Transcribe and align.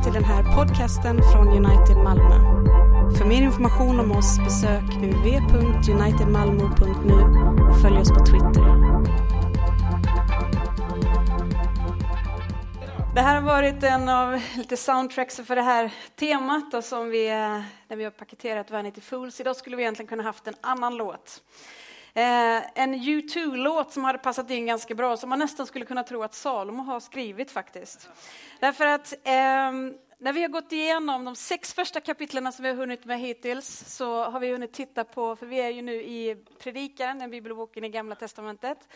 välkommen 0.00 0.02
till 0.02 0.12
den 0.12 0.24
här 0.24 0.42
podcasten 0.56 1.22
från 1.32 1.48
United 1.48 1.96
Malmö. 1.96 2.34
För 3.18 3.24
mer 3.24 3.42
information 3.42 4.00
om 4.00 4.12
oss 4.12 4.38
besök 4.38 4.82
uv.unitedmalmo.nu 5.02 7.14
och 7.70 7.80
följ 7.82 7.98
oss 7.98 8.08
på 8.08 8.26
Twitter. 8.26 8.64
Det 13.14 13.20
här 13.20 13.34
har 13.34 13.42
varit 13.42 13.82
en 13.82 14.08
av 14.08 14.40
lite 14.56 14.76
soundtracks 14.76 15.36
för 15.36 15.56
det 15.56 15.62
här 15.62 15.92
temat 16.16 16.72
då, 16.72 16.82
som 16.82 17.10
vi, 17.10 17.28
eh, 17.28 17.60
när 17.88 17.96
vi 17.96 18.04
har 18.04 18.10
paketerat 18.10 18.70
Vanity 18.70 19.00
Fools. 19.00 19.40
Idag 19.40 19.56
skulle 19.56 19.76
vi 19.76 19.82
egentligen 19.82 20.08
kunna 20.08 20.22
haft 20.22 20.46
en 20.46 20.54
annan 20.60 20.96
låt. 20.96 21.42
Eh, 22.14 22.62
en 22.74 22.94
U2-låt 22.94 23.92
som 23.92 24.04
hade 24.04 24.18
passat 24.18 24.50
in 24.50 24.66
ganska 24.66 24.94
bra, 24.94 25.16
som 25.16 25.30
man 25.30 25.38
nästan 25.38 25.66
skulle 25.66 25.84
kunna 25.84 26.02
tro 26.02 26.22
att 26.22 26.34
Salomo 26.34 26.82
har 26.82 27.00
skrivit 27.00 27.50
faktiskt. 27.50 28.08
Därför 28.60 28.86
att 28.86 29.12
eh, 29.12 29.72
när 30.18 30.32
vi 30.32 30.42
har 30.42 30.48
gått 30.48 30.72
igenom 30.72 31.24
de 31.24 31.36
sex 31.36 31.74
första 31.74 32.00
kapitlen 32.00 32.52
som 32.52 32.62
vi 32.62 32.68
har 32.68 32.76
hunnit 32.76 33.04
med 33.04 33.20
hittills 33.20 33.96
så 33.96 34.24
har 34.24 34.40
vi 34.40 34.52
hunnit 34.52 34.72
titta 34.72 35.04
på, 35.04 35.36
för 35.36 35.46
vi 35.46 35.60
är 35.60 35.70
ju 35.70 35.82
nu 35.82 35.94
i 35.94 36.36
Predikaren, 36.58 37.18
den 37.18 37.30
bibelboken 37.30 37.84
i 37.84 37.88
Gamla 37.88 38.14
Testamentet. 38.14 38.88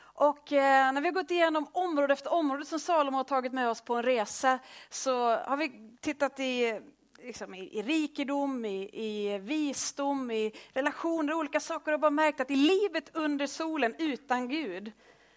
Och 0.00 0.52
eh, 0.52 0.92
när 0.92 1.00
vi 1.00 1.08
har 1.08 1.14
gått 1.14 1.30
igenom 1.30 1.66
område 1.72 2.12
efter 2.12 2.32
område 2.32 2.64
som 2.64 2.78
Salomo 2.78 3.16
har 3.16 3.24
tagit 3.24 3.52
med 3.52 3.68
oss 3.68 3.80
på 3.80 3.94
en 3.94 4.02
resa 4.02 4.58
så 4.90 5.36
har 5.36 5.56
vi 5.56 5.72
tittat 6.00 6.40
i 6.40 6.80
liksom, 7.22 7.54
i, 7.54 7.78
i 7.78 7.82
rikedom, 7.82 8.64
i, 8.64 8.90
i, 8.92 9.38
visdom, 9.38 10.30
i 10.30 10.52
relationer, 10.72 11.34
olika 11.34 11.60
saker 11.60 11.92
och 11.92 12.00
bara 12.00 12.10
märkt 12.10 12.40
att 12.40 12.50
i 12.50 12.56
livet 12.56 13.10
under 13.12 13.46
solen 13.46 13.94
utan 13.98 14.48
Gud 14.48 14.92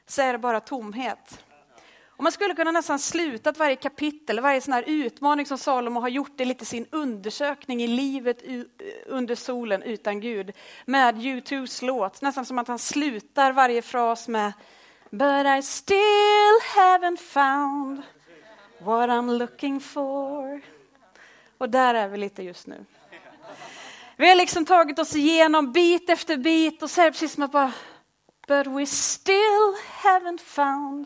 så 0.05 0.21
är 0.21 0.33
det 0.33 0.39
bara 0.39 0.59
tomhet. 0.59 1.43
Och 2.21 2.23
man 2.23 2.31
skulle 2.31 2.53
kunna 2.53 2.71
nästan 2.71 2.99
sluta 2.99 3.51
varje 3.51 3.75
kapitel, 3.75 4.39
varje 4.39 4.61
sån 4.61 4.73
här 4.73 4.83
utmaning 4.87 5.45
som 5.45 5.57
Salomo 5.57 5.99
har 5.99 6.09
gjort, 6.09 6.31
det 6.35 6.43
är 6.43 6.45
lite 6.45 6.65
sin 6.65 6.85
undersökning 6.91 7.83
i 7.83 7.87
livet 7.87 8.43
under 9.05 9.35
solen 9.35 9.83
utan 9.83 10.19
Gud, 10.19 10.51
med 10.85 11.15
U2s 11.15 11.85
låt. 11.85 12.21
Nästan 12.21 12.45
som 12.45 12.59
att 12.59 12.67
han 12.67 12.79
slutar 12.79 13.51
varje 13.51 13.81
fras 13.81 14.27
med 14.27 14.53
But 15.09 15.45
I 15.45 15.61
still 15.61 16.59
haven't 16.75 17.19
found 17.19 18.01
what 18.79 19.09
I'm 19.09 19.37
looking 19.37 19.79
for. 19.79 20.40
Och 21.61 21.69
där 21.69 21.93
är 21.93 22.07
vi 22.07 22.17
lite 22.17 22.43
just 22.43 22.67
nu. 22.67 22.85
Vi 24.17 24.29
har 24.29 24.35
liksom 24.35 24.65
tagit 24.65 24.99
oss 24.99 25.15
igenom 25.15 25.71
bit 25.71 26.09
efter 26.09 26.37
bit 26.37 26.83
och 26.83 26.89
så 26.89 27.01
är 27.01 27.05
det 27.05 27.11
precis 27.11 27.33
som 27.33 27.43
att 27.43 27.51
bara 27.51 27.71
But 28.47 28.67
we 28.67 28.85
still 28.85 29.75
haven't 30.03 30.41
found 30.41 31.05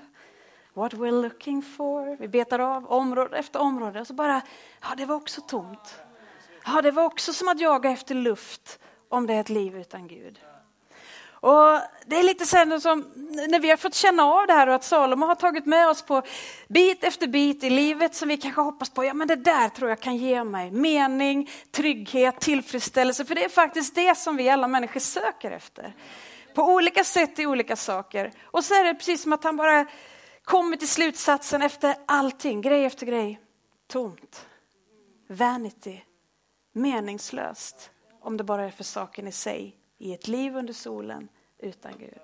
what 0.74 0.94
we're 0.94 1.22
looking 1.22 1.62
for. 1.62 2.18
Vi 2.18 2.28
betar 2.28 2.60
av 2.60 2.86
område 2.92 3.38
efter 3.38 3.60
område 3.60 4.02
och 4.02 4.08
så 4.08 4.14
bara, 4.14 4.42
ja 4.82 4.88
det 4.98 5.06
var 5.06 5.16
också 5.16 5.42
tomt. 5.42 6.00
Ja 6.66 6.82
det 6.82 6.92
var 6.92 7.04
också 7.04 7.34
som 7.34 7.48
att 7.48 7.60
jaga 7.60 7.90
efter 7.90 8.16
luft 8.16 8.80
om 9.10 9.28
det 9.28 9.34
är 9.34 9.42
ett 9.42 9.50
liv 9.50 9.78
utan 9.78 10.08
Gud. 10.08 10.40
Och 11.46 11.80
det 12.06 12.16
är 12.16 12.24
lite 12.24 12.46
sen 12.46 12.82
som 12.82 13.00
när 13.48 13.60
vi 13.60 13.70
har 13.70 13.78
fått 13.78 13.94
känna 13.94 14.24
av 14.24 14.48
det 14.48 14.54
här 14.54 14.68
och 14.68 14.76
att 14.76 14.84
Salomo 14.84 15.26
har 15.26 15.36
tagit 15.36 15.66
med 15.66 15.88
oss 15.88 16.02
på 16.02 16.22
bit 16.68 17.04
efter 17.04 17.28
bit 17.28 17.64
i 17.64 17.70
livet 17.70 18.16
som 18.16 18.28
vi 18.28 18.38
kanske 18.38 18.62
hoppas 18.62 18.90
på, 18.90 19.06
ja 19.06 19.14
men 19.14 19.28
det 19.28 19.36
där 19.36 19.70
tror 19.70 19.90
jag 19.90 20.00
kan 20.00 20.18
ge 20.18 20.44
mig 20.44 20.72
mening, 20.72 21.50
trygghet, 21.72 22.40
tillfredsställelse. 22.40 23.26
För 23.26 23.36
det 23.36 23.44
är 23.44 23.50
faktiskt 23.50 23.96
det 23.96 24.18
som 24.18 24.36
vi 24.38 24.50
alla 24.50 24.68
människor 24.68 25.00
söker 25.00 25.52
efter. 25.52 25.96
På 26.54 26.64
olika 26.64 27.04
sätt 27.04 27.40
i 27.40 27.46
olika 27.46 27.76
saker. 27.76 28.32
Och 28.44 28.64
så 28.64 28.74
är 28.74 28.84
det 28.84 28.94
precis 28.94 29.22
som 29.22 29.34
att 29.34 29.44
han 29.44 29.58
bara 29.58 29.86
kommer 30.44 30.78
till 30.78 30.90
slutsatsen 30.90 31.62
efter 31.62 31.96
allting, 32.06 32.62
grej 32.62 32.86
efter 32.86 33.06
grej. 33.06 33.40
Tomt. 33.88 34.46
Vanity. 35.30 36.02
Meningslöst. 36.74 37.92
Om 38.22 38.38
det 38.38 38.44
bara 38.44 38.66
är 38.66 38.72
för 38.72 38.84
saken 38.84 39.28
i 39.28 39.32
sig 39.32 39.76
i 39.98 40.14
ett 40.14 40.28
liv 40.28 40.56
under 40.56 40.74
solen 40.74 41.28
utan 41.60 41.94
Gud. 41.98 42.20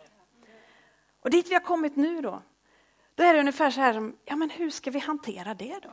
Och 1.21 1.29
dit 1.29 1.49
vi 1.49 1.53
har 1.53 1.61
kommit 1.61 1.95
nu 1.95 2.21
då, 2.21 2.41
då 3.15 3.23
är 3.23 3.33
det 3.33 3.39
ungefär 3.39 3.71
så 3.71 3.81
här 3.81 3.93
som, 3.93 4.17
ja 4.25 4.35
men 4.35 4.49
hur 4.49 4.69
ska 4.69 4.91
vi 4.91 4.99
hantera 4.99 5.53
det 5.53 5.79
då? 5.83 5.89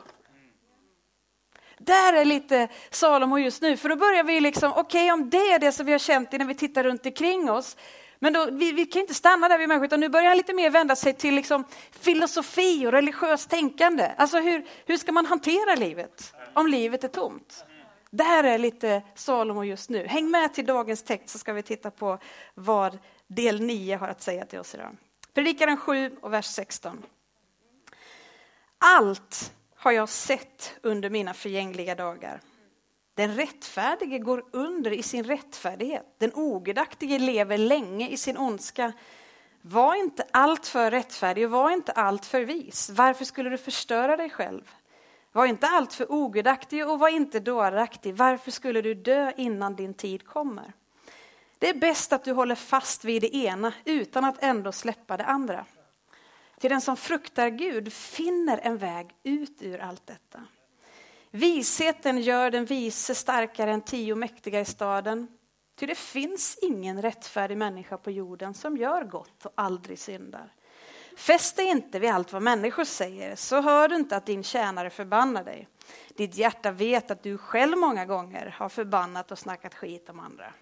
Där 1.77 2.13
är 2.13 2.25
lite 2.25 2.67
Salomo 2.89 3.37
just 3.37 3.61
nu, 3.61 3.77
för 3.77 3.89
då 3.89 3.95
börjar 3.95 4.23
vi 4.23 4.39
liksom, 4.39 4.71
okej 4.71 4.81
okay, 4.81 5.11
om 5.11 5.29
det 5.29 5.51
är 5.51 5.59
det 5.59 5.71
som 5.71 5.85
vi 5.85 5.91
har 5.91 5.99
känt 5.99 6.31
när 6.31 6.45
vi 6.45 6.55
tittar 6.55 6.83
runt 6.83 7.05
omkring 7.05 7.51
oss, 7.51 7.77
men 8.19 8.33
då, 8.33 8.51
vi, 8.51 8.71
vi 8.71 8.85
kan 8.85 9.01
inte 9.01 9.13
stanna 9.13 9.49
där 9.49 9.57
vid 9.57 9.67
människor, 9.67 9.85
utan 9.85 9.99
nu 9.99 10.09
börjar 10.09 10.27
han 10.27 10.37
lite 10.37 10.53
mer 10.53 10.69
vända 10.69 10.95
sig 10.95 11.13
till 11.13 11.35
liksom 11.35 11.63
filosofi 11.91 12.87
och 12.87 12.91
religiöst 12.91 13.49
tänkande. 13.49 14.11
Alltså 14.17 14.39
hur, 14.39 14.65
hur 14.85 14.97
ska 14.97 15.11
man 15.11 15.25
hantera 15.25 15.75
livet 15.75 16.33
om 16.53 16.67
livet 16.67 17.03
är 17.03 17.07
tomt? 17.07 17.65
Där 18.11 18.43
är 18.43 18.57
lite 18.57 19.01
Salomo 19.15 19.63
just 19.63 19.89
nu. 19.89 20.07
Häng 20.07 20.31
med 20.31 20.53
till 20.53 20.65
dagens 20.65 21.03
text 21.03 21.29
så 21.29 21.37
ska 21.37 21.53
vi 21.53 21.63
titta 21.63 21.91
på 21.91 22.17
vad 22.53 22.97
del 23.29 23.61
9 23.61 23.95
har 23.95 24.07
att 24.07 24.21
säga 24.21 24.45
till 24.45 24.59
oss 24.59 24.75
idag. 24.75 24.97
Predikaren 25.33 25.77
7 25.77 26.17
och 26.21 26.33
vers 26.33 26.45
16. 26.45 27.03
Allt 28.77 29.53
har 29.75 29.91
jag 29.91 30.09
sett 30.09 30.75
under 30.83 31.09
mina 31.09 31.33
förgängliga 31.33 31.95
dagar. 31.95 32.41
Den 33.13 33.35
rättfärdige 33.35 34.19
går 34.19 34.45
under 34.51 34.91
i 34.91 35.03
sin 35.03 35.23
rättfärdighet. 35.23 36.05
Den 36.17 36.31
ogudaktige 36.33 37.19
lever 37.19 37.57
länge 37.57 38.09
i 38.09 38.17
sin 38.17 38.37
ondska. 38.37 38.93
Var 39.61 39.95
inte 39.95 40.25
allt 40.31 40.67
för 40.67 40.91
rättfärdig 40.91 41.45
och 41.45 41.51
var 41.51 41.71
inte 41.71 41.91
allt 41.91 42.25
för 42.25 42.41
vis. 42.41 42.89
Varför 42.89 43.25
skulle 43.25 43.49
du 43.49 43.57
förstöra 43.57 44.17
dig 44.17 44.29
själv? 44.29 44.71
Var 45.31 45.45
inte 45.45 45.67
allt 45.67 45.93
för 45.93 46.11
ogudaktig 46.11 46.87
och 46.87 46.99
var 46.99 47.09
inte 47.09 47.39
dåraktig. 47.39 48.15
Varför 48.15 48.51
skulle 48.51 48.81
du 48.81 48.93
dö 48.93 49.31
innan 49.37 49.75
din 49.75 49.93
tid 49.93 50.27
kommer? 50.27 50.73
Det 51.59 51.69
är 51.69 51.73
bäst 51.73 52.13
att 52.13 52.23
du 52.23 52.31
håller 52.31 52.55
fast 52.55 53.05
vid 53.05 53.21
det 53.21 53.35
ena 53.35 53.73
utan 53.85 54.25
att 54.25 54.43
ändå 54.43 54.71
släppa 54.71 55.17
det 55.17 55.25
andra. 55.25 55.65
Till 56.59 56.69
den 56.69 56.81
som 56.81 56.97
fruktar 56.97 57.49
Gud 57.49 57.93
finner 57.93 58.57
en 58.57 58.77
väg 58.77 59.09
ut 59.23 59.61
ur 59.61 59.79
allt 59.79 60.07
detta. 60.07 60.43
Visheten 61.31 62.21
gör 62.21 62.51
den 62.51 62.65
vise 62.65 63.15
starkare 63.15 63.71
än 63.71 63.81
tio 63.81 64.15
mäktiga 64.15 64.59
i 64.59 64.65
staden. 64.65 65.27
Ty 65.75 65.85
det 65.85 65.97
finns 65.97 66.59
ingen 66.61 67.01
rättfärdig 67.01 67.57
människa 67.57 67.97
på 67.97 68.11
jorden 68.11 68.53
som 68.53 68.77
gör 68.77 69.03
gott 69.03 69.45
och 69.45 69.53
aldrig 69.55 69.99
syndar. 69.99 70.53
Fäst 71.17 71.55
dig 71.55 71.65
inte 71.65 71.99
vid 71.99 72.09
allt 72.09 72.33
vad 72.33 72.41
människor 72.41 72.83
säger, 72.83 73.35
så 73.35 73.61
hör 73.61 73.87
du 73.87 73.95
inte 73.95 74.17
att 74.17 74.25
din 74.25 74.43
tjänare 74.43 74.89
förbannar 74.89 75.43
dig. 75.43 75.67
Ditt 76.09 76.35
hjärta 76.35 76.71
vet 76.71 77.11
att 77.11 77.23
du 77.23 77.37
själv 77.37 77.77
många 77.77 78.05
gånger 78.05 78.55
har 78.57 78.69
förbannat 78.69 79.31
och 79.31 79.39
snackat 79.39 79.75
skit 79.75 80.09
om 80.09 80.19
andra. 80.19 80.53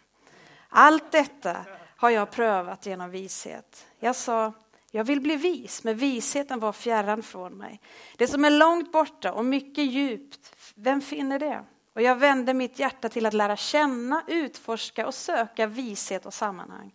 Allt 0.70 1.12
detta 1.12 1.66
har 1.98 2.10
jag 2.10 2.32
prövat 2.32 2.86
genom 2.86 3.10
vishet. 3.10 3.88
Jag 4.00 4.16
sa, 4.16 4.54
jag 4.92 5.04
vill 5.04 5.22
bli 5.22 5.36
vis, 5.36 5.84
men 5.84 5.98
visheten 5.98 6.60
var 6.60 6.74
fjärran 6.74 7.24
från 7.24 7.58
mig. 7.58 7.82
Det 8.18 8.28
som 8.28 8.46
är 8.46 8.50
långt 8.50 8.92
borta 8.92 9.34
och 9.34 9.46
mycket 9.46 9.86
djupt, 9.86 10.56
vem 10.76 11.02
finner 11.02 11.40
det? 11.40 11.64
Och 11.98 12.04
jag 12.04 12.16
vände 12.16 12.54
mitt 12.54 12.80
hjärta 12.80 13.10
till 13.10 13.26
att 13.26 13.34
lära 13.34 13.56
känna, 13.56 14.24
utforska 14.28 15.08
och 15.08 15.14
söka 15.14 15.68
vishet 15.68 16.26
och 16.26 16.34
sammanhang. 16.34 16.92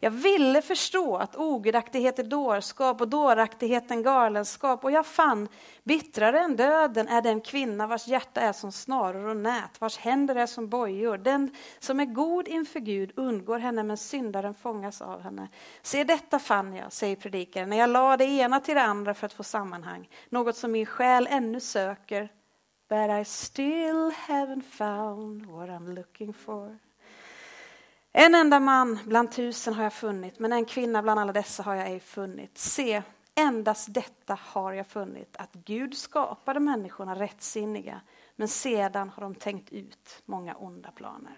Jag 0.00 0.10
ville 0.10 0.62
förstå 0.62 1.16
att 1.16 1.36
ogudaktighet 1.36 2.18
är 2.18 2.24
dårskap 2.24 3.00
och 3.00 3.08
dåraktighet 3.08 3.90
en 3.90 4.02
galenskap 4.02 4.84
och 4.84 4.90
jag 4.90 5.06
fann 5.06 5.48
bittrare 5.82 6.40
än 6.40 6.56
döden 6.56 7.08
är 7.08 7.22
den 7.22 7.40
kvinna 7.40 7.86
vars 7.86 8.06
hjärta 8.06 8.40
är 8.40 8.52
som 8.52 8.72
snaror 8.72 9.26
och 9.26 9.36
nät, 9.36 9.80
vars 9.80 9.98
händer 9.98 10.36
är 10.36 10.46
som 10.46 10.68
bojor. 10.68 11.18
Den 11.18 11.50
som 11.78 12.00
är 12.00 12.04
god 12.04 12.48
inför 12.48 12.80
Gud 12.80 13.12
undgår 13.16 13.58
henne 13.58 13.82
men 13.82 13.96
syndaren 13.96 14.54
fångas 14.54 15.02
av 15.02 15.20
henne. 15.20 15.48
Se 15.82 16.04
detta 16.04 16.38
fann 16.38 16.74
jag, 16.74 16.92
säger 16.92 17.16
predikaren, 17.16 17.70
när 17.70 17.76
jag 17.76 17.90
la 17.90 18.16
det 18.16 18.24
ena 18.24 18.60
till 18.60 18.74
det 18.74 18.82
andra 18.82 19.14
för 19.14 19.26
att 19.26 19.32
få 19.32 19.42
sammanhang, 19.42 20.08
något 20.28 20.56
som 20.56 20.72
min 20.72 20.86
själ 20.86 21.28
ännu 21.30 21.60
söker 21.60 22.28
But 22.94 23.10
I 23.10 23.24
still 23.24 24.10
haven't 24.28 24.62
found 24.62 25.46
what 25.46 25.68
I'm 25.68 25.94
looking 25.94 26.32
for. 26.32 26.78
En 28.12 28.34
enda 28.34 28.60
man 28.60 28.98
bland 29.04 29.32
tusen 29.32 29.74
har 29.74 29.82
jag 29.82 29.92
funnit, 29.92 30.38
men 30.38 30.52
en 30.52 30.64
kvinna 30.64 31.02
bland 31.02 31.20
alla 31.20 31.32
dessa 31.32 31.62
har 31.62 31.74
jag 31.74 31.86
ej 31.86 32.00
funnit. 32.00 32.58
Se, 32.58 33.02
endast 33.34 33.94
detta 33.94 34.38
har 34.42 34.72
jag 34.72 34.86
funnit, 34.86 35.36
att 35.38 35.52
Gud 35.52 35.96
skapade 35.96 36.60
människorna 36.60 37.14
rättsinniga, 37.14 38.00
men 38.36 38.48
sedan 38.48 39.08
har 39.08 39.22
de 39.22 39.34
tänkt 39.34 39.72
ut 39.72 40.22
många 40.24 40.54
onda 40.54 40.90
planer. 40.90 41.32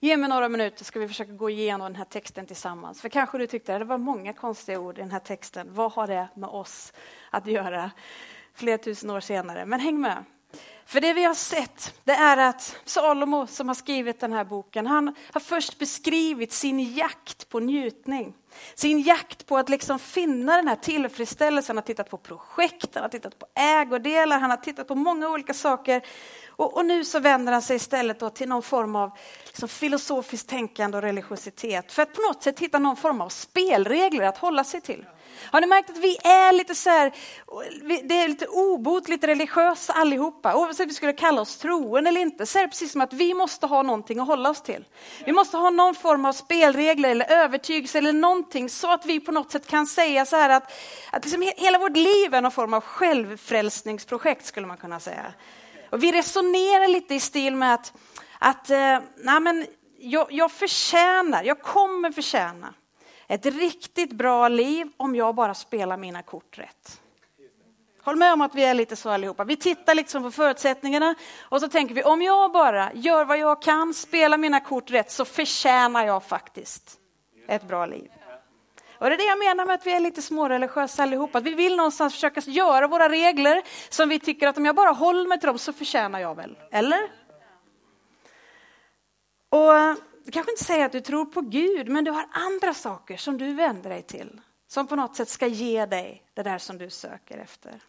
Ge 0.00 0.16
mig 0.16 0.28
några 0.28 0.48
minuter 0.48 0.84
ska 0.84 1.00
vi 1.00 1.08
försöka 1.08 1.32
gå 1.32 1.50
igenom 1.50 1.84
den 1.84 1.96
här 1.96 2.04
texten 2.04 2.46
tillsammans. 2.46 3.00
För 3.00 3.08
kanske 3.08 3.38
du 3.38 3.46
tyckte 3.46 3.74
att 3.74 3.80
det 3.80 3.84
var 3.84 3.98
många 3.98 4.32
konstiga 4.32 4.80
ord 4.80 4.98
i 4.98 5.00
den 5.00 5.10
här 5.10 5.18
texten. 5.18 5.74
Vad 5.74 5.92
har 5.92 6.06
det 6.06 6.28
med 6.34 6.48
oss 6.48 6.92
att 7.30 7.46
göra? 7.46 7.90
Flera 8.60 8.78
tusen 8.78 9.10
år 9.10 9.20
senare. 9.20 9.66
Men 9.66 9.80
häng 9.80 10.00
med. 10.00 10.24
För 10.86 11.00
det 11.00 11.12
vi 11.12 11.24
har 11.24 11.34
sett, 11.34 11.94
det 12.04 12.12
är 12.12 12.36
att 12.36 12.76
Salomo 12.84 13.46
som 13.46 13.68
har 13.68 13.74
skrivit 13.74 14.20
den 14.20 14.32
här 14.32 14.44
boken, 14.44 14.86
han 14.86 15.14
har 15.32 15.40
först 15.40 15.78
beskrivit 15.78 16.52
sin 16.52 16.94
jakt 16.94 17.48
på 17.48 17.60
njutning. 17.60 18.34
Sin 18.74 19.00
jakt 19.00 19.46
på 19.46 19.58
att 19.58 19.68
liksom 19.68 19.98
finna 19.98 20.56
den 20.56 20.68
här 20.68 20.76
tillfredsställelsen. 20.76 21.76
Han 21.76 21.82
har 21.82 21.86
tittat 21.86 22.10
på 22.10 22.16
projekt, 22.16 22.94
han 22.94 23.02
har 23.02 23.08
tittat 23.08 23.38
på 23.38 23.46
ägodelar, 23.54 24.38
han 24.38 24.50
har 24.50 24.56
tittat 24.56 24.88
på 24.88 24.94
många 24.94 25.28
olika 25.28 25.54
saker. 25.54 26.02
Och, 26.48 26.76
och 26.76 26.86
nu 26.86 27.04
så 27.04 27.20
vänder 27.20 27.52
han 27.52 27.62
sig 27.62 27.76
istället 27.76 28.34
till 28.34 28.48
någon 28.48 28.62
form 28.62 28.96
av 28.96 29.10
liksom 29.46 29.68
filosofiskt 29.68 30.48
tänkande 30.48 30.96
och 30.96 31.02
religiositet. 31.02 31.92
För 31.92 32.02
att 32.02 32.14
på 32.14 32.22
något 32.22 32.42
sätt 32.42 32.60
hitta 32.60 32.78
någon 32.78 32.96
form 32.96 33.20
av 33.20 33.28
spelregler 33.28 34.24
att 34.24 34.38
hålla 34.38 34.64
sig 34.64 34.80
till. 34.80 35.04
Har 35.52 35.60
ni 35.60 35.66
märkt 35.66 35.90
att 35.90 35.96
vi 35.96 36.16
är 36.16 36.52
lite 36.52 36.74
så 36.74 36.90
här, 36.90 37.12
det 38.02 38.14
är 38.14 38.28
lite 38.28 38.46
obotligt 38.46 39.24
religiösa 39.24 39.92
allihopa. 39.92 40.54
Oavsett 40.54 40.80
om 40.80 40.88
vi 40.88 40.94
skulle 40.94 41.12
kalla 41.12 41.40
oss 41.40 41.56
troende 41.58 42.08
eller 42.08 42.20
inte, 42.20 42.46
så 42.46 42.58
är 42.58 42.62
det 42.62 42.68
precis 42.68 42.92
som 42.92 43.00
att 43.00 43.12
vi 43.12 43.34
måste 43.34 43.66
ha 43.66 43.82
någonting 43.82 44.20
att 44.20 44.26
hålla 44.26 44.50
oss 44.50 44.62
till. 44.62 44.84
Vi 45.24 45.32
måste 45.32 45.56
ha 45.56 45.70
någon 45.70 45.94
form 45.94 46.24
av 46.24 46.32
spelregler 46.32 47.10
eller 47.10 47.30
övertygelse 47.30 47.98
eller 47.98 48.12
någonting 48.12 48.68
så 48.68 48.92
att 48.92 49.06
vi 49.06 49.20
på 49.20 49.32
något 49.32 49.52
sätt 49.52 49.66
kan 49.66 49.86
säga 49.86 50.26
så 50.26 50.36
här 50.36 50.50
att, 50.50 50.72
att 51.12 51.24
liksom 51.24 51.52
hela 51.56 51.78
vårt 51.78 51.96
liv 51.96 52.34
är 52.34 52.40
någon 52.40 52.52
form 52.52 52.74
av 52.74 52.80
självfrälsningsprojekt 52.80 54.46
skulle 54.46 54.66
man 54.66 54.76
kunna 54.76 55.00
säga. 55.00 55.32
Och 55.90 56.02
vi 56.02 56.12
resonerar 56.12 56.88
lite 56.88 57.14
i 57.14 57.20
stil 57.20 57.56
med 57.56 57.74
att, 57.74 57.92
att 58.38 58.70
eh, 58.70 58.98
nej 59.16 59.40
men, 59.40 59.66
jag, 59.98 60.32
jag 60.32 60.52
förtjänar, 60.52 61.44
jag 61.44 61.62
kommer 61.62 62.12
förtjäna 62.12 62.74
ett 63.30 63.46
riktigt 63.46 64.12
bra 64.12 64.48
liv 64.48 64.86
om 64.96 65.16
jag 65.16 65.34
bara 65.34 65.54
spelar 65.54 65.96
mina 65.96 66.22
kort 66.22 66.58
rätt. 66.58 67.00
Håll 68.02 68.16
med 68.16 68.32
om 68.32 68.40
att 68.40 68.54
vi 68.54 68.64
är 68.64 68.74
lite 68.74 68.96
så 68.96 69.10
allihopa. 69.10 69.44
Vi 69.44 69.56
tittar 69.56 69.94
liksom 69.94 70.22
på 70.22 70.30
förutsättningarna 70.30 71.14
och 71.40 71.60
så 71.60 71.68
tänker 71.68 71.94
vi 71.94 72.02
om 72.02 72.22
jag 72.22 72.52
bara 72.52 72.92
gör 72.92 73.24
vad 73.24 73.38
jag 73.38 73.62
kan, 73.62 73.94
spelar 73.94 74.38
mina 74.38 74.60
kort 74.60 74.90
rätt 74.90 75.10
så 75.10 75.24
förtjänar 75.24 76.06
jag 76.06 76.24
faktiskt 76.24 76.98
ett 77.48 77.68
bra 77.68 77.86
liv. 77.86 78.10
Och 78.98 79.06
det 79.06 79.14
är 79.14 79.18
det 79.18 79.24
jag 79.24 79.38
menar 79.38 79.66
med 79.66 79.74
att 79.74 79.86
vi 79.86 79.92
är 79.92 80.00
lite 80.00 80.22
småreligiösa 80.22 81.02
allihopa. 81.02 81.38
Att 81.38 81.44
vi 81.44 81.54
vill 81.54 81.76
någonstans 81.76 82.14
försöka 82.14 82.40
göra 82.40 82.88
våra 82.88 83.08
regler 83.08 83.62
som 83.88 84.08
vi 84.08 84.18
tycker 84.18 84.48
att 84.48 84.58
om 84.58 84.66
jag 84.66 84.76
bara 84.76 84.90
håller 84.90 85.28
mig 85.28 85.40
till 85.40 85.46
dem 85.46 85.58
så 85.58 85.72
förtjänar 85.72 86.20
jag 86.20 86.34
väl. 86.34 86.58
Eller? 86.70 87.00
Och 89.48 90.09
du 90.30 90.32
kanske 90.32 90.52
inte 90.52 90.64
säger 90.64 90.86
att 90.86 90.92
du 90.92 91.00
tror 91.00 91.24
på 91.24 91.40
Gud, 91.40 91.88
men 91.88 92.04
du 92.04 92.10
har 92.10 92.26
andra 92.30 92.74
saker 92.74 93.16
som 93.16 93.38
du 93.38 93.54
vänder 93.54 93.90
dig 93.90 94.02
till. 94.02 94.40
Som 94.68 94.86
på 94.86 94.96
något 94.96 95.16
sätt 95.16 95.28
ska 95.28 95.46
ge 95.46 95.86
dig 95.86 96.22
det 96.34 96.42
där 96.42 96.58
som 96.58 96.78
du 96.78 96.90
söker 96.90 97.38
efter. 97.38 97.80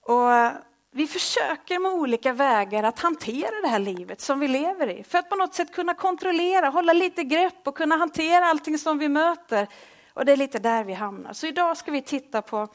Och 0.00 0.60
vi 0.90 1.06
försöker 1.06 1.78
med 1.78 1.92
olika 1.92 2.32
vägar 2.32 2.82
att 2.82 2.98
hantera 2.98 3.60
det 3.62 3.68
här 3.68 3.78
livet 3.78 4.20
som 4.20 4.40
vi 4.40 4.48
lever 4.48 4.90
i. 4.90 5.04
För 5.04 5.18
att 5.18 5.30
på 5.30 5.36
något 5.36 5.54
sätt 5.54 5.74
kunna 5.74 5.94
kontrollera, 5.94 6.68
hålla 6.68 6.92
lite 6.92 7.24
grepp 7.24 7.68
och 7.68 7.76
kunna 7.76 7.96
hantera 7.96 8.46
allting 8.46 8.78
som 8.78 8.98
vi 8.98 9.08
möter. 9.08 9.68
Och 10.12 10.24
det 10.24 10.32
är 10.32 10.36
lite 10.36 10.58
där 10.58 10.84
vi 10.84 10.92
hamnar. 10.92 11.32
Så 11.32 11.46
idag 11.46 11.76
ska 11.76 11.90
vi 11.90 12.02
titta 12.02 12.42
på 12.42 12.68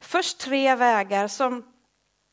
först 0.00 0.38
tre 0.38 0.74
vägar 0.74 1.28
som 1.28 1.64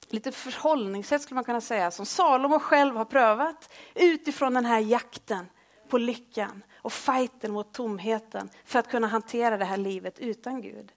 lite 0.10 0.32
förhållningssätt 0.32 1.22
skulle 1.22 1.36
man 1.36 1.44
kunna 1.44 1.62
säga, 1.62 1.92
som 1.92 2.06
Salomo 2.06 2.60
själv 2.60 2.96
har 2.96 3.06
prövat 3.06 3.74
utifrån 3.96 4.54
den 4.54 4.66
här 4.66 4.80
jakten 4.80 5.50
på 5.90 5.98
lyckan 5.98 6.64
och 6.76 6.94
fighten 6.94 7.52
mot 7.52 7.74
tomheten 7.74 8.50
för 8.66 8.80
att 8.80 8.90
kunna 8.90 9.08
hantera 9.08 9.58
det 9.58 9.66
här 9.66 9.78
livet 9.78 10.20
utan 10.20 10.62
Gud. 10.62 10.92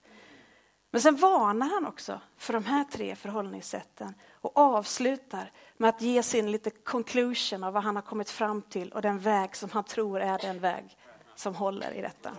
Men 0.91 1.01
sen 1.01 1.15
varnar 1.15 1.69
han 1.69 1.85
också 1.85 2.21
för 2.37 2.53
de 2.53 2.65
här 2.65 2.83
tre 2.83 3.15
förhållningssätten 3.15 4.13
och 4.31 4.57
avslutar 4.57 5.51
med 5.77 5.89
att 5.89 6.01
ge 6.01 6.23
sin 6.23 6.51
lite 6.51 6.69
conclusion 6.69 7.63
av 7.63 7.73
vad 7.73 7.83
han 7.83 7.95
har 7.95 8.03
kommit 8.03 8.29
fram 8.29 8.61
till 8.61 8.91
och 8.91 9.01
den 9.01 9.19
väg 9.19 9.55
som 9.55 9.69
han 9.69 9.83
tror 9.83 10.19
är 10.19 10.39
den 10.39 10.59
väg 10.59 10.97
som 11.35 11.55
håller 11.55 11.93
i 11.93 12.01
detta. 12.01 12.31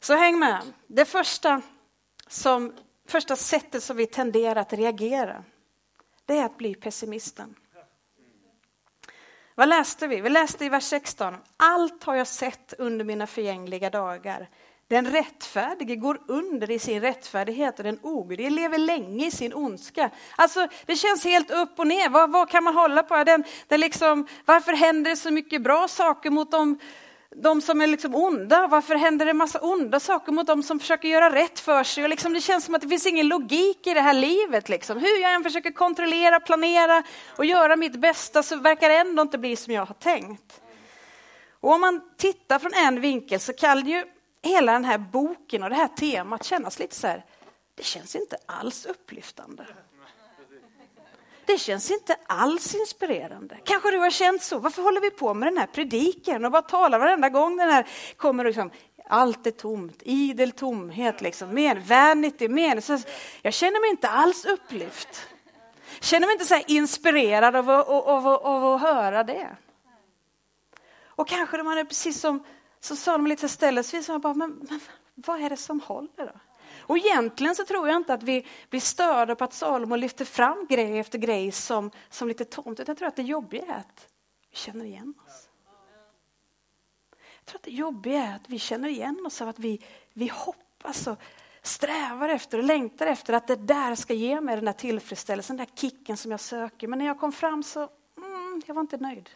Så 0.00 0.14
häng 0.14 0.38
med. 0.38 0.62
Det 0.86 1.04
första, 1.04 1.62
som, 2.28 2.72
första 3.12 3.36
sättet 3.36 3.82
som 3.82 3.96
vi 3.96 4.06
tenderar 4.06 4.56
att 4.60 4.72
reagera 4.72 5.44
det 6.26 6.38
är 6.38 6.44
att 6.44 6.58
bli 6.58 6.74
pessimisten. 6.74 7.54
Vad 9.54 9.68
läste 9.68 10.06
vi? 10.06 10.20
Vi 10.20 10.30
läste 10.30 10.64
i 10.64 10.68
vers 10.68 10.84
16. 10.84 11.34
Allt 11.56 12.04
har 12.04 12.14
jag 12.14 12.26
sett 12.26 12.74
under 12.78 13.04
mina 13.04 13.26
förgängliga 13.26 13.90
dagar. 13.90 14.48
Den 14.88 15.06
rättfärdige 15.06 15.96
går 15.96 16.20
under 16.28 16.70
i 16.70 16.78
sin 16.78 17.00
rättfärdighet 17.00 17.78
och 17.78 17.84
den 17.84 17.98
ogudige 18.02 18.50
lever 18.50 18.78
länge 18.78 19.26
i 19.26 19.30
sin 19.30 19.54
ondska. 19.54 20.10
Alltså, 20.36 20.68
det 20.86 20.96
känns 20.96 21.24
helt 21.24 21.50
upp 21.50 21.78
och 21.78 21.86
ner. 21.86 22.08
Vad, 22.08 22.32
vad 22.32 22.50
kan 22.50 22.64
man 22.64 22.74
hålla 22.74 23.02
på? 23.02 23.24
Den, 23.24 23.44
den 23.68 23.80
liksom, 23.80 24.26
varför 24.44 24.72
händer 24.72 25.10
det 25.10 25.16
så 25.16 25.30
mycket 25.30 25.62
bra 25.62 25.88
saker 25.88 26.30
mot 26.30 26.50
dem 26.50 26.78
de 27.36 27.60
som 27.60 27.80
är 27.80 27.86
liksom 27.86 28.14
onda, 28.14 28.66
varför 28.66 28.94
händer 28.94 29.24
det 29.24 29.30
en 29.30 29.36
massa 29.36 29.58
onda 29.58 30.00
saker 30.00 30.32
mot 30.32 30.46
de 30.46 30.62
som 30.62 30.80
försöker 30.80 31.08
göra 31.08 31.34
rätt 31.34 31.60
för 31.60 31.84
sig? 31.84 32.04
Och 32.04 32.10
liksom 32.10 32.32
det 32.32 32.40
känns 32.40 32.64
som 32.64 32.74
att 32.74 32.80
det 32.80 32.88
finns 32.88 33.06
ingen 33.06 33.28
logik 33.28 33.86
i 33.86 33.94
det 33.94 34.00
här 34.00 34.14
livet. 34.14 34.68
Liksom. 34.68 34.98
Hur 34.98 35.22
jag 35.22 35.34
än 35.34 35.42
försöker 35.42 35.70
kontrollera, 35.70 36.40
planera 36.40 37.02
och 37.36 37.44
göra 37.44 37.76
mitt 37.76 37.96
bästa 37.96 38.42
så 38.42 38.56
verkar 38.56 38.88
det 38.88 38.96
ändå 38.96 39.22
inte 39.22 39.38
bli 39.38 39.56
som 39.56 39.74
jag 39.74 39.86
har 39.86 39.94
tänkt. 39.94 40.60
Och 41.60 41.72
om 41.72 41.80
man 41.80 42.00
tittar 42.16 42.58
från 42.58 42.72
en 42.74 43.00
vinkel 43.00 43.40
så 43.40 43.52
kan 43.52 43.86
ju 43.86 44.04
hela 44.42 44.72
den 44.72 44.84
här 44.84 44.98
boken 44.98 45.62
och 45.62 45.70
det 45.70 45.76
här 45.76 45.88
temat 45.88 46.44
kännas 46.44 46.78
lite 46.78 46.94
så 46.94 47.06
här, 47.06 47.24
det 47.74 47.82
känns 47.82 48.16
inte 48.16 48.36
alls 48.46 48.86
upplyftande. 48.86 49.66
Det 51.46 51.58
känns 51.58 51.90
inte 51.90 52.16
alls 52.26 52.74
inspirerande. 52.74 53.58
Kanske 53.64 53.90
du 53.90 53.98
har 53.98 54.10
känt 54.10 54.42
så. 54.42 54.58
Varför 54.58 54.82
håller 54.82 55.00
vi 55.00 55.10
på 55.10 55.34
med 55.34 55.48
den 55.48 55.58
här 55.58 55.66
prediken 55.66 56.44
och 56.44 56.50
bara 56.52 56.62
talar 56.62 56.98
varenda 56.98 57.28
gång 57.28 57.56
den 57.56 57.70
här 57.70 57.86
kommer? 58.16 58.44
Liksom, 58.44 58.70
allt 59.08 59.46
är 59.46 59.50
tomt, 59.50 60.02
idel 60.02 60.52
tomhet, 60.52 61.20
liksom. 61.20 61.48
Men, 61.48 61.82
vanity, 61.82 62.48
men. 62.48 62.82
Så 62.82 62.98
jag 63.42 63.54
känner 63.54 63.80
mig 63.80 63.90
inte 63.90 64.08
alls 64.08 64.44
upplyft. 64.44 65.28
Jag 65.94 66.04
känner 66.04 66.26
mig 66.26 66.32
inte 66.32 66.44
så 66.44 66.60
inspirerad 66.66 67.56
av, 67.56 67.70
av, 67.70 67.90
av, 67.90 68.26
av, 68.26 68.74
att 68.74 68.80
höra 68.80 69.24
det. 69.24 69.56
Och 71.06 71.28
kanske 71.28 71.62
man 71.62 71.78
är 71.78 71.84
precis 71.84 72.20
som, 72.20 72.44
som 72.80 72.96
sa 72.96 73.12
de 73.12 73.26
lite 73.26 73.48
ställesvis, 73.48 74.08
men, 74.08 74.32
men 74.34 74.80
vad 75.14 75.40
är 75.40 75.50
det 75.50 75.56
som 75.56 75.80
håller 75.80 76.26
då? 76.26 76.40
Och 76.92 76.98
egentligen 76.98 77.54
så 77.54 77.64
tror 77.64 77.88
jag 77.88 77.96
inte 77.96 78.14
att 78.14 78.22
vi 78.22 78.46
blir 78.70 78.80
störda 78.80 79.34
på 79.34 79.44
att 79.44 79.52
Salomo 79.52 79.96
lyfter 79.96 80.24
fram 80.24 80.66
grej 80.66 80.98
efter 80.98 81.18
grej 81.18 81.52
som, 81.52 81.90
som 82.10 82.28
lite 82.28 82.44
tomt, 82.44 82.80
utan 82.80 82.92
jag 82.92 82.98
tror 82.98 83.08
att 83.08 83.16
det 83.16 83.22
jobbiga 83.22 83.64
är 83.66 83.78
att 83.78 84.08
vi 84.50 84.56
känner 84.56 84.84
igen 84.84 85.14
oss. 85.26 85.48
Jag 87.10 87.46
tror 87.46 87.58
att 87.58 87.62
det 87.62 87.70
jobbiga 87.70 88.22
är 88.22 88.36
att 88.36 88.48
vi 88.48 88.58
känner 88.58 88.88
igen 88.88 89.26
oss 89.26 89.42
av 89.42 89.48
att 89.48 89.58
vi, 89.58 89.84
vi 90.12 90.28
hoppas 90.28 91.06
och 91.06 91.18
strävar 91.62 92.28
efter 92.28 92.58
och 92.58 92.64
längtar 92.64 93.06
efter 93.06 93.32
att 93.32 93.46
det 93.46 93.56
där 93.56 93.94
ska 93.94 94.14
ge 94.14 94.40
mig 94.40 94.56
den 94.56 94.64
där 94.64 94.72
tillfredsställelsen, 94.72 95.56
den 95.56 95.66
där 95.66 95.76
kicken 95.76 96.16
som 96.16 96.30
jag 96.30 96.40
söker. 96.40 96.88
Men 96.88 96.98
när 96.98 97.06
jag 97.06 97.20
kom 97.20 97.32
fram 97.32 97.62
så, 97.62 97.88
mm, 98.16 98.62
jag 98.66 98.74
var 98.74 98.80
inte 98.82 98.96
nöjd. 98.96 99.30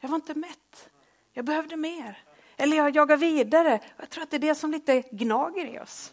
Jag 0.00 0.08
var 0.08 0.16
inte 0.16 0.34
mätt. 0.34 0.90
Jag 1.32 1.44
behövde 1.44 1.76
mer. 1.76 2.18
Eller 2.56 2.76
jag 2.76 2.96
jagar 2.96 3.16
vidare. 3.16 3.80
Jag 3.96 4.10
tror 4.10 4.22
att 4.22 4.30
det 4.30 4.36
är 4.36 4.38
det 4.38 4.54
som 4.54 4.70
lite 4.70 5.00
gnager 5.00 5.74
i 5.74 5.78
oss. 5.78 6.12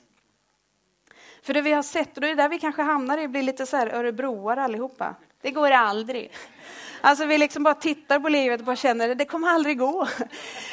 För 1.48 1.54
det 1.54 1.62
vi 1.62 1.72
har 1.72 1.84
sett, 1.84 2.18
och 2.18 2.22
det 2.22 2.30
är 2.30 2.36
där 2.36 2.50
vi 2.50 2.60
kanske 2.60 2.82
hamnar 2.82 3.18
i, 3.18 3.28
blir 3.28 3.44
lite 3.44 3.66
så 3.66 3.78
här 3.78 3.88
örebroare 3.88 4.64
allihopa. 4.64 5.16
Det 5.42 5.52
går 5.52 5.72
aldrig. 5.72 6.32
Alltså 7.02 7.26
vi 7.26 7.38
liksom 7.38 7.64
bara 7.64 7.74
tittar 7.74 8.20
på 8.20 8.30
livet 8.30 8.60
och 8.60 8.66
bara 8.66 8.76
känner 8.76 9.10
att 9.10 9.18
det 9.18 9.26
kommer 9.26 9.48
aldrig 9.48 9.78
gå. 9.78 10.08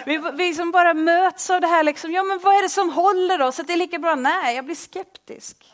Vi, 0.06 0.22
vi 0.34 0.54
som 0.54 0.70
bara 0.70 0.94
möts 0.94 1.50
av 1.50 1.60
det 1.60 1.66
här, 1.66 1.82
liksom, 1.82 2.12
ja 2.12 2.22
men 2.22 2.38
vad 2.38 2.54
är 2.54 2.62
det 2.62 2.68
som 2.68 2.90
håller 2.90 3.38
då? 3.38 3.52
Så 3.52 3.62
det 3.62 3.72
är 3.72 3.76
lika 3.76 3.98
bra, 3.98 4.14
nej, 4.14 4.56
jag 4.56 4.64
blir 4.64 4.74
skeptisk. 4.74 5.72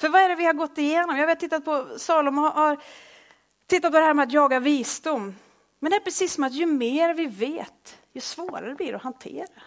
För 0.00 0.08
vad 0.08 0.22
är 0.22 0.28
det 0.28 0.34
vi 0.34 0.44
har 0.44 0.52
gått 0.52 0.78
igenom? 0.78 1.16
Jag 1.16 1.28
har 1.28 1.34
tittat 1.34 1.64
på, 1.64 1.86
Salomo 1.98 2.42
har 2.42 2.78
tittat 3.66 3.92
på 3.92 3.98
det 3.98 4.04
här 4.04 4.14
med 4.14 4.22
att 4.22 4.32
jaga 4.32 4.60
visdom. 4.60 5.34
Men 5.80 5.90
det 5.90 5.96
är 5.96 6.00
precis 6.00 6.32
som 6.32 6.44
att 6.44 6.52
ju 6.52 6.66
mer 6.66 7.14
vi 7.14 7.26
vet, 7.26 7.98
ju 8.12 8.20
svårare 8.20 8.74
blir 8.74 8.90
det 8.90 8.96
att 8.96 9.02
hantera. 9.02 9.62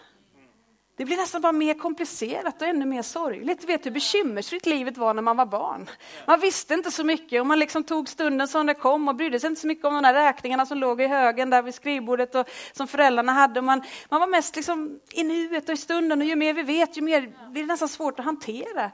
Det 0.98 1.04
blir 1.04 1.16
nästan 1.16 1.40
bara 1.40 1.52
mer 1.52 1.74
komplicerat 1.74 2.62
och 2.62 2.68
ännu 2.68 2.84
mer 2.84 3.02
sorgligt. 3.02 3.60
Du 3.60 3.66
Vet 3.66 3.86
hur 3.86 3.90
bekymmersfritt 3.90 4.66
livet 4.66 4.96
var 4.96 5.14
när 5.14 5.22
man 5.22 5.36
var 5.36 5.46
barn? 5.46 5.90
Man 6.26 6.40
visste 6.40 6.74
inte 6.74 6.90
så 6.90 7.04
mycket 7.04 7.40
och 7.40 7.46
man 7.46 7.58
liksom 7.58 7.84
tog 7.84 8.08
stunden 8.08 8.48
som 8.48 8.66
det 8.66 8.74
kom 8.74 9.08
och 9.08 9.14
brydde 9.14 9.40
sig 9.40 9.48
inte 9.48 9.60
så 9.60 9.66
mycket 9.66 9.84
om 9.84 9.94
de 9.94 10.02
där 10.02 10.14
räkningarna 10.14 10.66
som 10.66 10.78
låg 10.78 11.00
i 11.00 11.06
högen 11.06 11.50
där 11.50 11.62
vid 11.62 11.74
skrivbordet 11.74 12.34
och 12.34 12.48
som 12.72 12.88
föräldrarna 12.88 13.32
hade. 13.32 13.62
Man, 13.62 13.82
man 14.08 14.20
var 14.20 14.26
mest 14.26 14.56
liksom 14.56 15.00
i 15.12 15.24
nuet 15.24 15.68
och 15.68 15.74
i 15.74 15.76
stunden 15.76 16.20
och 16.20 16.26
ju 16.26 16.36
mer 16.36 16.54
vi 16.54 16.62
vet 16.62 16.96
ju 16.96 17.02
mer 17.02 17.50
blir 17.50 17.62
det 17.62 17.68
nästan 17.68 17.88
svårt 17.88 18.18
att 18.18 18.24
hantera. 18.24 18.90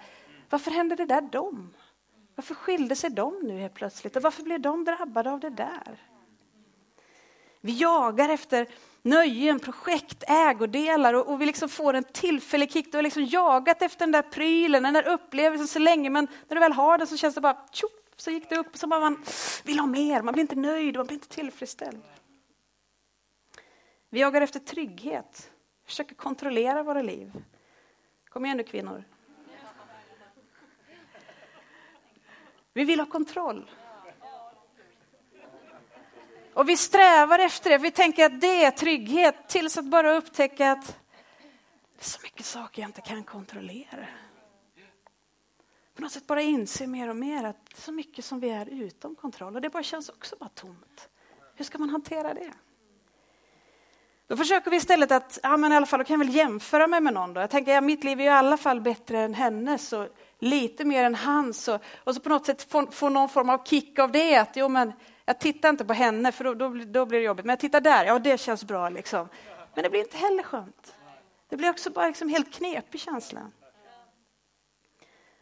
Varför 0.51 0.71
hände 0.71 0.97
det 0.97 1.07
där 1.07 1.21
dem? 1.21 1.75
Varför 2.35 2.55
skilde 2.55 2.97
sig 2.97 3.11
de 3.11 3.41
nu 3.43 3.59
helt 3.59 3.75
plötsligt 3.75 4.17
och 4.17 4.23
varför 4.23 4.43
blev 4.43 4.61
de 4.61 4.85
drabbade 4.85 5.31
av 5.31 5.41
det 5.41 5.51
där? 5.51 5.99
Vi 7.61 7.73
jagar 7.73 8.29
efter 8.29 8.67
nöjen, 9.05 9.61
projekt, 9.61 10.25
ägodelar 10.27 11.15
och, 11.15 11.27
och 11.27 11.41
vi 11.41 11.47
liksom 11.47 11.69
får 11.69 11.95
en 11.95 12.05
tillfällig 12.05 12.73
kick. 12.73 12.93
Du 12.93 12.99
har 12.99 13.03
liksom 13.03 13.25
jagat 13.25 13.83
efter 13.83 13.99
den 13.99 14.13
där 14.13 14.23
prylen, 14.23 14.83
den 14.83 14.95
där 14.95 15.09
upplevelsen 15.09 15.69
så 15.69 15.79
länge 15.79 16.11
men 16.11 16.29
när 16.49 16.55
du 16.55 16.61
väl 16.61 16.73
har 16.73 16.99
den 16.99 17.07
så 17.07 17.17
känns 17.17 17.35
det 17.35 17.41
bara 17.41 17.67
tjoff, 17.73 17.91
så 18.17 18.31
gick 18.31 18.49
det 18.49 18.57
upp, 18.57 18.67
Och 18.67 18.79
så 18.79 18.87
bara 18.87 19.01
man 19.01 19.25
vill 19.65 19.79
ha 19.79 19.87
mer, 19.87 20.23
man 20.23 20.33
blir 20.33 20.41
inte 20.43 20.55
nöjd, 20.55 20.97
man 20.97 21.07
blir 21.07 21.15
inte 21.15 21.29
tillfredsställd. 21.29 22.03
Vi 24.11 24.21
jagar 24.21 24.41
efter 24.41 24.61
trygghet, 24.61 25.51
försöker 25.87 26.15
kontrollera 26.15 26.83
våra 26.83 27.03
liv. 27.03 27.33
Kom 28.29 28.45
igen 28.45 28.57
nu 28.57 28.63
kvinnor. 28.63 29.05
Vi 32.73 32.85
vill 32.85 33.01
ha 33.01 33.07
kontroll. 33.07 33.71
Och 36.55 36.69
vi 36.69 36.77
strävar 36.77 37.39
efter 37.39 37.71
det, 37.71 37.79
vi 37.79 37.91
tänker 37.91 38.27
att 38.27 38.41
det 38.41 38.65
är 38.65 38.71
trygghet 38.71 39.49
tills 39.49 39.79
att 39.79 39.85
bara 39.85 40.17
upptäcka 40.17 40.73
att 40.73 40.87
det 40.87 42.01
är 42.01 42.05
så 42.05 42.21
mycket 42.23 42.47
saker 42.47 42.83
jag 42.83 42.89
inte 42.89 43.01
kan 43.01 43.25
kontrollera. 43.25 44.07
På 45.95 46.03
något 46.03 46.13
sätt 46.13 46.27
bara 46.27 46.43
inse 46.43 46.87
mer 46.87 47.09
och 47.09 47.17
mer 47.17 47.45
att 47.45 47.67
det 47.67 47.77
är 47.79 47.81
så 47.81 47.93
mycket 47.93 48.25
som 48.25 48.41
vi 48.41 48.51
är 48.51 48.67
utom 48.67 49.15
kontroll 49.15 49.55
och 49.55 49.63
det 49.63 49.71
bara 49.71 49.83
känns 49.83 50.09
också 50.09 50.37
bara 50.37 50.49
tomt. 50.49 51.09
Hur 51.55 51.65
ska 51.65 51.79
man 51.79 51.91
hantera 51.91 52.35
det? 52.35 52.53
Då 54.27 54.37
försöker 54.37 54.71
vi 54.71 54.77
istället 54.77 55.13
att, 55.13 55.39
ja 55.43 55.57
men 55.57 55.73
i 55.73 55.77
alla 55.77 55.87
fall, 55.87 55.99
då 55.99 56.05
kan 56.05 56.21
jag 56.21 56.27
väl 56.27 56.37
jämföra 56.37 56.87
mig 56.87 57.01
med 57.01 57.15
någon 57.15 57.35
då. 57.35 57.41
Jag 57.41 57.51
tänker, 57.51 57.73
ja, 57.73 57.81
mitt 57.81 58.05
liv 58.05 58.21
är 58.21 58.25
i 58.25 58.29
alla 58.29 58.57
fall 58.57 58.81
bättre 58.81 59.19
än 59.21 59.35
hennes 59.35 59.93
och 59.93 60.09
lite 60.39 60.85
mer 60.85 61.05
än 61.05 61.15
hans. 61.15 61.69
Och, 61.69 61.81
och 62.05 62.15
så 62.15 62.21
på 62.21 62.29
något 62.29 62.47
sätt 62.47 62.71
få, 62.71 62.87
få 62.91 63.09
någon 63.09 63.29
form 63.29 63.51
av 63.51 63.65
kick 63.65 63.99
av 63.99 64.13
det. 64.13 64.37
Att, 64.37 64.57
jo, 64.57 64.69
men 64.69 64.93
jag 65.27 65.39
tittar 65.39 65.69
inte 65.69 65.85
på 65.85 65.93
henne 65.93 66.33
för 66.33 66.45
då, 66.45 66.55
då, 66.55 66.69
då 66.69 67.07
blir 67.07 67.19
det 67.19 67.25
jobbigt. 67.25 67.45
Men 67.45 67.53
jag 67.53 67.61
tittar 67.61 67.81
där, 67.81 68.05
ja 68.05 68.19
det 68.19 68.41
känns 68.41 68.65
bra 68.65 68.89
liksom. 68.89 69.29
Men 69.75 69.83
det 69.83 69.91
blir 69.91 70.01
inte 70.01 70.17
heller 70.17 70.43
skönt. 70.43 70.95
Det 71.49 71.57
blir 71.57 71.71
också 71.71 71.91
bara 71.91 72.07
liksom 72.07 72.29
helt 72.29 72.55
knepig 72.55 73.01
känsla. 73.01 73.51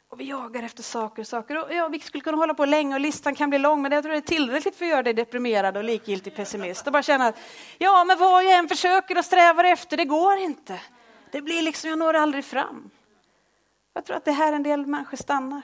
Och 0.08 0.20
vi 0.20 0.24
jagar 0.24 0.62
efter 0.62 0.82
saker 0.82 1.22
och 1.22 1.26
saker. 1.26 1.64
Och 1.64 1.74
ja, 1.74 1.88
vi 1.88 2.00
skulle 2.00 2.24
kunna 2.24 2.36
hålla 2.36 2.54
på 2.54 2.64
länge 2.64 2.94
och 2.94 3.00
listan 3.00 3.34
kan 3.34 3.50
bli 3.50 3.58
lång, 3.58 3.82
men 3.82 3.92
jag 3.92 4.02
tror 4.02 4.12
det 4.12 4.18
är 4.18 4.20
tillräckligt 4.20 4.76
för 4.76 4.84
att 4.84 4.90
göra 4.90 5.02
dig 5.02 5.14
deprimerad 5.14 5.76
och 5.76 5.84
likgiltig 5.84 6.36
pessimist. 6.36 6.86
Och 6.86 6.92
bara 6.92 7.02
känna 7.02 7.26
att 7.26 7.38
ja, 7.78 8.04
men 8.04 8.18
vad 8.18 8.44
jag 8.44 8.52
än 8.52 8.68
försöker 8.68 9.18
och 9.18 9.24
strävar 9.24 9.64
efter, 9.64 9.96
det 9.96 10.04
går 10.04 10.36
inte. 10.36 10.80
Det 11.30 11.42
blir 11.42 11.62
liksom, 11.62 11.90
jag 11.90 11.98
når 11.98 12.14
aldrig 12.14 12.44
fram. 12.44 12.90
Jag 13.94 14.04
tror 14.04 14.16
att 14.16 14.24
det 14.24 14.30
är 14.30 14.34
här 14.34 14.52
en 14.52 14.62
del 14.62 14.86
människor 14.86 15.16
stannar. 15.16 15.62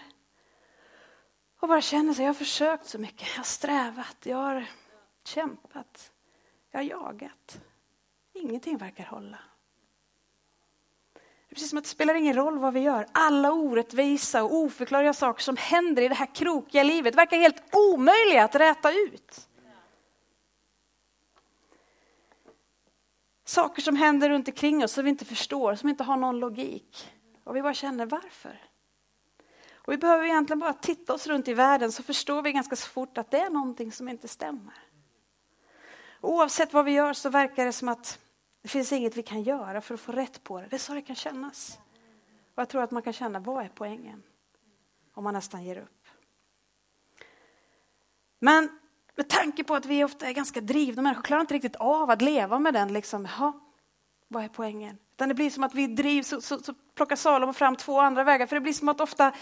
Och 1.61 1.69
bara 1.69 1.81
känner 1.81 2.15
sig, 2.15 2.25
jag 2.25 2.29
har 2.29 2.35
försökt 2.35 2.87
så 2.87 2.99
mycket, 2.99 3.29
jag 3.29 3.37
har 3.37 3.45
strävat, 3.45 4.17
jag 4.23 4.37
har 4.37 4.67
kämpat, 5.25 6.13
jag 6.71 6.79
har 6.79 6.85
jagat. 6.85 7.61
Ingenting 8.33 8.77
verkar 8.77 9.05
hålla. 9.05 9.39
Det 11.49 11.53
är 11.53 11.55
precis 11.55 11.71
som 11.71 11.79
att 11.79 11.85
det 11.85 11.91
spelar 11.91 12.15
ingen 12.15 12.35
roll 12.35 12.59
vad 12.59 12.75
vi 12.75 12.81
gör. 12.81 13.07
Alla 13.13 13.53
orättvisa 13.53 14.45
och 14.45 14.55
oförklarliga 14.55 15.13
saker 15.13 15.43
som 15.43 15.57
händer 15.57 16.03
i 16.03 16.09
det 16.09 16.15
här 16.15 16.35
krokiga 16.35 16.83
livet 16.83 17.15
verkar 17.15 17.37
helt 17.37 17.63
omöjliga 17.73 18.45
att 18.45 18.55
räta 18.55 18.93
ut. 18.93 19.49
Saker 23.45 23.83
som 23.83 23.97
händer 23.97 24.31
runt 24.31 24.49
omkring 24.49 24.85
oss 24.85 24.93
som 24.93 25.05
vi 25.05 25.11
inte 25.11 25.25
förstår, 25.25 25.75
som 25.75 25.89
inte 25.89 26.05
har 26.05 26.17
någon 26.17 26.39
logik. 26.39 27.13
Och 27.45 27.57
vi 27.57 27.63
bara 27.63 27.75
känner 27.75 28.07
varför? 28.07 28.69
Och 29.89 29.93
vi 29.93 29.99
behöver 29.99 30.25
egentligen 30.25 30.59
bara 30.59 30.73
titta 30.73 31.15
oss 31.15 31.27
runt 31.27 31.49
i 31.49 31.55
världen 31.55 31.93
så 31.93 32.03
förstår 32.03 32.43
vi 32.43 32.53
ganska 32.53 32.77
fort 32.77 33.19
att 33.19 33.31
det 33.31 33.41
är 33.41 33.51
någonting 33.51 33.93
som 33.93 34.09
inte 34.09 34.29
stämmer. 34.29 34.75
Oavsett 36.21 36.73
vad 36.73 36.85
vi 36.85 36.93
gör 36.93 37.13
så 37.13 37.31
verkar 37.31 37.65
det 37.65 37.73
som 37.73 37.89
att 37.89 38.19
det 38.63 38.69
finns 38.69 38.93
inget 38.93 39.17
vi 39.17 39.23
kan 39.23 39.43
göra 39.43 39.81
för 39.81 39.95
att 39.95 40.01
få 40.01 40.13
rätt 40.13 40.45
på 40.45 40.61
det. 40.61 40.67
Det 40.71 40.77
är 40.77 40.79
så 40.79 40.95
det 40.95 41.03
kan 41.03 41.17
kännas. 41.17 41.79
Och 42.55 42.61
jag 42.61 42.69
tror 42.69 42.83
att 42.83 42.91
man 42.91 43.03
kan 43.03 43.13
känna, 43.13 43.41
vad 43.41 43.65
är 43.65 43.71
poängen? 43.75 44.23
Om 45.15 45.25
man 45.25 45.35
nästan 45.35 45.65
ger 45.65 45.79
upp. 45.79 46.07
Men 48.39 48.81
med 49.15 49.29
tanke 49.29 49.65
på 49.65 49.75
att 49.75 49.87
vi 49.87 50.05
ofta 50.05 50.27
är 50.27 50.33
ganska 50.33 50.61
drivna 50.61 51.03
människor, 51.03 51.23
klarar 51.23 51.41
inte 51.41 51.55
riktigt 51.55 51.77
av 51.77 52.11
att 52.11 52.23
leva 52.23 52.59
med 52.59 52.75
den, 52.75 52.93
liksom, 52.93 53.29
ja, 53.39 53.61
vad 54.29 54.45
är 54.45 54.49
poängen? 54.49 54.99
Utan 55.19 55.29
det 55.29 55.35
blir 55.35 55.51
som 55.51 55.65
att 55.65 55.75
vi 55.75 55.87
drivs, 55.87 56.29
så, 56.29 56.41
så, 56.41 56.59
så 56.59 56.75
plockar 56.97 57.17
Salomo 57.17 57.53
fram 57.53 57.77
två 57.77 58.01
andra 58.01 58.25
vägar, 58.25 58.47
för 58.47 58.57
det 58.57 58.61
blir 58.61 58.73
som 58.73 58.89
att 58.89 59.01
ofta 59.01 59.33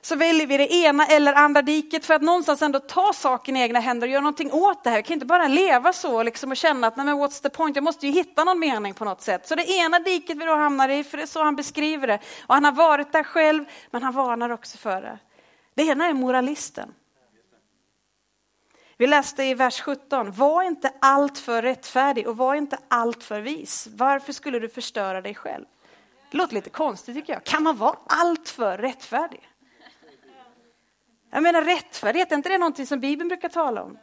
så 0.00 0.16
väljer 0.16 0.46
vi 0.46 0.56
det 0.56 0.72
ena 0.74 1.06
eller 1.06 1.32
andra 1.32 1.62
diket 1.62 2.04
för 2.04 2.14
att 2.14 2.22
någonstans 2.22 2.62
ändå 2.62 2.78
ta 2.78 3.12
saken 3.12 3.56
i 3.56 3.60
egna 3.60 3.80
händer 3.80 4.06
och 4.06 4.10
göra 4.10 4.20
någonting 4.20 4.52
åt 4.52 4.84
det 4.84 4.90
här. 4.90 4.96
Jag 4.96 5.04
kan 5.04 5.14
inte 5.14 5.26
bara 5.26 5.48
leva 5.48 5.92
så 5.92 6.22
liksom 6.22 6.50
och 6.50 6.56
känna 6.56 6.86
att 6.86 6.96
nej 6.96 7.06
men 7.06 7.16
what's 7.16 7.42
the 7.42 7.50
point, 7.50 7.76
jag 7.76 7.82
måste 7.82 8.06
ju 8.06 8.12
hitta 8.12 8.44
någon 8.44 8.58
mening 8.58 8.94
på 8.94 9.04
något 9.04 9.22
sätt. 9.22 9.48
Så 9.48 9.54
det 9.54 9.70
ena 9.70 9.98
diket 9.98 10.36
vi 10.36 10.44
då 10.44 10.54
hamnar 10.54 10.88
i, 10.88 11.04
för 11.04 11.16
det 11.16 11.22
är 11.22 11.26
så 11.26 11.42
han 11.42 11.56
beskriver 11.56 12.06
det. 12.06 12.18
Och 12.46 12.54
han 12.54 12.64
har 12.64 12.72
varit 12.72 13.12
där 13.12 13.22
själv, 13.22 13.64
men 13.90 14.02
han 14.02 14.14
varnar 14.14 14.50
också 14.50 14.78
för 14.78 15.02
det. 15.02 15.18
Det 15.74 15.82
ena 15.82 16.06
är 16.06 16.14
moralisten. 16.14 16.94
Vi 18.98 19.06
läste 19.06 19.44
i 19.44 19.54
vers 19.54 19.80
17, 19.80 20.32
var 20.32 20.62
inte 20.62 20.92
allt 21.00 21.38
för 21.38 21.62
rättfärdig 21.62 22.28
och 22.28 22.36
var 22.36 22.54
inte 22.54 22.78
allt 22.88 23.24
för 23.24 23.40
vis. 23.40 23.88
Varför 23.90 24.32
skulle 24.32 24.58
du 24.58 24.68
förstöra 24.68 25.20
dig 25.20 25.34
själv? 25.34 25.64
Det 26.30 26.36
låter 26.36 26.54
lite 26.54 26.70
konstigt 26.70 27.16
tycker 27.16 27.32
jag. 27.32 27.44
Kan 27.44 27.62
man 27.62 27.76
vara 27.76 27.96
allt 28.06 28.48
för 28.48 28.78
rättfärdig? 28.78 29.48
Jag 31.30 31.42
menar 31.42 31.62
rättfärdighet, 31.62 32.32
är 32.32 32.36
inte 32.36 32.48
det 32.48 32.58
någonting 32.58 32.86
som 32.86 33.00
Bibeln 33.00 33.28
brukar 33.28 33.48
tala 33.48 33.82
om? 33.82 33.98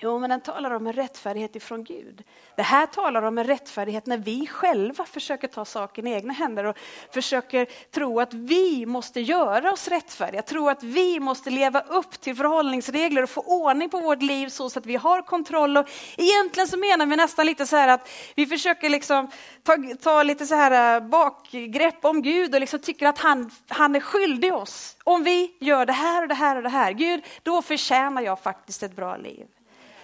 Jo, 0.00 0.18
men 0.18 0.30
den 0.30 0.40
talar 0.40 0.70
om 0.70 0.86
en 0.86 0.92
rättfärdighet 0.92 1.56
ifrån 1.56 1.84
Gud. 1.84 2.22
Det 2.56 2.62
här 2.62 2.86
talar 2.86 3.22
om 3.22 3.38
en 3.38 3.44
rättfärdighet 3.44 4.06
när 4.06 4.18
vi 4.18 4.46
själva 4.46 5.04
försöker 5.04 5.48
ta 5.48 5.64
saken 5.64 6.06
i 6.06 6.12
egna 6.12 6.32
händer 6.32 6.64
och 6.64 6.76
försöker 7.10 7.66
tro 7.90 8.20
att 8.20 8.34
vi 8.34 8.86
måste 8.86 9.20
göra 9.20 9.72
oss 9.72 9.88
rättfärdiga, 9.88 10.42
tro 10.42 10.68
att 10.68 10.82
vi 10.82 11.20
måste 11.20 11.50
leva 11.50 11.80
upp 11.80 12.20
till 12.20 12.36
förhållningsregler 12.36 13.22
och 13.22 13.30
få 13.30 13.40
ordning 13.40 13.90
på 13.90 14.00
vårt 14.00 14.22
liv 14.22 14.48
så 14.48 14.66
att 14.66 14.86
vi 14.86 14.96
har 14.96 15.22
kontroll. 15.22 15.76
Och 15.76 15.88
egentligen 16.16 16.68
så 16.68 16.78
menar 16.78 17.06
vi 17.06 17.16
nästan 17.16 17.46
lite 17.46 17.66
så 17.66 17.76
här 17.76 17.88
att 17.88 18.08
vi 18.34 18.46
försöker 18.46 18.90
liksom 18.90 19.30
ta, 19.62 19.76
ta 20.02 20.22
lite 20.22 20.46
så 20.46 20.54
här 20.54 20.96
eh, 20.96 21.08
bakgrepp 21.08 22.04
om 22.04 22.22
Gud 22.22 22.54
och 22.54 22.60
liksom 22.60 22.78
tycker 22.78 23.06
att 23.06 23.18
han, 23.18 23.50
han 23.68 23.96
är 23.96 24.00
skyldig 24.00 24.54
oss. 24.54 24.96
Om 25.04 25.22
vi 25.22 25.56
gör 25.60 25.86
det 25.86 25.92
här 25.92 26.22
och 26.22 26.28
det 26.28 26.34
här 26.34 26.56
och 26.56 26.62
det 26.62 26.68
här, 26.68 26.92
Gud, 26.92 27.24
då 27.42 27.62
förtjänar 27.62 28.22
jag 28.22 28.40
faktiskt 28.40 28.82
ett 28.82 28.96
bra 28.96 29.16
liv. 29.16 29.46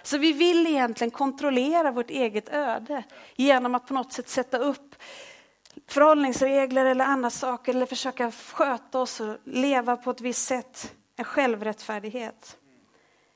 Så 0.03 0.19
vi 0.19 0.33
vill 0.33 0.67
egentligen 0.67 1.11
kontrollera 1.11 1.91
vårt 1.91 2.11
eget 2.11 2.49
öde 2.49 3.05
genom 3.37 3.75
att 3.75 3.87
på 3.87 3.95
något 3.95 4.13
sätt 4.13 4.29
sätta 4.29 4.59
upp 4.59 4.95
förhållningsregler 5.87 6.85
eller 6.85 7.05
andra 7.05 7.31
saker 7.31 7.75
eller 7.75 7.87
försöka 7.87 8.31
sköta 8.31 8.99
oss 8.99 9.21
och 9.21 9.37
leva 9.45 9.97
på 9.97 10.11
ett 10.11 10.21
visst 10.21 10.47
sätt. 10.47 10.95
En 11.17 11.25
självrättfärdighet. 11.25 12.59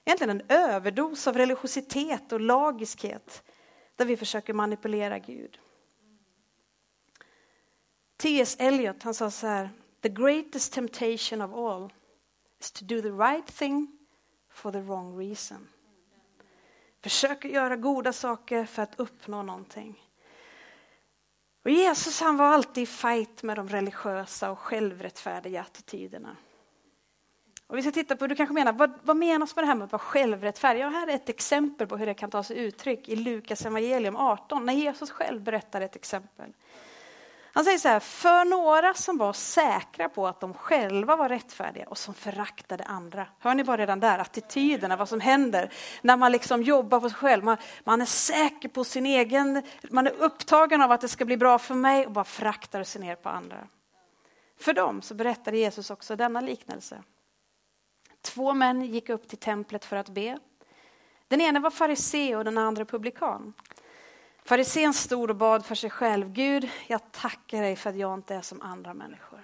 Egentligen 0.04 0.40
en 0.40 0.46
överdos 0.48 1.26
av 1.26 1.36
religiositet 1.36 2.32
och 2.32 2.40
lagiskhet 2.40 3.42
där 3.96 4.04
vi 4.04 4.16
försöker 4.16 4.52
manipulera 4.52 5.18
Gud. 5.18 5.58
T.S. 8.16 8.56
Eliot 8.58 9.02
han 9.02 9.14
sa 9.14 9.30
så 9.30 9.46
här, 9.46 9.70
the 10.02 10.08
greatest 10.08 10.72
temptation 10.72 11.42
of 11.42 11.54
all 11.54 11.92
is 12.60 12.72
to 12.72 12.84
do 12.84 13.02
the 13.02 13.10
right 13.10 13.46
thing 13.46 13.98
for 14.50 14.72
the 14.72 14.80
wrong 14.80 15.18
reason 15.18 15.68
försöker 17.10 17.48
göra 17.48 17.76
goda 17.76 18.12
saker 18.12 18.64
för 18.64 18.82
att 18.82 19.00
uppnå 19.00 19.42
någonting. 19.42 20.02
Och 21.64 21.70
Jesus 21.70 22.20
han 22.20 22.36
var 22.36 22.46
alltid 22.46 22.82
i 22.82 22.86
fight 22.86 23.42
med 23.42 23.56
de 23.56 23.68
religiösa 23.68 24.50
och 24.50 24.58
självrättfärdiga 24.58 25.60
attityderna. 25.60 26.36
Och 27.66 27.78
vi 27.78 27.82
ska 27.82 27.90
titta 27.90 28.16
på, 28.16 28.26
du 28.26 28.36
kanske 28.36 28.54
menar, 28.54 28.72
vad, 28.72 28.92
vad 29.02 29.16
menas 29.16 29.56
med 29.56 29.62
det 29.62 29.66
här 29.66 29.74
med 29.74 29.84
att 29.84 29.92
vara 29.92 30.02
självrättfärdig? 30.02 30.80
Ja, 30.80 30.88
här 30.88 31.08
är 31.08 31.14
ett 31.14 31.28
exempel 31.28 31.86
på 31.86 31.96
hur 31.96 32.06
det 32.06 32.14
kan 32.14 32.30
ta 32.30 32.42
sig 32.42 32.58
uttryck 32.58 33.08
i 33.08 33.16
Lukas 33.16 33.66
evangelium 33.66 34.16
18, 34.16 34.66
när 34.66 34.72
Jesus 34.72 35.10
själv 35.10 35.42
berättar 35.42 35.80
ett 35.80 35.96
exempel. 35.96 36.52
Han 37.56 37.64
säger 37.64 37.78
så 37.78 37.88
här, 37.88 38.00
för 38.00 38.44
några 38.44 38.94
som 38.94 39.18
var 39.18 39.32
säkra 39.32 40.08
på 40.08 40.26
att 40.26 40.40
de 40.40 40.54
själva 40.54 41.16
var 41.16 41.28
rättfärdiga 41.28 41.88
och 41.88 41.98
som 41.98 42.14
föraktade 42.14 42.84
andra. 42.84 43.26
Hör 43.38 43.54
ni 43.54 43.64
bara 43.64 43.76
redan 43.76 44.00
där, 44.00 44.18
attityderna, 44.18 44.96
vad 44.96 45.08
som 45.08 45.20
händer 45.20 45.72
när 46.02 46.16
man 46.16 46.32
liksom 46.32 46.62
jobbar 46.62 47.00
på 47.00 47.10
sig 47.10 47.18
själv. 47.18 47.44
Man, 47.44 47.56
man, 47.84 48.00
är 48.00 48.04
säker 48.04 48.68
på 48.68 48.84
sin 48.84 49.06
egen, 49.06 49.62
man 49.90 50.06
är 50.06 50.12
upptagen 50.18 50.82
av 50.82 50.92
att 50.92 51.00
det 51.00 51.08
ska 51.08 51.24
bli 51.24 51.36
bra 51.36 51.58
för 51.58 51.74
mig 51.74 52.06
och 52.06 52.12
bara 52.12 52.24
föraktar 52.24 52.82
sig 52.82 53.00
ner 53.00 53.16
på 53.16 53.28
andra. 53.28 53.68
För 54.60 54.72
dem 54.72 55.02
så 55.02 55.14
berättade 55.14 55.58
Jesus 55.58 55.90
också 55.90 56.16
denna 56.16 56.40
liknelse. 56.40 57.02
Två 58.22 58.54
män 58.54 58.82
gick 58.82 59.08
upp 59.08 59.28
till 59.28 59.38
templet 59.38 59.84
för 59.84 59.96
att 59.96 60.08
be. 60.08 60.38
Den 61.28 61.40
ene 61.40 61.60
var 61.60 61.70
farisé 61.70 62.36
och 62.36 62.44
den 62.44 62.58
andra 62.58 62.84
publikan. 62.84 63.54
Farisén 64.46 64.94
stod 64.94 65.30
och 65.30 65.36
bad 65.36 65.66
för 65.66 65.74
sig 65.74 65.90
själv. 65.90 66.32
Gud, 66.32 66.70
jag 66.86 67.12
tackar 67.12 67.62
dig 67.62 67.76
för 67.76 67.90
att 67.90 67.96
jag 67.96 68.14
inte 68.14 68.34
är 68.34 68.42
som 68.42 68.62
andra 68.62 68.94
människor. 68.94 69.40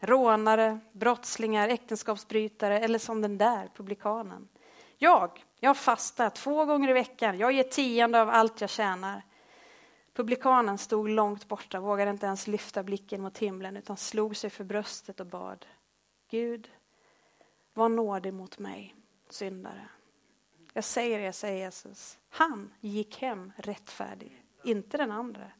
Rånare, 0.00 0.78
brottslingar, 0.92 1.68
äktenskapsbrytare 1.68 2.80
eller 2.80 2.98
som 2.98 3.22
den 3.22 3.38
där 3.38 3.70
publikanen. 3.74 4.48
Jag, 4.98 5.44
jag 5.60 5.76
fastar 5.76 6.30
två 6.30 6.64
gånger 6.64 6.88
i 6.88 6.92
veckan. 6.92 7.38
Jag 7.38 7.52
ger 7.52 7.62
tionde 7.62 8.22
av 8.22 8.30
allt 8.30 8.60
jag 8.60 8.70
tjänar. 8.70 9.22
Publikanen 10.14 10.78
stod 10.78 11.08
långt 11.08 11.48
borta, 11.48 11.80
vågade 11.80 12.10
inte 12.10 12.26
ens 12.26 12.46
lyfta 12.46 12.82
blicken 12.82 13.22
mot 13.22 13.38
himlen 13.38 13.76
utan 13.76 13.96
slog 13.96 14.36
sig 14.36 14.50
för 14.50 14.64
bröstet 14.64 15.20
och 15.20 15.26
bad. 15.26 15.66
Gud, 16.30 16.70
var 17.74 17.88
nådig 17.88 18.34
mot 18.34 18.58
mig, 18.58 18.94
syndare. 19.28 19.88
Jag 20.72 20.84
säger 20.84 21.18
det, 21.18 21.32
säger 21.32 21.64
Jesus. 21.64 22.18
Han 22.30 22.72
gick 22.80 23.18
hem 23.18 23.52
rättfärdig, 23.56 24.44
inte 24.64 24.96
den 24.96 25.12
andra. 25.12 25.50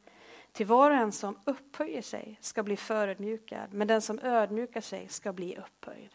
Till 0.52 0.66
var 0.66 0.90
och 0.90 0.96
en 0.96 1.12
som 1.12 1.38
upphöjer 1.44 2.02
sig 2.02 2.38
ska 2.40 2.62
bli 2.62 2.76
förödmjukad, 2.76 3.72
men 3.72 3.88
den 3.88 4.02
som 4.02 4.18
ödmjukar 4.18 4.80
sig 4.80 5.08
ska 5.08 5.32
bli 5.32 5.56
upphöjd. 5.56 6.10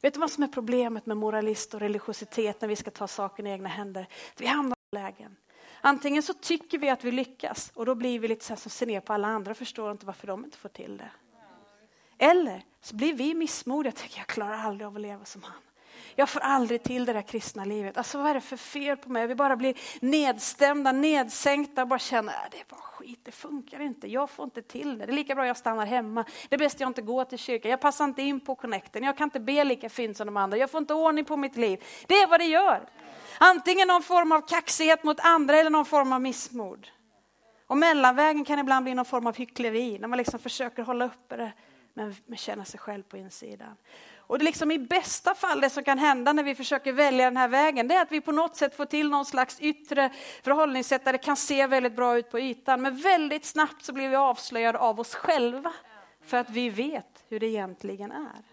Vet 0.00 0.14
du 0.14 0.20
vad 0.20 0.30
som 0.30 0.44
är 0.44 0.48
problemet 0.48 1.06
med 1.06 1.16
moralist 1.16 1.74
och 1.74 1.80
religiositet 1.80 2.60
när 2.60 2.68
vi 2.68 2.76
ska 2.76 2.90
ta 2.90 3.06
saken 3.06 3.46
i 3.46 3.50
egna 3.50 3.68
händer? 3.68 4.06
Vi 4.36 4.46
hamnar 4.46 4.76
i 4.92 4.94
lägen. 4.94 5.36
Antingen 5.80 6.22
så 6.22 6.34
tycker 6.34 6.78
vi 6.78 6.90
att 6.90 7.04
vi 7.04 7.12
lyckas 7.12 7.72
och 7.74 7.86
då 7.86 7.94
blir 7.94 8.18
vi 8.18 8.28
lite 8.28 8.44
så 8.44 8.52
här 8.52 8.60
som 8.60 8.70
ser 8.70 8.86
ner 8.86 9.00
på 9.00 9.12
alla 9.12 9.28
andra 9.28 9.50
och 9.50 9.56
förstår 9.56 9.92
inte 9.92 10.06
varför 10.06 10.26
de 10.26 10.44
inte 10.44 10.58
får 10.58 10.68
till 10.68 10.96
det. 10.96 11.10
Eller 12.18 12.64
så 12.80 12.96
blir 12.96 13.14
vi 13.14 13.34
missmodiga 13.34 13.92
och 13.92 13.96
tänker 13.96 14.18
jag 14.18 14.26
klarar 14.26 14.58
aldrig 14.58 14.86
av 14.86 14.94
att 14.94 15.00
leva 15.00 15.24
som 15.24 15.42
han. 15.42 15.62
Jag 16.16 16.28
får 16.28 16.40
aldrig 16.40 16.82
till 16.82 17.04
det 17.04 17.12
där 17.12 17.22
kristna 17.22 17.64
livet. 17.64 17.96
Alltså 17.96 18.18
vad 18.18 18.30
är 18.30 18.34
det 18.34 18.40
för 18.40 18.56
fel 18.56 18.96
på 18.96 19.08
mig? 19.08 19.26
Vi 19.26 19.34
bara 19.34 19.56
blir 19.56 19.74
nedstämda, 20.00 20.92
nedsänkta 20.92 21.82
och 21.82 21.88
bara 21.88 21.98
känner 21.98 22.32
att 22.32 22.44
äh, 22.44 22.50
det 22.50 22.60
är 22.60 22.64
bara 22.68 22.80
skit, 22.80 23.20
det 23.22 23.32
funkar 23.32 23.80
inte. 23.80 24.10
Jag 24.10 24.30
får 24.30 24.44
inte 24.44 24.62
till 24.62 24.98
det. 24.98 25.06
Det 25.06 25.12
är 25.12 25.14
lika 25.14 25.34
bra 25.34 25.46
jag 25.46 25.56
stannar 25.56 25.86
hemma. 25.86 26.24
Det 26.48 26.54
är 26.54 26.58
bäst 26.58 26.80
jag 26.80 26.90
inte 26.90 27.02
går 27.02 27.24
till 27.24 27.38
kyrkan. 27.38 27.70
Jag 27.70 27.80
passar 27.80 28.04
inte 28.04 28.22
in 28.22 28.40
på 28.40 28.54
connecten. 28.54 29.02
Jag 29.02 29.16
kan 29.16 29.26
inte 29.26 29.40
be 29.40 29.64
lika 29.64 29.88
fint 29.88 30.16
som 30.16 30.26
de 30.26 30.36
andra. 30.36 30.56
Jag 30.56 30.70
får 30.70 30.78
inte 30.78 30.94
ordning 30.94 31.24
på 31.24 31.36
mitt 31.36 31.56
liv. 31.56 31.84
Det 32.06 32.14
är 32.14 32.26
vad 32.26 32.40
det 32.40 32.46
gör. 32.46 32.88
Antingen 33.38 33.88
någon 33.88 34.02
form 34.02 34.32
av 34.32 34.40
kaxighet 34.40 35.04
mot 35.04 35.20
andra 35.20 35.56
eller 35.56 35.70
någon 35.70 35.84
form 35.84 36.12
av 36.12 36.20
missmod. 36.20 36.88
Och 37.66 37.76
mellanvägen 37.76 38.44
kan 38.44 38.58
ibland 38.58 38.84
bli 38.84 38.94
någon 38.94 39.04
form 39.04 39.26
av 39.26 39.36
hyckleri 39.36 39.98
när 39.98 40.08
man 40.08 40.18
liksom 40.18 40.40
försöker 40.40 40.82
hålla 40.82 41.04
uppe 41.04 41.36
det 41.36 41.52
men, 41.94 42.14
men 42.26 42.36
känna 42.36 42.64
sig 42.64 42.80
själv 42.80 43.02
på 43.02 43.16
insidan. 43.16 43.76
Och 44.26 44.38
det 44.38 44.44
liksom 44.44 44.70
i 44.70 44.78
bästa 44.78 45.34
fall 45.34 45.60
det 45.60 45.70
som 45.70 45.84
kan 45.84 45.98
hända 45.98 46.32
när 46.32 46.42
vi 46.42 46.54
försöker 46.54 46.92
välja 46.92 47.24
den 47.24 47.36
här 47.36 47.48
vägen, 47.48 47.88
det 47.88 47.94
är 47.94 48.02
att 48.02 48.12
vi 48.12 48.20
på 48.20 48.32
något 48.32 48.56
sätt 48.56 48.76
får 48.76 48.86
till 48.86 49.10
någon 49.10 49.24
slags 49.24 49.60
yttre 49.60 50.10
förhållningssätt 50.42 51.04
där 51.04 51.12
det 51.12 51.18
kan 51.18 51.36
se 51.36 51.66
väldigt 51.66 51.96
bra 51.96 52.18
ut 52.18 52.30
på 52.30 52.40
ytan. 52.40 52.82
Men 52.82 52.96
väldigt 52.96 53.44
snabbt 53.44 53.84
så 53.84 53.92
blir 53.92 54.08
vi 54.08 54.16
avslöjade 54.16 54.78
av 54.78 55.00
oss 55.00 55.14
själva 55.14 55.72
för 56.24 56.36
att 56.36 56.50
vi 56.50 56.70
vet 56.70 57.24
hur 57.28 57.40
det 57.40 57.46
egentligen 57.46 58.12
är. 58.12 58.44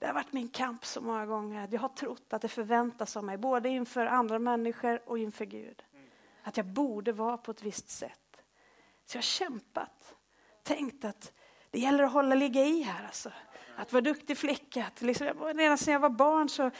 Det 0.00 0.06
har 0.06 0.14
varit 0.14 0.32
min 0.32 0.48
kamp 0.48 0.84
så 0.84 1.00
många 1.00 1.26
gånger. 1.26 1.68
Jag 1.70 1.80
har 1.80 1.88
trott 1.88 2.32
att 2.32 2.42
det 2.42 2.48
förväntas 2.48 3.16
av 3.16 3.24
mig, 3.24 3.36
både 3.36 3.68
inför 3.68 4.06
andra 4.06 4.38
människor 4.38 5.00
och 5.06 5.18
inför 5.18 5.44
Gud. 5.44 5.82
Att 6.42 6.56
jag 6.56 6.66
borde 6.66 7.12
vara 7.12 7.36
på 7.36 7.50
ett 7.50 7.62
visst 7.62 7.90
sätt. 7.90 8.42
Så 9.06 9.16
jag 9.16 9.18
har 9.18 9.22
kämpat, 9.22 10.14
tänkt 10.62 11.04
att 11.04 11.32
det 11.70 11.78
gäller 11.78 12.04
att 12.04 12.12
hålla 12.12 12.34
ligga 12.34 12.64
i 12.64 12.82
här 12.82 13.06
alltså. 13.06 13.30
Att 13.76 13.92
vara 13.92 14.00
duktig 14.00 14.38
flicka. 14.38 14.86
Att 14.86 15.02
liksom, 15.02 15.26
redan 15.54 15.78
sedan 15.78 15.92
jag 15.92 16.00
var 16.00 16.10
barn 16.10 16.48
så 16.48 16.70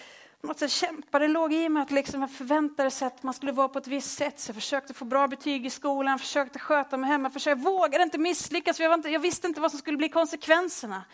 något 0.45 0.71
kämpa. 0.71 1.19
Det 1.19 1.29
låg 1.29 1.53
i 1.53 1.69
mig 1.69 1.83
att 1.83 1.91
liksom 1.91 2.21
jag 2.21 2.31
förväntade 2.31 2.91
sig 2.91 3.07
att 3.07 3.23
man 3.23 3.35
skulle 3.35 3.53
vara 3.53 3.69
på 3.69 3.79
ett 3.79 3.87
visst 3.87 4.19
sätt. 4.19 4.41
Så 4.41 4.49
jag 4.49 4.55
försökte 4.55 4.95
få 4.95 5.05
bra 5.05 5.29
betyg 5.29 5.67
i 5.67 5.71
skolan, 5.71 6.19
försökte 6.19 6.59
sköta 6.59 6.97
mig 6.97 7.11
hemma, 7.11 7.31
försökte, 7.31 7.51
jag 7.51 7.73
vågade 7.73 8.05
inte 8.05 8.19
misslyckas 8.19 8.77
för 8.77 8.85
jag, 8.85 8.95
inte, 8.95 9.09
jag, 9.09 9.21
visste 9.21 9.47
inte 9.47 9.61
vad 9.61 9.71
som 9.71 9.79
skulle 9.79 9.97
bli 9.97 10.09
konsekvenserna. 10.09 11.05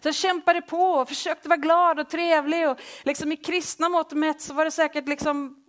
Så 0.00 0.08
jag 0.08 0.14
kämpade 0.14 0.62
på 0.62 0.82
och 0.82 1.08
försökte 1.08 1.48
vara 1.48 1.56
glad 1.56 2.00
och 2.00 2.08
trevlig. 2.08 2.68
Och 2.68 2.80
liksom 3.02 3.32
I 3.32 3.36
kristna 3.36 3.88
mått 3.88 4.12
mätt 4.12 4.40
så 4.40 4.54
var 4.54 4.64
det 4.64 4.70
säkert 4.70 5.08
liksom 5.08 5.64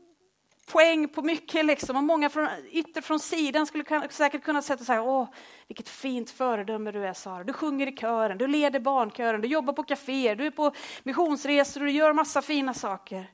poäng 0.69 1.07
på 1.07 1.21
mycket. 1.21 1.65
Liksom. 1.65 1.95
Och 1.95 2.03
många 2.03 2.29
från, 2.29 2.47
ytter 2.71 3.01
från 3.01 3.19
sidan 3.19 3.65
skulle 3.65 4.09
säkert 4.09 4.43
kunna 4.43 4.61
säga 4.61 4.77
så 4.77 4.93
här, 4.93 5.01
åh, 5.01 5.29
vilket 5.67 5.89
fint 5.89 6.29
föredöme 6.29 6.91
du 6.91 7.05
är 7.05 7.13
Sara. 7.13 7.43
Du 7.43 7.53
sjunger 7.53 7.87
i 7.87 7.97
kören, 7.97 8.37
du 8.37 8.47
leder 8.47 8.79
barnkören, 8.79 9.41
du 9.41 9.47
jobbar 9.47 9.73
på 9.73 9.83
kaféer, 9.83 10.35
du 10.35 10.45
är 10.45 10.51
på 10.51 10.71
missionsresor 11.03 11.81
och 11.81 11.87
du 11.87 11.93
gör 11.93 12.13
massa 12.13 12.41
fina 12.41 12.73
saker. 12.73 13.31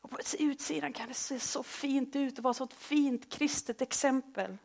Och 0.00 0.10
på 0.10 0.18
utsidan 0.38 0.92
kan 0.92 1.08
det 1.08 1.14
se 1.14 1.38
så 1.38 1.62
fint 1.62 2.16
ut 2.16 2.38
och 2.38 2.44
vara 2.44 2.54
så 2.54 2.64
ett 2.64 2.74
fint 2.74 3.32
kristet 3.32 3.82
exempel. 3.82 4.56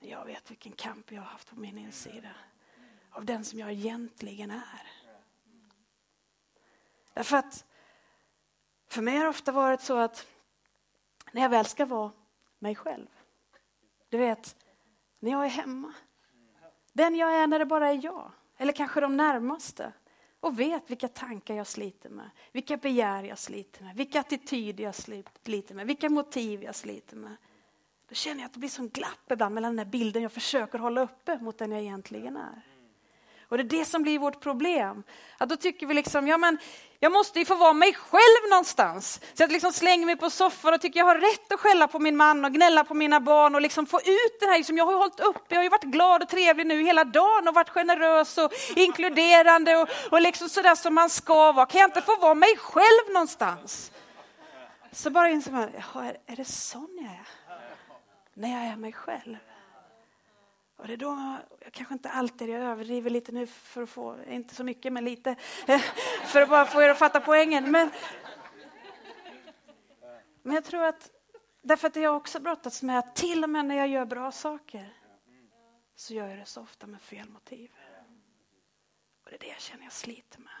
Men 0.00 0.08
jag 0.08 0.24
vet 0.24 0.50
vilken 0.50 0.72
kamp 0.72 1.12
jag 1.12 1.22
har 1.22 1.28
haft 1.28 1.50
på 1.50 1.60
min 1.60 1.78
insida. 1.78 2.28
Av 3.10 3.24
den 3.24 3.44
som 3.44 3.58
jag 3.58 3.72
egentligen 3.72 4.50
är. 4.50 4.82
Därför 7.14 7.36
att 7.36 7.64
för 8.88 9.02
mig 9.02 9.16
har 9.16 9.24
det 9.24 9.30
ofta 9.30 9.52
varit 9.52 9.80
så 9.80 9.96
att 9.96 10.26
när 11.32 11.42
jag 11.42 11.48
väl 11.48 11.64
ska 11.64 11.86
vara 11.86 12.12
mig 12.58 12.74
själv. 12.74 13.06
Du 14.08 14.18
vet, 14.18 14.56
när 15.18 15.30
jag 15.30 15.44
är 15.44 15.48
hemma. 15.48 15.94
Den 16.92 17.14
jag 17.14 17.34
är 17.34 17.46
när 17.46 17.58
det 17.58 17.66
bara 17.66 17.88
är 17.88 18.04
jag, 18.04 18.32
eller 18.56 18.72
kanske 18.72 19.00
de 19.00 19.16
närmaste. 19.16 19.92
Och 20.40 20.60
vet 20.60 20.90
vilka 20.90 21.08
tankar 21.08 21.54
jag 21.54 21.66
sliter 21.66 22.10
med, 22.10 22.30
vilka 22.52 22.76
begär 22.76 23.22
jag 23.22 23.38
sliter 23.38 23.84
med, 23.84 23.96
vilka 23.96 24.20
attityder 24.20 24.84
jag 24.84 24.94
sliter 24.94 25.74
med, 25.74 25.86
vilka 25.86 26.10
motiv 26.10 26.62
jag 26.62 26.74
sliter 26.74 27.16
med. 27.16 27.36
Då 28.08 28.14
känner 28.14 28.40
jag 28.40 28.46
att 28.46 28.52
det 28.52 28.58
blir 28.58 28.70
som 28.70 28.88
glapp 28.88 29.32
ibland 29.32 29.54
mellan 29.54 29.76
den 29.76 29.86
här 29.86 29.92
bilden 29.92 30.22
jag 30.22 30.32
försöker 30.32 30.78
hålla 30.78 31.00
uppe 31.00 31.38
mot 31.38 31.58
den 31.58 31.72
jag 31.72 31.80
egentligen 31.80 32.36
är. 32.36 32.62
Och 33.48 33.56
det 33.56 33.62
är 33.62 33.78
det 33.78 33.84
som 33.84 34.02
blir 34.02 34.18
vårt 34.18 34.40
problem. 34.40 35.02
Att 35.38 35.48
då 35.48 35.56
tycker 35.56 35.86
vi 35.86 35.94
liksom, 35.94 36.28
ja 36.28 36.38
men 36.38 36.58
jag 37.00 37.12
måste 37.12 37.38
ju 37.38 37.44
få 37.44 37.54
vara 37.54 37.72
mig 37.72 37.94
själv 37.94 38.50
någonstans. 38.50 39.20
Så 39.34 39.42
jag 39.42 39.52
liksom 39.52 39.72
slänger 39.72 40.06
mig 40.06 40.16
på 40.16 40.30
soffan 40.30 40.74
och 40.74 40.80
tycker 40.80 41.00
jag 41.00 41.06
har 41.06 41.14
rätt 41.14 41.52
att 41.52 41.60
skälla 41.60 41.88
på 41.88 41.98
min 41.98 42.16
man 42.16 42.44
och 42.44 42.52
gnälla 42.52 42.84
på 42.84 42.94
mina 42.94 43.20
barn 43.20 43.54
och 43.54 43.60
liksom 43.60 43.86
få 43.86 44.00
ut 44.00 44.40
det 44.40 44.46
här. 44.46 44.58
Liksom 44.58 44.76
jag 44.76 44.84
har 44.84 44.92
ju 44.92 44.98
hållit 44.98 45.20
upp, 45.20 45.44
jag 45.48 45.56
har 45.56 45.62
ju 45.62 45.68
varit 45.68 45.84
glad 45.84 46.22
och 46.22 46.28
trevlig 46.28 46.66
nu 46.66 46.82
hela 46.82 47.04
dagen 47.04 47.48
och 47.48 47.54
varit 47.54 47.68
generös 47.68 48.38
och 48.38 48.52
inkluderande 48.76 49.76
och, 49.76 49.88
och 50.10 50.20
liksom 50.20 50.48
sådär 50.48 50.74
som 50.74 50.94
man 50.94 51.10
ska 51.10 51.52
vara. 51.52 51.66
Kan 51.66 51.80
jag 51.80 51.88
inte 51.88 52.02
få 52.02 52.16
vara 52.16 52.34
mig 52.34 52.56
själv 52.56 53.12
någonstans? 53.12 53.92
Så 54.92 55.10
bara 55.10 55.30
inser 55.30 55.52
man, 55.52 55.62
är, 55.62 56.16
är 56.26 56.36
det 56.36 56.44
sån 56.44 56.98
jag 57.00 57.12
är? 57.12 57.28
När 58.34 58.64
jag 58.64 58.72
är 58.72 58.76
mig 58.76 58.92
själv. 58.92 59.36
Och 60.78 60.86
det 60.86 60.92
är 60.92 60.96
då, 60.96 61.36
jag 61.60 61.72
kanske 61.72 61.94
inte 61.94 62.10
alltid, 62.10 62.48
jag 62.48 62.62
överdriver 62.62 63.10
lite 63.10 63.32
nu 63.32 63.46
för 63.46 63.82
att 63.82 63.90
få, 63.90 64.16
inte 64.28 64.54
så 64.54 64.64
mycket 64.64 64.92
men 64.92 65.04
lite, 65.04 65.34
för 66.24 66.42
att 66.42 66.48
bara 66.48 66.66
få 66.66 66.82
er 66.82 66.88
att 66.88 66.98
fatta 66.98 67.20
poängen. 67.20 67.70
Men, 67.70 67.90
men 70.42 70.54
jag 70.54 70.64
tror 70.64 70.84
att, 70.84 71.10
därför 71.62 71.88
att 71.88 71.96
jag 71.96 72.16
också 72.16 72.40
brottats 72.40 72.82
med 72.82 72.98
att 72.98 73.16
till 73.16 73.44
och 73.44 73.50
med 73.50 73.64
när 73.64 73.76
jag 73.76 73.88
gör 73.88 74.04
bra 74.04 74.32
saker 74.32 74.92
så 75.94 76.14
gör 76.14 76.28
jag 76.28 76.38
det 76.38 76.44
så 76.44 76.62
ofta 76.62 76.86
med 76.86 77.00
fel 77.00 77.28
motiv. 77.28 77.70
Och 79.24 79.30
det 79.30 79.36
är 79.36 79.40
det 79.40 79.46
jag 79.46 79.60
känner 79.60 79.84
jag 79.84 79.92
sliter 79.92 80.38
med. 80.38 80.57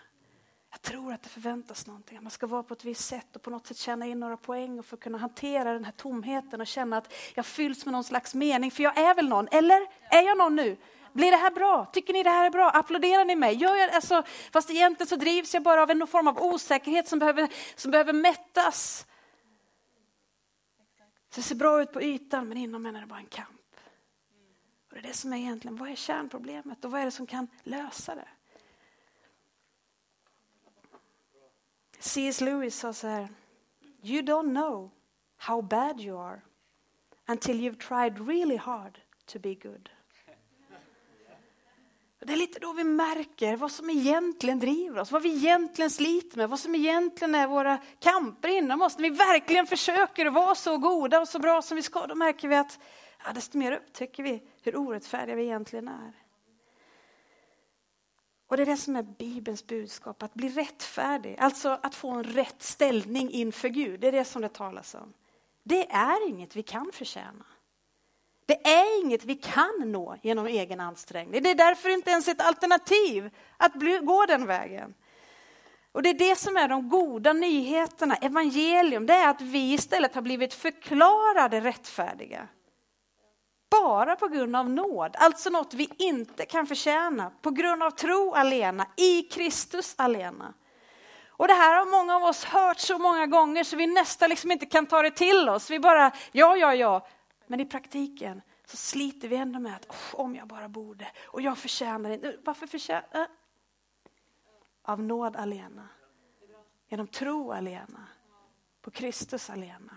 Jag 0.82 0.92
tror 0.92 1.12
att 1.12 1.22
det 1.22 1.28
förväntas 1.28 1.86
någonting, 1.86 2.16
att 2.16 2.22
man 2.22 2.30
ska 2.30 2.46
vara 2.46 2.62
på 2.62 2.74
ett 2.74 2.84
visst 2.84 3.04
sätt 3.04 3.36
och 3.36 3.42
på 3.42 3.50
något 3.50 3.66
sätt 3.66 3.76
tjäna 3.76 4.06
in 4.06 4.20
några 4.20 4.36
poäng 4.36 4.78
och 4.78 4.86
för 4.86 4.96
att 4.96 5.02
kunna 5.02 5.18
hantera 5.18 5.72
den 5.72 5.84
här 5.84 5.92
tomheten 5.92 6.60
och 6.60 6.66
känna 6.66 6.96
att 6.96 7.12
jag 7.34 7.46
fylls 7.46 7.84
med 7.84 7.92
någon 7.92 8.04
slags 8.04 8.34
mening, 8.34 8.70
för 8.70 8.82
jag 8.82 8.98
är 8.98 9.14
väl 9.14 9.28
någon, 9.28 9.48
eller? 9.50 9.86
Är 10.10 10.22
jag 10.22 10.38
någon 10.38 10.56
nu? 10.56 10.76
Blir 11.12 11.30
det 11.30 11.36
här 11.36 11.50
bra? 11.50 11.84
Tycker 11.84 12.12
ni 12.12 12.22
det 12.22 12.30
här 12.30 12.46
är 12.46 12.50
bra? 12.50 12.70
Applåderar 12.70 13.24
ni 13.24 13.36
mig? 13.36 13.54
Gör 13.54 13.76
jag, 13.76 13.90
alltså, 13.90 14.22
fast 14.52 14.70
egentligen 14.70 15.08
så 15.08 15.16
drivs 15.16 15.54
jag 15.54 15.62
bara 15.62 15.82
av 15.82 15.90
en 15.90 16.06
form 16.06 16.28
av 16.28 16.38
osäkerhet 16.38 17.08
som 17.08 17.18
behöver, 17.18 17.48
som 17.76 17.90
behöver 17.90 18.12
mättas. 18.12 19.06
Så 21.30 21.40
det 21.40 21.42
ser 21.42 21.54
bra 21.54 21.82
ut 21.82 21.92
på 21.92 22.02
ytan, 22.02 22.48
men 22.48 22.58
inom 22.58 22.86
en 22.86 22.96
är 22.96 23.00
det 23.00 23.06
bara 23.06 23.18
en 23.18 23.26
kamp. 23.26 23.48
Och 24.88 24.94
det 24.94 24.98
är 24.98 25.02
det 25.02 25.14
som 25.14 25.32
är 25.32 25.36
egentligen, 25.36 25.76
vad 25.76 25.90
är 25.90 25.94
kärnproblemet 25.94 26.84
och 26.84 26.90
vad 26.90 27.00
är 27.00 27.04
det 27.04 27.10
som 27.10 27.26
kan 27.26 27.48
lösa 27.62 28.14
det? 28.14 28.28
C.S. 31.98 32.40
Lewis 32.40 32.78
sa 32.78 32.92
så 32.92 33.06
här, 33.06 33.28
You 34.02 34.22
don't 34.22 34.50
know 34.50 34.90
how 35.36 35.62
bad 35.62 36.00
you 36.00 36.18
are 36.18 36.40
until 37.28 37.60
you've 37.60 37.78
tried 37.78 38.28
really 38.28 38.56
hard 38.56 38.98
to 39.26 39.38
be 39.38 39.54
good. 39.54 39.90
Det 42.20 42.32
är 42.32 42.36
lite 42.36 42.58
då 42.58 42.72
vi 42.72 42.84
märker 42.84 43.56
vad 43.56 43.72
som 43.72 43.90
egentligen 43.90 44.58
driver 44.58 45.00
oss, 45.00 45.12
vad 45.12 45.22
vi 45.22 45.36
egentligen 45.36 45.90
sliter 45.90 46.36
med, 46.36 46.48
vad 46.48 46.60
som 46.60 46.74
egentligen 46.74 47.34
är 47.34 47.46
våra 47.46 47.78
kamper 47.98 48.48
inom 48.48 48.82
oss. 48.82 48.98
När 48.98 49.10
vi 49.10 49.16
verkligen 49.16 49.66
försöker 49.66 50.26
vara 50.26 50.54
så 50.54 50.78
goda 50.78 51.20
och 51.20 51.28
så 51.28 51.38
bra 51.38 51.62
som 51.62 51.76
vi 51.76 51.82
ska, 51.82 52.06
då 52.06 52.14
märker 52.14 52.48
vi 52.48 52.56
att 52.56 52.78
ja, 53.24 53.32
desto 53.32 53.58
mer 53.58 53.72
upptäcker 53.72 54.22
vi 54.22 54.42
hur 54.62 54.76
orättfärdiga 54.76 55.36
vi 55.36 55.44
egentligen 55.44 55.88
är. 55.88 56.12
Och 58.48 58.56
det 58.56 58.62
är 58.62 58.66
det 58.66 58.76
som 58.76 58.96
är 58.96 59.02
Bibelns 59.02 59.66
budskap, 59.66 60.22
att 60.22 60.34
bli 60.34 60.48
rättfärdig, 60.48 61.36
alltså 61.38 61.78
att 61.82 61.94
få 61.94 62.10
en 62.10 62.24
rätt 62.24 62.62
ställning 62.62 63.30
inför 63.30 63.68
Gud. 63.68 64.00
Det 64.00 64.08
är 64.08 64.12
det 64.12 64.24
som 64.24 64.42
det 64.42 64.48
talas 64.48 64.94
om. 64.94 65.12
Det 65.62 65.90
är 65.90 66.28
inget 66.28 66.56
vi 66.56 66.62
kan 66.62 66.90
förtjäna. 66.92 67.44
Det 68.46 68.66
är 68.66 69.04
inget 69.04 69.24
vi 69.24 69.34
kan 69.34 69.82
nå 69.84 70.16
genom 70.22 70.46
egen 70.46 70.80
ansträngning. 70.80 71.42
Det 71.42 71.50
är 71.50 71.54
därför 71.54 71.88
inte 71.88 72.10
ens 72.10 72.28
ett 72.28 72.40
alternativ 72.40 73.30
att 73.56 73.72
gå 74.02 74.26
den 74.26 74.46
vägen. 74.46 74.94
Och 75.92 76.02
det 76.02 76.08
är 76.08 76.18
det 76.18 76.36
som 76.36 76.56
är 76.56 76.68
de 76.68 76.88
goda 76.88 77.32
nyheterna, 77.32 78.16
evangelium, 78.16 79.06
det 79.06 79.14
är 79.14 79.28
att 79.28 79.40
vi 79.40 79.72
istället 79.72 80.14
har 80.14 80.22
blivit 80.22 80.54
förklarade 80.54 81.60
rättfärdiga 81.60 82.48
bara 83.70 84.16
på 84.16 84.28
grund 84.28 84.56
av 84.56 84.70
nåd, 84.70 85.16
alltså 85.18 85.50
något 85.50 85.74
vi 85.74 85.90
inte 85.98 86.46
kan 86.46 86.66
förtjäna, 86.66 87.32
på 87.42 87.50
grund 87.50 87.82
av 87.82 87.90
tro 87.90 88.34
alena, 88.34 88.86
i 88.96 89.22
Kristus 89.22 89.94
alena. 89.98 90.54
Och 91.38 91.48
det 91.48 91.54
här 91.54 91.78
har 91.78 91.90
många 91.90 92.16
av 92.16 92.24
oss 92.24 92.44
hört 92.44 92.78
så 92.78 92.98
många 92.98 93.26
gånger 93.26 93.64
så 93.64 93.76
vi 93.76 93.86
nästan 93.86 94.30
liksom 94.30 94.50
inte 94.50 94.66
kan 94.66 94.86
ta 94.86 95.02
det 95.02 95.10
till 95.10 95.48
oss. 95.48 95.70
Vi 95.70 95.80
bara, 95.80 96.12
ja, 96.32 96.56
ja, 96.56 96.74
ja. 96.74 97.06
Men 97.46 97.60
i 97.60 97.64
praktiken 97.64 98.42
så 98.66 98.76
sliter 98.76 99.28
vi 99.28 99.36
ändå 99.36 99.60
med 99.60 99.76
att 99.76 99.86
oh, 99.90 100.20
om 100.20 100.34
jag 100.34 100.48
bara 100.48 100.68
borde 100.68 101.08
och 101.24 101.42
jag 101.42 101.58
förtjänar 101.58 102.10
inte. 102.10 102.36
Varför 102.44 102.66
förtjänar? 102.66 103.06
Äh? 103.12 103.26
Av 104.82 105.02
nåd 105.02 105.36
alena. 105.36 105.88
Genom 106.88 107.06
tro 107.06 107.52
alena. 107.52 108.06
På 108.82 108.90
Kristus 108.90 109.50
alena. 109.50 109.96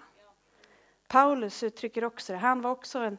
Paulus 1.08 1.64
uttrycker 1.64 2.04
också 2.04 2.34
det. 2.34 2.40
Han 2.40 2.62
var 2.62 2.72
också 2.72 3.00
en 3.00 3.18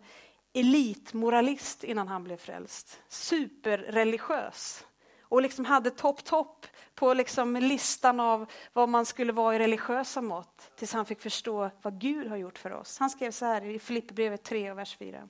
elitmoralist 0.53 1.85
innan 1.85 2.09
han 2.09 2.25
blev 2.25 2.37
frälst. 2.37 3.03
Superreligiös. 3.09 4.87
Och 5.21 5.43
liksom 5.43 5.65
hade 5.65 5.91
topp, 5.91 6.25
topp 6.25 6.67
på 6.95 7.15
liksom 7.15 7.57
listan 7.57 8.21
av 8.21 8.47
vad 8.73 8.89
man 8.89 9.07
skulle 9.07 9.33
vara 9.33 9.57
i 9.57 9.59
religiösa 9.59 10.23
mått. 10.23 10.71
Tills 10.77 10.93
han 10.93 11.07
fick 11.07 11.21
förstå 11.21 11.71
vad 11.83 12.01
Gud 12.01 12.27
har 12.27 12.37
gjort 12.37 12.59
för 12.59 12.73
oss. 12.73 12.99
Han 12.99 13.11
skrev 13.11 13.31
så 13.31 13.45
här 13.45 13.65
i 13.65 13.79
Filipperbrevet 13.79 14.43
3 14.43 14.75
vers 14.75 14.97
4. 14.97 15.29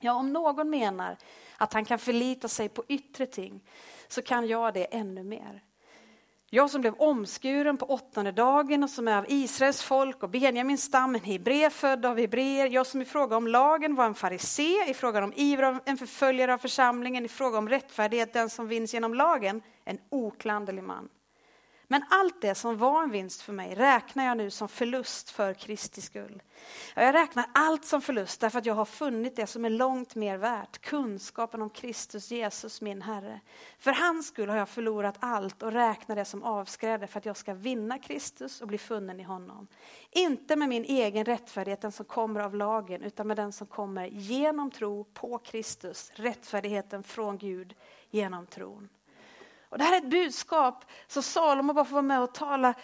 Ja, 0.00 0.12
om 0.12 0.32
någon 0.32 0.70
menar 0.70 1.16
att 1.56 1.72
han 1.72 1.84
kan 1.84 1.98
förlita 1.98 2.48
sig 2.48 2.68
på 2.68 2.84
yttre 2.88 3.26
ting 3.26 3.60
så 4.08 4.22
kan 4.22 4.46
jag 4.46 4.74
det 4.74 4.84
ännu 4.84 5.22
mer. 5.22 5.62
Jag 6.50 6.70
som 6.70 6.80
blev 6.80 6.94
omskuren 6.94 7.76
på 7.76 7.86
åttonde 7.86 8.32
dagen 8.32 8.82
och 8.82 8.90
som 8.90 9.08
är 9.08 9.18
av 9.18 9.24
Israels 9.28 9.82
folk 9.82 10.22
och 10.22 10.30
Benjamins 10.30 10.82
stam, 10.82 11.14
en 11.14 11.20
hebré 11.20 11.70
född 11.70 12.06
av 12.06 12.18
hebreer. 12.18 12.66
Jag 12.66 12.86
som 12.86 13.02
i 13.02 13.04
fråga 13.04 13.36
om 13.36 13.46
lagen 13.46 13.94
var 13.94 14.06
en 14.06 14.14
farisé, 14.14 14.90
i 14.90 14.94
fråga 14.94 15.24
om 15.24 15.32
iver 15.36 15.80
en 15.84 15.96
förföljare 15.96 16.54
av 16.54 16.58
församlingen, 16.58 17.24
i 17.24 17.28
fråga 17.28 17.58
om 17.58 17.68
rättfärdighet 17.68 18.32
den 18.32 18.50
som 18.50 18.68
vinns 18.68 18.94
genom 18.94 19.14
lagen, 19.14 19.62
en 19.84 19.98
oklanderlig 20.10 20.82
man. 20.82 21.08
Men 21.88 22.04
allt 22.10 22.40
det 22.40 22.54
som 22.54 22.76
var 22.78 23.02
en 23.02 23.10
vinst 23.10 23.42
för 23.42 23.52
mig 23.52 23.74
räknar 23.74 24.26
jag 24.26 24.36
nu 24.36 24.50
som 24.50 24.68
förlust 24.68 25.30
för 25.30 25.54
Kristi 25.54 26.00
skull. 26.00 26.42
Jag 26.94 27.14
räknar 27.14 27.44
allt 27.54 27.84
som 27.84 28.02
förlust 28.02 28.40
därför 28.40 28.58
att 28.58 28.66
jag 28.66 28.74
har 28.74 28.84
funnit 28.84 29.36
det 29.36 29.46
som 29.46 29.64
är 29.64 29.70
långt 29.70 30.14
mer 30.14 30.36
värt, 30.36 30.78
kunskapen 30.78 31.62
om 31.62 31.70
Kristus 31.70 32.30
Jesus 32.30 32.80
min 32.80 33.02
Herre. 33.02 33.40
För 33.78 33.92
hans 33.92 34.26
skull 34.26 34.48
har 34.48 34.56
jag 34.56 34.68
förlorat 34.68 35.16
allt 35.20 35.62
och 35.62 35.72
räknar 35.72 36.16
det 36.16 36.24
som 36.24 36.42
avskräde 36.42 37.06
för 37.06 37.18
att 37.18 37.26
jag 37.26 37.36
ska 37.36 37.54
vinna 37.54 37.98
Kristus 37.98 38.60
och 38.60 38.68
bli 38.68 38.78
funnen 38.78 39.20
i 39.20 39.22
honom. 39.22 39.66
Inte 40.10 40.56
med 40.56 40.68
min 40.68 40.84
egen 40.84 41.24
rättfärdighet, 41.24 41.80
den 41.80 41.92
som 41.92 42.06
kommer 42.06 42.40
av 42.40 42.54
lagen, 42.54 43.02
utan 43.02 43.26
med 43.26 43.36
den 43.36 43.52
som 43.52 43.66
kommer 43.66 44.06
genom 44.06 44.70
tro 44.70 45.04
på 45.04 45.38
Kristus, 45.38 46.12
rättfärdigheten 46.14 47.02
från 47.02 47.38
Gud 47.38 47.74
genom 48.10 48.46
tron. 48.46 48.88
Och 49.68 49.78
det 49.78 49.84
här 49.84 49.92
är 49.92 49.96
ett 49.96 50.10
budskap 50.10 50.84
som 51.06 51.22
Salomo 51.22 51.72
bara 51.72 51.84
får 51.84 51.92
vara 51.92 52.02
med 52.02 52.20
och 52.20 52.34
tala, 52.34 52.74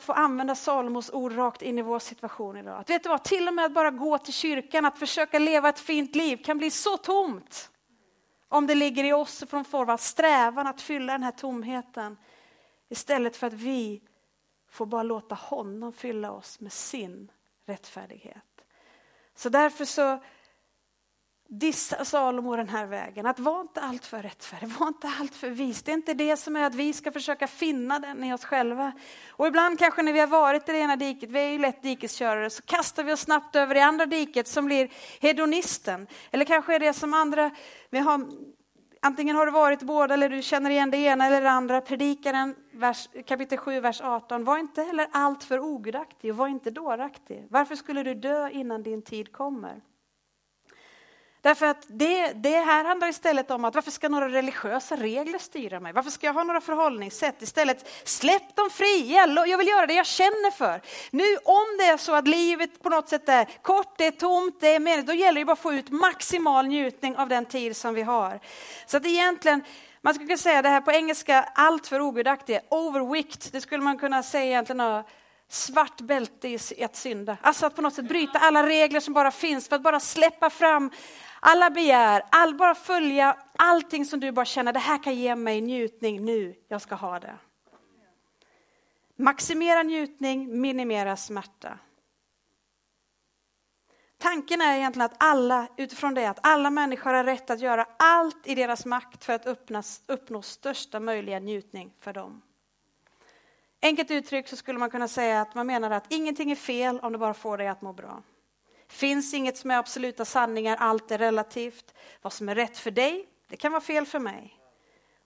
får 0.00 0.12
använda 0.14 0.54
Salomos 0.54 1.10
ord 1.10 1.36
rakt 1.36 1.62
in 1.62 1.78
i 1.78 1.82
vår 1.82 1.98
situation 1.98 2.56
idag. 2.56 2.80
Att 2.80 2.90
vet 2.90 3.02
du 3.02 3.08
vad, 3.08 3.24
till 3.24 3.48
och 3.48 3.54
med 3.54 3.64
att 3.64 3.72
bara 3.72 3.90
gå 3.90 4.18
till 4.18 4.34
kyrkan, 4.34 4.84
att 4.84 4.98
försöka 4.98 5.38
leva 5.38 5.68
ett 5.68 5.78
fint 5.78 6.14
liv 6.14 6.36
kan 6.36 6.58
bli 6.58 6.70
så 6.70 6.96
tomt. 6.96 7.70
Om 8.48 8.66
det 8.66 8.74
ligger 8.74 9.04
i 9.04 9.12
oss 9.12 9.44
från 9.50 9.64
form 9.64 9.90
av 9.90 9.96
strävan 9.96 10.66
att 10.66 10.80
fylla 10.80 11.12
den 11.12 11.22
här 11.22 11.32
tomheten. 11.32 12.16
Istället 12.88 13.36
för 13.36 13.46
att 13.46 13.52
vi 13.52 14.02
får 14.70 14.86
bara 14.86 15.02
låta 15.02 15.34
honom 15.34 15.92
fylla 15.92 16.32
oss 16.32 16.60
med 16.60 16.72
sin 16.72 17.30
rättfärdighet. 17.66 18.44
Så 19.34 19.48
därför 19.48 19.84
så 19.84 20.18
dissa 21.48 22.04
Salomo 22.04 22.56
den 22.56 22.68
här 22.68 22.86
vägen. 22.86 23.26
Att 23.26 23.38
vara 23.38 23.60
inte 23.60 23.80
allt 23.80 24.06
för 24.06 24.22
rättfärdig, 24.22 24.68
var 24.68 24.88
inte 24.88 25.12
allt 25.20 25.34
för 25.34 25.50
vis. 25.50 25.82
Det 25.82 25.92
är 25.92 25.94
inte 25.94 26.14
det 26.14 26.36
som 26.36 26.56
är 26.56 26.64
att 26.64 26.74
vi 26.74 26.92
ska 26.92 27.12
försöka 27.12 27.46
finna 27.46 27.98
den 27.98 28.24
i 28.24 28.34
oss 28.34 28.44
själva. 28.44 28.92
Och 29.30 29.46
ibland 29.46 29.78
kanske 29.78 30.02
när 30.02 30.12
vi 30.12 30.20
har 30.20 30.26
varit 30.26 30.68
i 30.68 30.72
det 30.72 30.78
ena 30.78 30.96
diket, 30.96 31.30
vi 31.30 31.38
är 31.38 31.48
ju 31.48 31.58
lätt 31.58 31.82
dikeskörare, 31.82 32.50
så 32.50 32.62
kastar 32.62 33.04
vi 33.04 33.12
oss 33.12 33.20
snabbt 33.20 33.56
över 33.56 33.74
i 33.74 33.80
andra 33.80 34.06
diket 34.06 34.48
som 34.48 34.66
blir 34.66 34.90
hedonisten. 35.20 36.06
Eller 36.30 36.44
kanske 36.44 36.74
är 36.74 36.80
det 36.80 36.92
som 36.92 37.14
andra, 37.14 37.50
vi 37.90 37.98
har, 37.98 38.26
antingen 39.02 39.36
har 39.36 39.46
det 39.46 39.52
varit 39.52 39.82
båda 39.82 40.14
eller 40.14 40.28
du 40.28 40.42
känner 40.42 40.70
igen 40.70 40.90
det 40.90 40.96
ena 40.96 41.26
eller 41.26 41.40
det 41.40 41.50
andra. 41.50 41.80
Predikaren 41.80 42.54
vers, 42.72 43.08
kapitel 43.26 43.58
7, 43.58 43.80
vers 43.80 44.00
18. 44.00 44.44
Var 44.44 44.58
inte 44.58 44.82
heller 44.82 45.06
allt 45.12 45.44
för 45.44 45.60
ogudaktig 45.60 46.30
och 46.30 46.36
var 46.36 46.48
inte 46.48 46.70
dåraktig. 46.70 47.46
Varför 47.50 47.74
skulle 47.74 48.02
du 48.02 48.14
dö 48.14 48.50
innan 48.50 48.82
din 48.82 49.02
tid 49.02 49.32
kommer? 49.32 49.80
Därför 51.48 51.66
att 51.66 51.84
det, 51.86 52.32
det 52.32 52.58
här 52.58 52.84
handlar 52.84 53.08
istället 53.08 53.50
om 53.50 53.64
att 53.64 53.74
varför 53.74 53.90
ska 53.90 54.08
några 54.08 54.28
religiösa 54.28 54.96
regler 54.96 55.38
styra 55.38 55.80
mig? 55.80 55.92
Varför 55.92 56.10
ska 56.10 56.26
jag 56.26 56.34
ha 56.34 56.44
några 56.44 56.60
förhållningssätt? 56.60 57.42
Istället 57.42 57.90
släpp 58.04 58.56
dem 58.56 58.70
fria, 58.70 59.26
jag 59.46 59.58
vill 59.58 59.68
göra 59.68 59.86
det 59.86 59.94
jag 59.94 60.06
känner 60.06 60.50
för. 60.50 60.80
Nu 61.10 61.36
om 61.44 61.76
det 61.78 61.84
är 61.84 61.96
så 61.96 62.14
att 62.14 62.28
livet 62.28 62.82
på 62.82 62.88
något 62.88 63.08
sätt 63.08 63.28
är 63.28 63.48
kort, 63.62 63.94
det 63.98 64.06
är 64.06 64.10
tomt, 64.10 64.56
det 64.60 64.74
är 64.74 64.80
meningslöst, 64.80 65.06
då 65.06 65.12
gäller 65.12 65.40
det 65.40 65.44
bara 65.44 65.52
att 65.52 65.58
få 65.58 65.72
ut 65.72 65.90
maximal 65.90 66.66
njutning 66.66 67.16
av 67.16 67.28
den 67.28 67.44
tid 67.44 67.76
som 67.76 67.94
vi 67.94 68.02
har. 68.02 68.40
Så 68.86 68.96
att 68.96 69.06
egentligen, 69.06 69.62
man 70.02 70.14
skulle 70.14 70.26
kunna 70.26 70.38
säga 70.38 70.62
det 70.62 70.68
här 70.68 70.80
på 70.80 70.92
engelska, 70.92 71.48
allt 71.54 71.86
för 71.86 72.00
ogudaktiga, 72.00 72.60
overwicked, 72.68 73.52
det 73.52 73.60
skulle 73.60 73.82
man 73.82 73.98
kunna 73.98 74.22
säga 74.22 74.44
egentligen 74.44 75.04
svart 75.48 76.00
bälte 76.00 76.48
i 76.48 76.84
att 76.84 76.96
synda. 76.96 77.36
Alltså 77.40 77.66
att 77.66 77.76
på 77.76 77.82
något 77.82 77.94
sätt 77.94 78.08
bryta 78.08 78.38
alla 78.38 78.66
regler 78.66 79.00
som 79.00 79.14
bara 79.14 79.30
finns 79.30 79.68
för 79.68 79.76
att 79.76 79.82
bara 79.82 80.00
släppa 80.00 80.50
fram 80.50 80.90
alla 81.40 81.70
begär, 81.70 82.22
all, 82.30 82.54
bara 82.54 82.74
följa 82.74 83.36
allting 83.56 84.04
som 84.04 84.20
du 84.20 84.32
bara 84.32 84.44
känner, 84.44 84.72
det 84.72 84.78
här 84.78 85.02
kan 85.02 85.14
ge 85.14 85.36
mig 85.36 85.60
njutning 85.60 86.24
nu, 86.24 86.54
jag 86.68 86.82
ska 86.82 86.94
ha 86.94 87.20
det. 87.20 87.38
Maximera 89.16 89.82
njutning, 89.82 90.60
minimera 90.60 91.16
smärta. 91.16 91.78
Tanken 94.18 94.60
är 94.60 94.76
egentligen 94.76 95.06
att 95.06 95.16
alla, 95.18 95.68
utifrån 95.76 96.14
det, 96.14 96.26
att 96.26 96.38
alla 96.42 96.70
människor 96.70 97.12
har 97.12 97.24
rätt 97.24 97.50
att 97.50 97.60
göra 97.60 97.86
allt 97.98 98.46
i 98.46 98.54
deras 98.54 98.86
makt 98.86 99.24
för 99.24 99.32
att 99.32 99.46
uppnå, 99.46 99.82
uppnå 100.06 100.42
största 100.42 101.00
möjliga 101.00 101.38
njutning 101.38 101.94
för 102.00 102.12
dem. 102.12 102.42
Enkelt 103.82 104.10
uttryckt 104.10 104.48
så 104.48 104.56
skulle 104.56 104.78
man 104.78 104.90
kunna 104.90 105.08
säga 105.08 105.40
att 105.40 105.54
man 105.54 105.66
menar 105.66 105.90
att 105.90 106.12
ingenting 106.12 106.50
är 106.50 106.56
fel 106.56 107.00
om 107.00 107.12
det 107.12 107.18
bara 107.18 107.34
får 107.34 107.58
dig 107.58 107.68
att 107.68 107.82
må 107.82 107.92
bra 107.92 108.22
finns 108.88 109.34
inget 109.34 109.56
som 109.56 109.70
är 109.70 109.78
absoluta 109.78 110.24
sanningar, 110.24 110.76
allt 110.76 111.10
är 111.10 111.18
relativt. 111.18 111.94
Vad 112.22 112.32
som 112.32 112.48
är 112.48 112.54
rätt 112.54 112.78
för 112.78 112.90
dig, 112.90 113.28
det 113.48 113.56
kan 113.56 113.72
vara 113.72 113.80
fel 113.80 114.06
för 114.06 114.18
mig. 114.18 114.54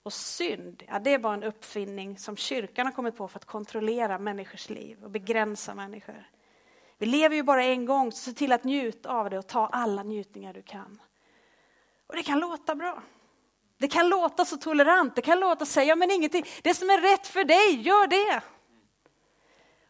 Och 0.02 0.12
synd, 0.12 0.82
ja, 0.88 0.98
det 0.98 1.14
är 1.14 1.18
bara 1.18 1.34
en 1.34 1.42
uppfinning 1.42 2.18
som 2.18 2.36
kyrkan 2.36 2.86
har 2.86 2.92
kommit 2.92 3.16
på 3.16 3.28
för 3.28 3.38
att 3.38 3.44
kontrollera 3.44 4.18
människors 4.18 4.70
liv 4.70 5.04
och 5.04 5.10
begränsa 5.10 5.74
människor. 5.74 6.28
Vi 6.98 7.06
lever 7.06 7.36
ju 7.36 7.42
bara 7.42 7.64
en 7.64 7.86
gång, 7.86 8.12
så 8.12 8.18
se 8.18 8.32
till 8.32 8.52
att 8.52 8.64
njuta 8.64 9.10
av 9.10 9.30
det 9.30 9.38
och 9.38 9.46
ta 9.46 9.66
alla 9.66 10.02
njutningar 10.02 10.52
du 10.52 10.62
kan. 10.62 11.00
Och 12.06 12.16
det 12.16 12.22
kan 12.22 12.38
låta 12.38 12.74
bra. 12.74 13.02
Det 13.78 13.88
kan 13.88 14.08
låta 14.08 14.44
så 14.44 14.56
tolerant, 14.56 15.16
det 15.16 15.22
kan 15.22 15.40
låta 15.40 15.66
säga, 15.66 15.86
ja 15.86 15.96
men 15.96 16.10
ingenting, 16.10 16.44
det 16.62 16.74
som 16.74 16.90
är 16.90 17.00
rätt 17.00 17.26
för 17.26 17.44
dig, 17.44 17.80
gör 17.80 18.06
det. 18.06 18.42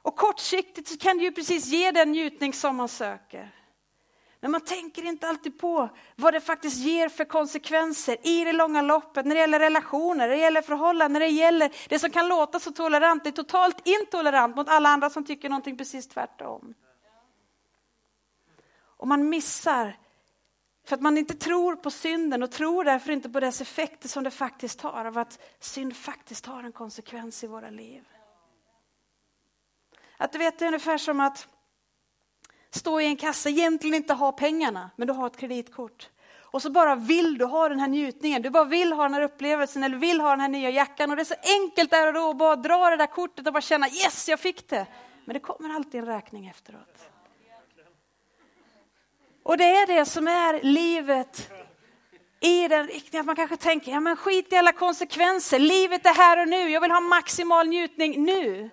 Och 0.03 0.17
kortsiktigt 0.17 0.89
så 0.89 0.99
kan 0.99 1.19
det 1.19 1.25
ju 1.25 1.33
precis 1.33 1.67
ge 1.67 1.91
den 1.91 2.13
njutning 2.13 2.53
som 2.53 2.77
man 2.77 2.89
söker. 2.89 3.55
Men 4.43 4.51
man 4.51 4.61
tänker 4.61 5.03
inte 5.03 5.29
alltid 5.29 5.59
på 5.59 5.89
vad 6.17 6.35
det 6.35 6.41
faktiskt 6.41 6.77
ger 6.77 7.09
för 7.09 7.25
konsekvenser 7.25 8.27
i 8.27 8.45
det 8.45 8.53
långa 8.53 8.83
loppet, 8.83 9.27
när 9.27 9.35
det 9.35 9.41
gäller 9.41 9.59
relationer, 9.59 10.29
när 10.29 10.29
det 10.29 10.37
gäller 10.37 10.63
förhållanden, 10.63 11.13
när 11.13 11.21
det 11.21 11.33
gäller 11.33 11.73
det 11.89 11.99
som 11.99 12.11
kan 12.11 12.29
låta 12.29 12.61
så 12.61 12.73
tolerant, 12.73 13.25
det 13.25 13.31
är 13.31 13.33
totalt 13.33 13.87
intolerant 13.87 14.57
mot 14.57 14.69
alla 14.69 14.89
andra 14.89 15.11
som 15.11 15.25
tycker 15.25 15.49
någonting 15.49 15.77
precis 15.77 16.09
tvärtom. 16.09 16.75
Och 18.81 19.09
man 19.09 19.29
missar, 19.29 19.99
för 20.87 20.97
att 20.97 21.03
man 21.03 21.19
inte 21.19 21.35
tror 21.35 21.77
på 21.77 21.91
synden 21.91 22.43
och 22.43 22.51
tror 22.51 22.85
därför 22.85 23.13
inte 23.13 23.29
på 23.29 23.41
dess 23.41 23.61
effekter 23.61 24.09
som 24.09 24.25
det 24.25 24.31
faktiskt 24.31 24.81
har, 24.81 25.05
av 25.05 25.19
att 25.19 25.39
synd 25.61 25.97
faktiskt 25.97 26.47
har 26.47 26.63
en 26.63 26.73
konsekvens 26.73 27.45
i 27.45 27.47
våra 27.47 27.71
liv. 27.71 28.09
Att 30.17 30.33
du 30.33 30.39
vet, 30.39 30.59
det 30.59 30.65
är 30.65 30.67
ungefär 30.67 30.99
som 30.99 31.21
att 31.21 31.49
stå 32.75 33.01
i 33.01 33.07
en 33.07 33.17
kassa, 33.17 33.49
egentligen 33.49 33.95
inte 33.95 34.15
ha 34.15 34.33
pengarna, 34.33 34.91
men 34.97 35.09
du 35.09 35.15
har 35.15 35.27
ett 35.27 35.37
kreditkort. 35.37 36.09
Och 36.53 36.63
så 36.63 36.71
bara 36.71 36.95
vill 36.95 37.39
du 37.39 37.45
ha 37.45 37.69
den 37.69 37.81
här 37.81 37.89
njutningen, 37.89 38.43
du 38.43 38.51
bara 38.51 38.65
vill 38.65 38.93
ha 38.93 39.03
den 39.03 39.15
här 39.15 39.23
upplevelsen 39.23 39.83
eller 39.83 39.97
vill 39.97 40.21
ha 40.21 40.31
den 40.31 40.41
här 40.41 40.49
nya 40.49 40.71
jackan. 40.71 41.11
Och 41.11 41.17
det 41.17 41.23
är 41.23 41.25
så 41.25 41.63
enkelt 41.63 41.91
där 41.91 42.07
och 42.07 42.15
då 42.15 42.31
att 42.31 42.37
bara 42.37 42.57
dra 42.57 42.91
det 42.91 42.97
där 42.97 43.07
kortet 43.07 43.47
och 43.47 43.53
bara 43.53 43.61
känna 43.61 43.89
yes, 43.89 44.29
jag 44.29 44.41
fick 44.41 44.69
det. 44.69 44.87
Men 45.25 45.35
det 45.35 45.41
kommer 45.41 45.75
alltid 45.75 46.01
en 46.01 46.07
räkning 46.07 46.47
efteråt. 46.47 47.09
Och 49.43 49.57
det 49.57 49.65
är 49.65 49.87
det 49.87 50.05
som 50.05 50.29
är 50.29 50.63
livet 50.63 51.51
i 52.41 52.69
den 52.69 52.87
riktningen 52.87 53.21
att 53.21 53.27
man 53.27 53.37
kanske 53.37 53.57
tänker, 53.57 53.93
ja 53.93 54.01
men 54.01 54.17
skit 54.17 54.53
i 54.53 54.57
alla 54.57 54.73
konsekvenser, 54.73 55.59
livet 55.59 56.07
är 56.07 56.15
här 56.15 56.41
och 56.41 56.49
nu, 56.49 56.71
jag 56.71 56.81
vill 56.81 56.91
ha 56.91 57.01
maximal 57.01 57.69
njutning 57.69 58.25
nu. 58.25 58.71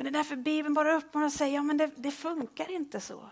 Men 0.00 0.04
det 0.04 0.10
är 0.10 0.22
därför 0.22 0.36
Bibeln 0.36 0.74
bara 0.74 0.96
uppmanar 0.96 1.26
och 1.26 1.32
säger, 1.32 1.54
ja 1.54 1.62
men 1.62 1.76
det, 1.76 1.90
det 1.96 2.10
funkar 2.10 2.70
inte 2.70 3.00
så. 3.00 3.30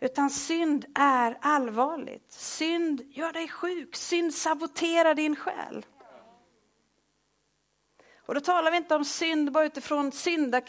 Utan 0.00 0.30
synd 0.30 0.84
är 0.94 1.38
allvarligt. 1.40 2.32
Synd 2.32 3.02
gör 3.10 3.32
dig 3.32 3.48
sjuk. 3.48 3.96
Synd 3.96 4.34
saboterar 4.34 5.14
din 5.14 5.36
själ. 5.36 5.86
Och 8.28 8.34
då 8.34 8.40
talar 8.40 8.70
vi 8.70 8.76
inte 8.76 8.94
om 8.94 9.04
synd 9.04 9.52
bara 9.52 9.64
utifrån, 9.64 10.12
synda, 10.12 10.62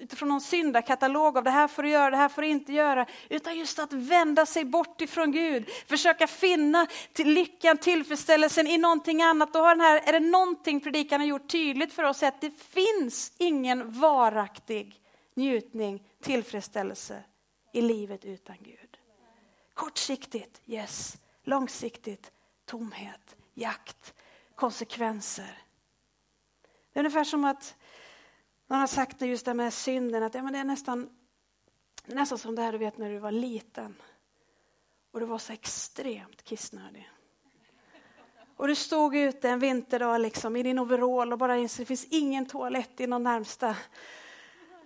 utifrån 0.00 0.28
någon 0.28 0.40
syndakatalog 0.40 1.38
av 1.38 1.44
det 1.44 1.50
här 1.50 1.68
får 1.68 1.82
du 1.82 1.88
göra, 1.88 2.10
det 2.10 2.16
här 2.16 2.28
får 2.28 2.42
du 2.42 2.48
inte 2.48 2.72
göra. 2.72 3.06
Utan 3.28 3.58
just 3.58 3.78
att 3.78 3.92
vända 3.92 4.46
sig 4.46 4.64
bort 4.64 5.00
ifrån 5.00 5.32
Gud, 5.32 5.68
försöka 5.86 6.26
finna 6.26 6.86
till 7.12 7.28
lyckan, 7.28 7.78
tillfredsställelsen 7.78 8.66
i 8.66 8.78
någonting 8.78 9.22
annat. 9.22 9.52
Då 9.52 9.58
har 9.58 9.68
den 9.68 9.80
här, 9.80 10.02
är 10.04 10.12
det 10.12 10.20
någonting 10.20 10.80
predikan 10.80 11.20
har 11.20 11.26
gjort 11.26 11.48
tydligt 11.48 11.92
för 11.92 12.02
oss 12.02 12.22
att 12.22 12.40
det 12.40 12.50
finns 12.50 13.32
ingen 13.38 14.00
varaktig 14.00 15.00
njutning, 15.34 16.02
tillfredsställelse 16.22 17.24
i 17.72 17.80
livet 17.80 18.24
utan 18.24 18.56
Gud. 18.60 18.98
Kortsiktigt, 19.74 20.60
yes. 20.66 21.16
Långsiktigt, 21.44 22.32
tomhet, 22.64 23.36
jakt, 23.54 24.14
konsekvenser. 24.54 25.67
Det 26.98 27.00
är 27.00 27.04
ungefär 27.04 27.24
som 27.24 27.44
att 27.44 27.76
någon 28.66 28.80
har 28.80 28.86
sagt 28.86 29.22
just 29.22 29.44
det 29.44 29.54
med 29.54 29.72
synden, 29.72 30.22
att 30.22 30.34
ja, 30.34 30.42
men 30.42 30.52
det 30.52 30.58
är 30.58 30.64
nästan, 30.64 31.10
nästan 32.06 32.38
som 32.38 32.54
det 32.54 32.62
här 32.62 32.72
du 32.72 32.78
vet 32.78 32.98
när 32.98 33.10
du 33.10 33.18
var 33.18 33.30
liten 33.30 33.94
och 35.12 35.20
du 35.20 35.26
var 35.26 35.38
så 35.38 35.52
extremt 35.52 36.44
kissnödig. 36.44 37.10
Och 38.56 38.68
du 38.68 38.74
stod 38.74 39.16
ute 39.16 39.48
en 39.48 39.58
vinterdag 39.58 40.20
liksom, 40.20 40.56
i 40.56 40.62
din 40.62 40.78
overall 40.78 41.32
och 41.32 41.38
bara 41.38 41.56
insåg 41.56 41.74
att 41.74 41.78
det 41.78 41.96
finns 41.96 42.06
ingen 42.10 42.46
toalett 42.46 43.00
i 43.00 43.06
någon 43.06 43.22
närmsta 43.22 43.76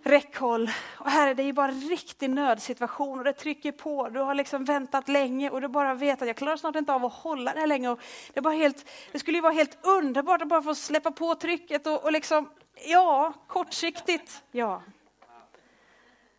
räckhåll. 0.02 0.70
Och 0.98 1.10
här 1.10 1.28
är 1.28 1.34
det 1.34 1.42
ju 1.42 1.52
bara 1.52 1.68
en 1.68 1.80
riktig 1.80 2.30
nödsituation 2.30 3.18
och 3.18 3.24
det 3.24 3.32
trycker 3.32 3.72
på. 3.72 4.08
Du 4.08 4.20
har 4.20 4.34
liksom 4.34 4.64
väntat 4.64 5.08
länge 5.08 5.50
och 5.50 5.60
du 5.60 5.68
bara 5.68 5.94
vet 5.94 6.22
att 6.22 6.28
jag 6.28 6.36
klarar 6.36 6.56
snart 6.56 6.76
inte 6.76 6.92
av 6.92 7.04
att 7.04 7.12
hålla 7.12 7.52
det 7.52 7.60
här 7.60 7.66
länge. 7.66 7.88
Och 7.88 8.00
det, 8.32 8.40
är 8.40 8.42
bara 8.42 8.54
helt, 8.54 8.88
det 9.12 9.18
skulle 9.18 9.36
ju 9.38 9.42
vara 9.42 9.52
helt 9.52 9.78
underbart 9.82 10.42
att 10.42 10.48
bara 10.48 10.62
få 10.62 10.74
släppa 10.74 11.10
på 11.10 11.34
trycket 11.34 11.86
och, 11.86 12.04
och 12.04 12.12
liksom, 12.12 12.50
ja, 12.86 13.32
kortsiktigt, 13.46 14.42
ja. 14.50 14.82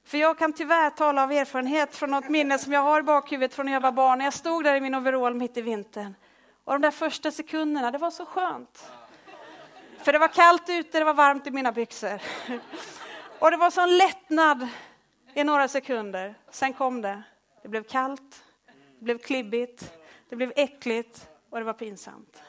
För 0.06 0.17
jag 0.17 0.38
kan 0.38 0.54
tyvärr 0.54 0.89
tala 0.89 1.23
av 1.23 1.32
erfarenhet 1.32 1.95
från 1.95 2.12
något 2.12 2.30
minne 2.30 2.58
som 2.58 2.73
jag 2.73 2.82
har 2.82 2.99
i 2.99 3.04
bakhuvudet 3.04 3.54
från 3.54 3.65
när 3.65 3.73
jag 3.73 3.82
var 3.82 3.91
barn. 3.91 4.21
Jag 4.21 4.34
stod 4.34 4.63
där 4.63 4.76
i 4.76 4.82
min 4.82 4.95
overall 4.95 5.34
mitt 5.36 5.58
i 5.58 5.62
vintern. 5.62 6.15
Och 6.63 6.73
de 6.73 6.82
där 6.82 6.91
första 6.91 7.32
sekunderna, 7.32 7.91
det 7.91 7.97
var 7.97 8.12
så 8.12 8.26
skönt. 8.26 8.91
För 9.97 10.13
det 10.13 10.19
var 10.19 10.28
kallt 10.28 10.69
ute, 10.69 10.99
det 10.99 11.06
var 11.06 11.13
varmt 11.13 11.47
i 11.47 11.52
mina 11.52 11.71
byxor. 11.71 12.21
Och 13.43 13.51
det 13.51 13.58
var 13.58 13.71
sån 13.71 13.97
lättnad 13.97 14.67
i 15.34 15.43
några 15.43 15.67
sekunder. 15.67 16.36
Sen 16.49 16.73
kom 16.73 17.01
det. 17.01 17.23
Det 17.62 17.69
blev 17.69 17.84
kallt, 17.84 18.43
det 18.99 19.03
blev 19.03 19.17
klibbigt, 19.17 19.93
det 20.29 20.36
blev 20.36 20.53
äckligt 20.56 21.29
och 21.49 21.60
det 21.60 21.65
var 21.65 21.73
pinsamt. 21.73 22.43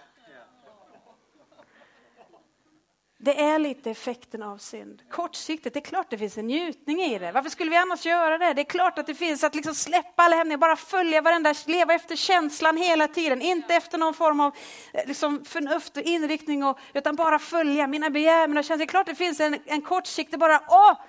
Det 3.25 3.41
är 3.41 3.59
lite 3.59 3.91
effekten 3.91 4.43
av 4.43 4.59
synd. 4.59 5.03
Kortsiktigt, 5.11 5.75
det 5.75 5.81
är 5.81 5.85
klart 5.85 6.11
det 6.11 6.19
finns 6.19 6.39
en 6.39 6.47
njutning 6.47 7.01
i 7.01 7.19
det. 7.19 7.33
Varför 7.33 7.51
skulle 7.51 7.71
vi 7.71 7.77
annars 7.77 8.07
göra 8.07 8.39
det? 8.39 8.53
Det 8.53 8.63
är 8.63 8.65
klart 8.65 8.99
att 8.99 9.07
det 9.07 9.15
finns 9.15 9.45
att 9.45 9.55
liksom 9.55 9.75
släppa 9.75 10.23
alla 10.23 10.37
hämningar, 10.37 10.59
bara 10.59 10.77
följa 10.77 11.23
varenda, 11.23 11.55
leva 11.67 11.95
efter 11.95 12.17
känslan 12.17 12.77
hela 12.77 13.09
tiden. 13.09 13.43
Inte 13.43 13.75
efter 13.75 13.99
någon 13.99 14.15
form 14.15 14.41
av 14.41 14.57
eh, 14.93 15.07
liksom, 15.07 15.45
förnuft 15.45 15.97
och 15.97 16.03
inriktning, 16.03 16.65
och, 16.65 16.79
utan 16.95 17.17
bara 17.17 17.39
följa 17.39 17.87
mina 17.87 18.11
begär, 18.11 18.49
mina 18.49 18.63
känslor. 18.63 18.79
Det 18.79 18.85
är 18.85 18.87
klart 18.87 19.07
det 19.07 19.15
finns 19.15 19.41
en, 19.41 19.59
en 19.65 19.83
kortsiktig 19.83 20.39
bara, 20.39 20.61
åh, 20.69 21.01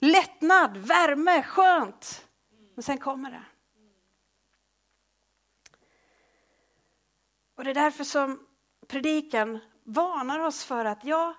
lättnad, 0.00 0.76
värme, 0.76 1.42
skönt. 1.42 2.26
Men 2.74 2.82
sen 2.82 2.98
kommer 2.98 3.30
det. 3.30 3.42
Och 7.56 7.64
det 7.64 7.70
är 7.70 7.74
därför 7.74 8.04
som 8.04 8.40
predikan 8.88 9.58
varnar 9.84 10.38
oss 10.38 10.64
för 10.64 10.84
att 10.84 11.04
ja, 11.04 11.34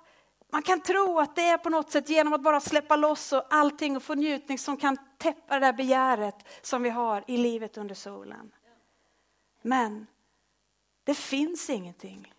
man 0.50 0.64
kan 0.64 0.82
tro 0.82 1.20
att 1.20 1.36
det 1.36 1.42
är 1.42 1.58
på 1.58 1.70
något 1.70 1.92
sätt 1.92 2.10
genom 2.10 2.34
att 2.34 2.42
bara 2.42 2.60
släppa 2.60 2.96
loss 2.96 3.34
och 3.34 3.44
allting 3.50 3.98
och 3.98 4.04
få 4.04 4.16
njutning 4.16 4.58
som 4.58 4.78
kan 4.78 4.98
täppa 5.18 5.54
det 5.60 5.66
där 5.66 5.74
begäret 5.74 6.36
som 6.62 6.84
vi 6.84 6.90
har 6.90 7.24
i 7.28 7.38
livet 7.38 7.78
under 7.78 7.96
solen. 7.96 8.56
Men 9.62 10.08
det 11.04 11.14
finns 11.14 11.70
ingenting 11.70 12.34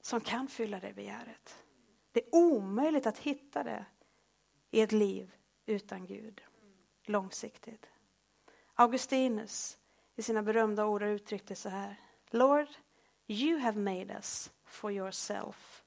som 0.00 0.20
kan 0.20 0.48
fylla 0.48 0.80
det 0.80 0.92
begäret. 0.92 1.64
Det 2.12 2.20
är 2.20 2.34
omöjligt 2.34 3.06
att 3.06 3.18
hitta 3.18 3.62
det 3.62 3.84
i 4.70 4.80
ett 4.80 4.92
liv 4.92 5.30
utan 5.66 6.06
Gud, 6.06 6.40
långsiktigt. 7.04 7.86
Augustinus 8.74 9.78
i 10.16 10.22
sina 10.22 10.42
berömda 10.42 10.86
ord 10.86 11.02
har 11.02 11.08
uttryckt 11.08 11.48
det 11.48 11.54
så 11.54 11.68
här. 11.68 11.96
Lord, 12.30 12.68
you 13.26 13.58
have 13.58 13.80
made 13.80 14.14
us 14.14 14.50
for 14.64 14.92
yourself 14.92 15.84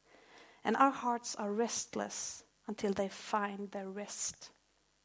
And 0.63 0.78
our 0.78 0.91
hearts 0.91 1.36
are 1.36 1.50
restless 1.50 2.43
until 2.65 2.93
they 2.93 3.10
find 3.10 3.71
their 3.71 3.93
rest 3.93 4.52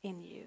in 0.02 0.24
you. 0.24 0.46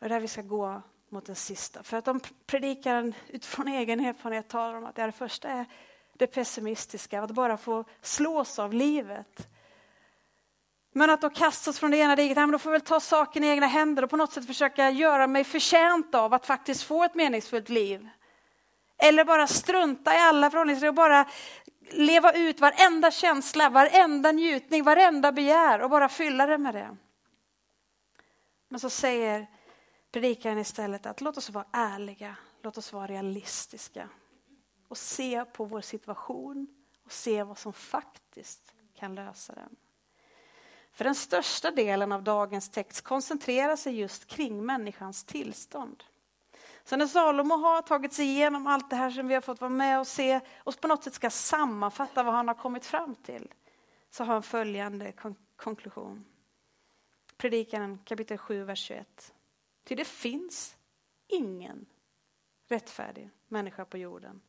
Och 0.00 0.08
där 0.08 0.20
vi 0.20 0.28
ska 0.28 0.42
gå 0.42 0.82
mot 1.08 1.26
den 1.26 1.36
sista. 1.36 1.82
För 1.82 1.96
att 1.96 2.08
om 2.08 2.20
predikaren 2.46 3.14
utifrån 3.28 3.68
egen 3.68 4.00
erfarenhet 4.00 4.48
talar 4.48 4.74
om 4.74 4.84
att 4.84 4.94
det, 4.94 5.12
första 5.12 5.48
är 5.48 5.66
det 6.12 6.26
pessimistiska, 6.26 7.22
att 7.22 7.30
bara 7.30 7.56
få 7.56 7.84
slås 8.02 8.58
av 8.58 8.74
livet. 8.74 9.48
Men 10.92 11.10
att 11.10 11.20
då 11.20 11.30
kastas 11.30 11.78
från 11.78 11.90
det 11.90 11.96
ena 11.96 12.16
diket, 12.16 12.36
då 12.36 12.58
får 12.58 12.72
jag 12.72 12.78
väl 12.78 12.86
ta 12.86 13.00
saken 13.00 13.44
i 13.44 13.46
egna 13.46 13.66
händer 13.66 14.02
och 14.02 14.10
på 14.10 14.16
något 14.16 14.32
sätt 14.32 14.46
försöka 14.46 14.90
göra 14.90 15.26
mig 15.26 15.44
förtjänt 15.44 16.14
av 16.14 16.34
att 16.34 16.46
faktiskt 16.46 16.82
få 16.82 17.04
ett 17.04 17.14
meningsfullt 17.14 17.68
liv. 17.68 18.08
Eller 18.98 19.24
bara 19.24 19.46
strunta 19.46 20.14
i 20.14 20.18
alla 20.18 20.50
förhållningsregler 20.50 20.88
och 20.88 20.94
bara 20.94 21.28
leva 21.92 22.32
ut 22.32 22.60
varenda 22.60 23.10
känsla, 23.10 23.70
varenda 23.70 24.32
njutning, 24.32 24.82
varenda 24.82 25.32
begär 25.32 25.82
och 25.82 25.90
bara 25.90 26.08
fylla 26.08 26.46
det 26.46 26.58
med 26.58 26.74
det. 26.74 26.96
Men 28.68 28.80
så 28.80 28.90
säger 28.90 29.46
predikaren 30.12 30.58
istället 30.58 31.06
att 31.06 31.20
låt 31.20 31.36
oss 31.36 31.50
vara 31.50 31.66
ärliga, 31.72 32.36
låt 32.62 32.78
oss 32.78 32.92
vara 32.92 33.06
realistiska 33.06 34.08
och 34.88 34.98
se 34.98 35.44
på 35.44 35.64
vår 35.64 35.80
situation 35.80 36.66
och 37.04 37.12
se 37.12 37.42
vad 37.42 37.58
som 37.58 37.72
faktiskt 37.72 38.74
kan 38.94 39.14
lösa 39.14 39.54
den. 39.54 39.76
För 40.92 41.04
den 41.04 41.14
största 41.14 41.70
delen 41.70 42.12
av 42.12 42.22
dagens 42.22 42.70
text 42.70 43.04
koncentrerar 43.04 43.76
sig 43.76 44.00
just 44.00 44.26
kring 44.26 44.66
människans 44.66 45.24
tillstånd. 45.24 46.04
Så 46.84 46.96
när 46.96 47.06
Salomo 47.06 47.54
har 47.54 47.82
tagit 47.82 48.12
sig 48.12 48.24
igenom 48.26 48.66
allt 48.66 48.90
det 48.90 48.96
här 48.96 49.10
som 49.10 49.28
vi 49.28 49.34
har 49.34 49.40
fått 49.40 49.60
vara 49.60 49.68
med 49.68 50.00
och 50.00 50.06
se 50.06 50.40
och 50.58 50.80
på 50.80 50.88
något 50.88 51.04
sätt 51.04 51.14
ska 51.14 51.30
sammanfatta 51.30 52.22
vad 52.22 52.34
han 52.34 52.48
har 52.48 52.54
kommit 52.54 52.86
fram 52.86 53.14
till 53.14 53.52
så 54.10 54.24
har 54.24 54.32
han 54.32 54.42
följande 54.42 55.12
kon 55.12 55.36
konklusion. 55.56 56.24
Predikaren 57.36 57.98
kapitel 58.04 58.38
7, 58.38 58.64
vers 58.64 58.78
21. 58.78 59.34
Ty 59.84 59.94
det 59.94 60.04
finns 60.04 60.76
ingen 61.26 61.86
rättfärdig 62.68 63.30
människa 63.48 63.84
på 63.84 63.98
jorden 63.98 64.40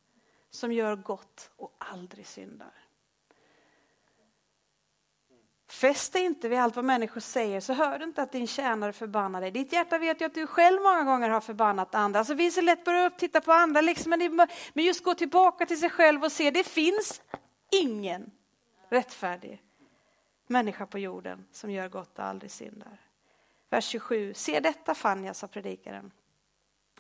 som 0.49 0.71
gör 0.71 0.95
gott 0.95 1.51
och 1.55 1.75
aldrig 1.77 2.27
syndar. 2.27 2.80
Fäst 5.71 6.13
dig 6.13 6.25
inte 6.25 6.49
vid 6.49 6.59
allt 6.59 6.75
vad 6.75 6.85
människor 6.85 7.21
säger 7.21 7.59
så 7.59 7.73
hör 7.73 7.99
du 7.99 8.05
inte 8.05 8.21
att 8.21 8.31
din 8.31 8.47
tjänare 8.47 8.93
förbannar 8.93 9.41
dig. 9.41 9.51
Ditt 9.51 9.73
hjärta 9.73 9.97
vet 9.97 10.21
ju 10.21 10.25
att 10.25 10.33
du 10.33 10.47
själv 10.47 10.81
många 10.81 11.03
gånger 11.03 11.29
har 11.29 11.41
förbannat 11.41 11.95
andra. 11.95 12.19
Alltså 12.19 12.33
vi 12.33 12.51
så 12.51 12.61
lätt 12.61 12.85
börja 12.85 13.05
upp, 13.05 13.17
titta 13.17 13.41
på 13.41 13.51
andra, 13.51 13.81
liksom, 13.81 14.29
men 14.73 14.85
just 14.85 15.03
gå 15.03 15.13
tillbaka 15.13 15.65
till 15.65 15.79
sig 15.79 15.89
själv 15.89 16.23
och 16.23 16.31
se, 16.31 16.51
det 16.51 16.63
finns 16.63 17.21
ingen 17.71 18.31
rättfärdig 18.89 19.61
människa 20.47 20.85
på 20.85 20.99
jorden 20.99 21.45
som 21.51 21.71
gör 21.71 21.89
gott 21.89 22.19
och 22.19 22.25
aldrig 22.25 22.51
syndar. 22.51 23.01
Vers 23.69 23.85
27, 23.85 24.33
se 24.33 24.59
detta 24.59 24.95
fann 24.95 25.23
jag, 25.23 25.35
sa 25.35 25.47
predikaren. 25.47 26.11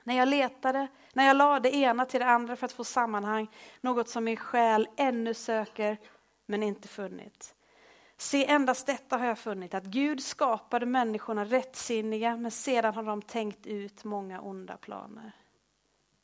När 0.03 0.17
jag 0.17 0.27
letade, 0.27 0.87
när 1.13 1.27
jag 1.27 1.37
lade 1.37 1.69
det 1.69 1.75
ena 1.75 2.05
till 2.05 2.19
det 2.19 2.25
andra 2.25 2.55
för 2.55 2.65
att 2.65 2.71
få 2.71 2.83
sammanhang, 2.83 3.47
något 3.81 4.09
som 4.09 4.23
min 4.23 4.37
själ 4.37 4.87
ännu 4.97 5.33
söker 5.33 5.97
men 6.45 6.63
inte 6.63 6.87
funnit. 6.87 7.55
Se, 8.21 8.45
endast 8.45 8.85
detta 8.85 9.17
har 9.17 9.25
jag 9.25 9.39
funnit, 9.39 9.73
att 9.73 9.83
Gud 9.83 10.23
skapade 10.23 10.85
människorna 10.85 11.45
rättsinniga, 11.45 12.37
men 12.37 12.51
sedan 12.51 12.93
har 12.93 13.03
de 13.03 13.21
tänkt 13.21 13.67
ut 13.67 14.03
många 14.03 14.41
onda 14.41 14.77
planer. 14.77 15.31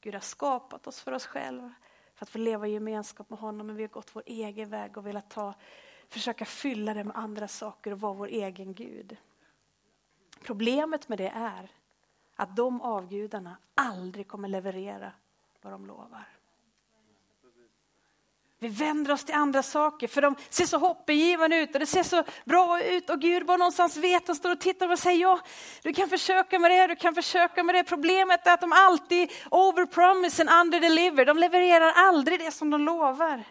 Gud 0.01 0.13
har 0.13 0.21
skapat 0.21 0.87
oss 0.87 1.01
för 1.01 1.11
oss 1.11 1.25
själva, 1.25 1.73
för 2.15 2.25
att 2.25 2.29
få 2.29 2.37
leva 2.37 2.67
i 2.67 2.71
gemenskap 2.71 3.29
med 3.29 3.39
honom, 3.39 3.67
men 3.67 3.75
vi 3.75 3.83
har 3.83 3.89
gått 3.89 4.15
vår 4.15 4.23
egen 4.25 4.69
väg 4.69 4.97
och 4.97 5.07
velat 5.07 5.29
ta, 5.29 5.53
försöka 6.09 6.45
fylla 6.45 6.93
det 6.93 7.03
med 7.03 7.17
andra 7.17 7.47
saker 7.47 7.91
och 7.91 7.99
vara 7.99 8.13
vår 8.13 8.27
egen 8.27 8.73
Gud. 8.73 9.17
Problemet 10.41 11.09
med 11.09 11.17
det 11.17 11.31
är 11.35 11.71
att 12.35 12.55
de 12.55 12.81
avgudarna 12.81 13.57
aldrig 13.75 14.27
kommer 14.27 14.47
leverera 14.47 15.11
vad 15.61 15.73
de 15.73 15.85
lovar. 15.85 16.36
Vi 18.59 18.67
vänder 18.67 19.11
oss 19.11 19.23
till 19.23 19.35
andra 19.35 19.63
saker 19.63 20.07
för 20.07 20.21
de 20.21 20.35
ser 20.49 20.65
så 20.65 20.77
hoppingivande 20.77 21.57
ut 21.57 21.73
och 21.73 21.79
det 21.79 21.85
ser 21.85 22.03
så 22.03 22.23
bra 22.45 22.83
ut 22.83 23.09
och 23.09 23.21
Gud 23.21 23.45
bara 23.45 23.57
någonstans 23.57 23.97
vet, 23.97 24.29
och 24.29 24.35
står 24.35 24.51
och 24.51 24.59
tittar 24.59 24.91
och 24.91 24.99
säger 24.99 25.21
ja, 25.21 25.39
du 25.81 25.93
kan 25.93 26.09
försöka 26.09 26.59
med 26.59 26.71
det, 26.71 26.87
du 26.87 26.95
kan 26.95 27.15
försöka 27.15 27.63
med 27.63 27.75
det. 27.75 27.83
Problemet 27.83 28.47
är 28.47 28.53
att 28.53 28.61
de 28.61 28.73
alltid 28.73 29.31
overpromise 29.51 30.43
and 30.43 30.49
underdeliver, 30.49 31.25
de 31.25 31.37
levererar 31.37 31.93
aldrig 31.95 32.39
det 32.39 32.51
som 32.51 32.69
de 32.69 32.81
lovar. 32.81 33.43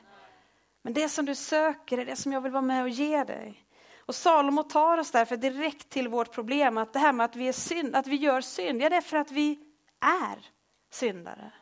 Men 0.83 0.93
det 0.93 1.09
som 1.09 1.25
du 1.25 1.35
söker 1.35 1.99
är 1.99 2.07
det 2.07 2.17
som 2.17 2.33
jag 2.33 2.41
vill 2.41 2.53
vara 2.53 2.63
med 2.63 2.83
och 2.83 2.89
ge 2.89 3.25
dig. 3.25 3.67
Och 4.07 4.15
Salomo 4.15 4.63
tar 4.63 4.99
oss 4.99 5.11
därför 5.11 5.37
direkt 5.37 5.89
till 5.89 6.09
vårt 6.09 6.33
problem, 6.33 6.79
att 6.79 6.93
det 6.93 6.99
här 6.99 7.13
med 7.13 7.25
att 7.25 7.37
vi, 7.37 7.49
är 7.49 7.53
synd, 7.53 7.97
att 7.97 8.07
vi 8.07 8.17
gör 8.17 8.41
synd, 8.41 8.83
ja 8.83 8.89
det 8.89 8.97
är 8.97 9.01
för 9.01 9.17
att 9.17 9.31
vi 9.31 9.59
är 10.01 10.39
syndare. 10.93 11.53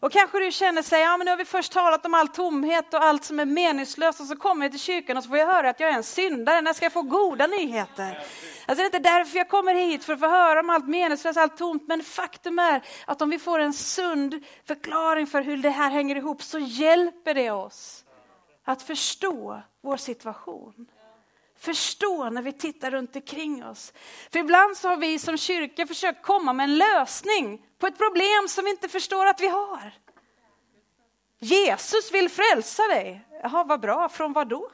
Och 0.00 0.12
kanske 0.12 0.38
du 0.38 0.52
känner 0.52 0.82
sig, 0.82 1.00
ja 1.00 1.16
men 1.16 1.24
nu 1.24 1.30
har 1.30 1.38
vi 1.38 1.44
först 1.44 1.72
talat 1.72 2.06
om 2.06 2.14
all 2.14 2.28
tomhet 2.28 2.94
och 2.94 3.04
allt 3.04 3.24
som 3.24 3.40
är 3.40 3.44
meningslöst 3.44 4.20
och 4.20 4.26
så 4.26 4.36
kommer 4.36 4.64
jag 4.64 4.72
till 4.72 4.80
kyrkan 4.80 5.16
och 5.16 5.22
så 5.22 5.28
får 5.28 5.38
jag 5.38 5.46
höra 5.46 5.70
att 5.70 5.80
jag 5.80 5.90
är 5.90 5.94
en 5.94 6.02
syndare, 6.02 6.60
när 6.60 6.72
ska 6.72 6.84
jag 6.84 6.92
få 6.92 7.02
goda 7.02 7.46
nyheter? 7.46 8.18
Alltså 8.66 8.74
det 8.74 8.82
är 8.82 8.84
inte 8.84 8.98
därför 8.98 9.38
jag 9.38 9.48
kommer 9.48 9.74
hit, 9.74 10.04
för 10.04 10.12
att 10.12 10.20
få 10.20 10.28
höra 10.28 10.60
om 10.60 10.70
allt 10.70 10.88
meningslöst, 10.88 11.38
allt 11.38 11.56
tomt, 11.56 11.84
men 11.86 12.02
faktum 12.02 12.58
är 12.58 12.82
att 13.06 13.22
om 13.22 13.30
vi 13.30 13.38
får 13.38 13.58
en 13.58 13.72
sund 13.72 14.44
förklaring 14.66 15.26
för 15.26 15.42
hur 15.42 15.56
det 15.56 15.70
här 15.70 15.90
hänger 15.90 16.16
ihop 16.16 16.42
så 16.42 16.58
hjälper 16.58 17.34
det 17.34 17.50
oss 17.50 18.04
att 18.64 18.82
förstå 18.82 19.62
vår 19.82 19.96
situation 19.96 20.86
förstå 21.58 22.30
när 22.30 22.42
vi 22.42 22.52
tittar 22.52 22.90
runt 22.90 23.16
omkring 23.16 23.64
oss. 23.64 23.92
För 24.30 24.38
ibland 24.38 24.76
så 24.76 24.88
har 24.88 24.96
vi 24.96 25.18
som 25.18 25.36
kyrka 25.36 25.86
försökt 25.86 26.22
komma 26.22 26.52
med 26.52 26.64
en 26.64 26.78
lösning 26.78 27.66
på 27.78 27.86
ett 27.86 27.98
problem 27.98 28.48
som 28.48 28.64
vi 28.64 28.70
inte 28.70 28.88
förstår 28.88 29.26
att 29.26 29.40
vi 29.40 29.48
har. 29.48 29.92
Jesus 31.38 32.12
vill 32.12 32.28
frälsa 32.28 32.82
dig. 32.82 33.26
Jaha, 33.42 33.64
vad 33.64 33.80
bra. 33.80 34.08
Från 34.08 34.32
vad 34.32 34.48
då? 34.48 34.70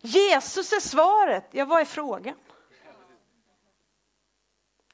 Jesus 0.00 0.72
är 0.72 0.80
svaret. 0.80 1.48
Ja, 1.50 1.64
vad 1.64 1.80
är 1.80 1.84
frågan? 1.84 2.34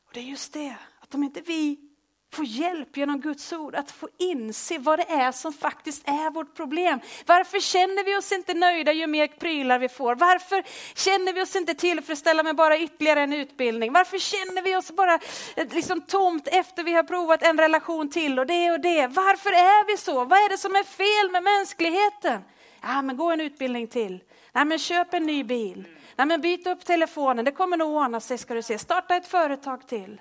Och 0.06 0.12
Det 0.12 0.20
är 0.20 0.24
just 0.24 0.52
det, 0.52 0.76
att 1.00 1.14
om 1.14 1.22
inte 1.22 1.40
vi 1.40 1.85
få 2.32 2.44
hjälp 2.44 2.96
genom 2.96 3.20
Guds 3.20 3.52
ord 3.52 3.74
att 3.74 3.90
få 3.90 4.08
inse 4.18 4.78
vad 4.78 4.98
det 4.98 5.10
är 5.10 5.32
som 5.32 5.52
faktiskt 5.52 6.08
är 6.08 6.30
vårt 6.30 6.54
problem. 6.56 7.00
Varför 7.26 7.60
känner 7.60 8.04
vi 8.04 8.16
oss 8.16 8.32
inte 8.32 8.54
nöjda 8.54 8.92
ju 8.92 9.06
mer 9.06 9.26
prylar 9.26 9.78
vi 9.78 9.88
får? 9.88 10.14
Varför 10.14 10.62
känner 10.94 11.32
vi 11.32 11.42
oss 11.42 11.56
inte 11.56 11.74
tillfredsställda 11.74 12.42
med 12.42 12.56
bara 12.56 12.78
ytterligare 12.78 13.20
en 13.20 13.32
utbildning? 13.32 13.92
Varför 13.92 14.18
känner 14.18 14.62
vi 14.62 14.76
oss 14.76 14.90
bara 14.90 15.14
eh, 15.56 15.68
liksom 15.70 16.00
tomt 16.00 16.48
efter 16.48 16.84
vi 16.84 16.92
har 16.92 17.02
provat 17.02 17.42
en 17.42 17.58
relation 17.58 18.10
till 18.10 18.38
och 18.38 18.46
det 18.46 18.70
och 18.70 18.80
det? 18.80 19.06
Varför 19.06 19.50
är 19.50 19.86
vi 19.86 19.96
så? 19.96 20.24
Vad 20.24 20.38
är 20.38 20.48
det 20.48 20.58
som 20.58 20.76
är 20.76 20.84
fel 20.84 21.32
med 21.32 21.42
mänskligheten? 21.42 22.42
Ja, 22.82 23.02
men 23.02 23.16
gå 23.16 23.30
en 23.30 23.40
utbildning 23.40 23.86
till. 23.86 24.20
Nej, 24.52 24.64
men 24.64 24.78
köp 24.78 25.14
en 25.14 25.26
ny 25.26 25.44
bil. 25.44 25.88
Nej, 26.16 26.26
men 26.26 26.40
byt 26.40 26.66
upp 26.66 26.84
telefonen, 26.84 27.44
det 27.44 27.52
kommer 27.52 27.76
nog 27.76 27.94
ordna 27.94 28.20
sig 28.20 28.38
ska 28.38 28.54
du 28.54 28.62
se. 28.62 28.78
Starta 28.78 29.16
ett 29.16 29.26
företag 29.26 29.86
till. 29.86 30.20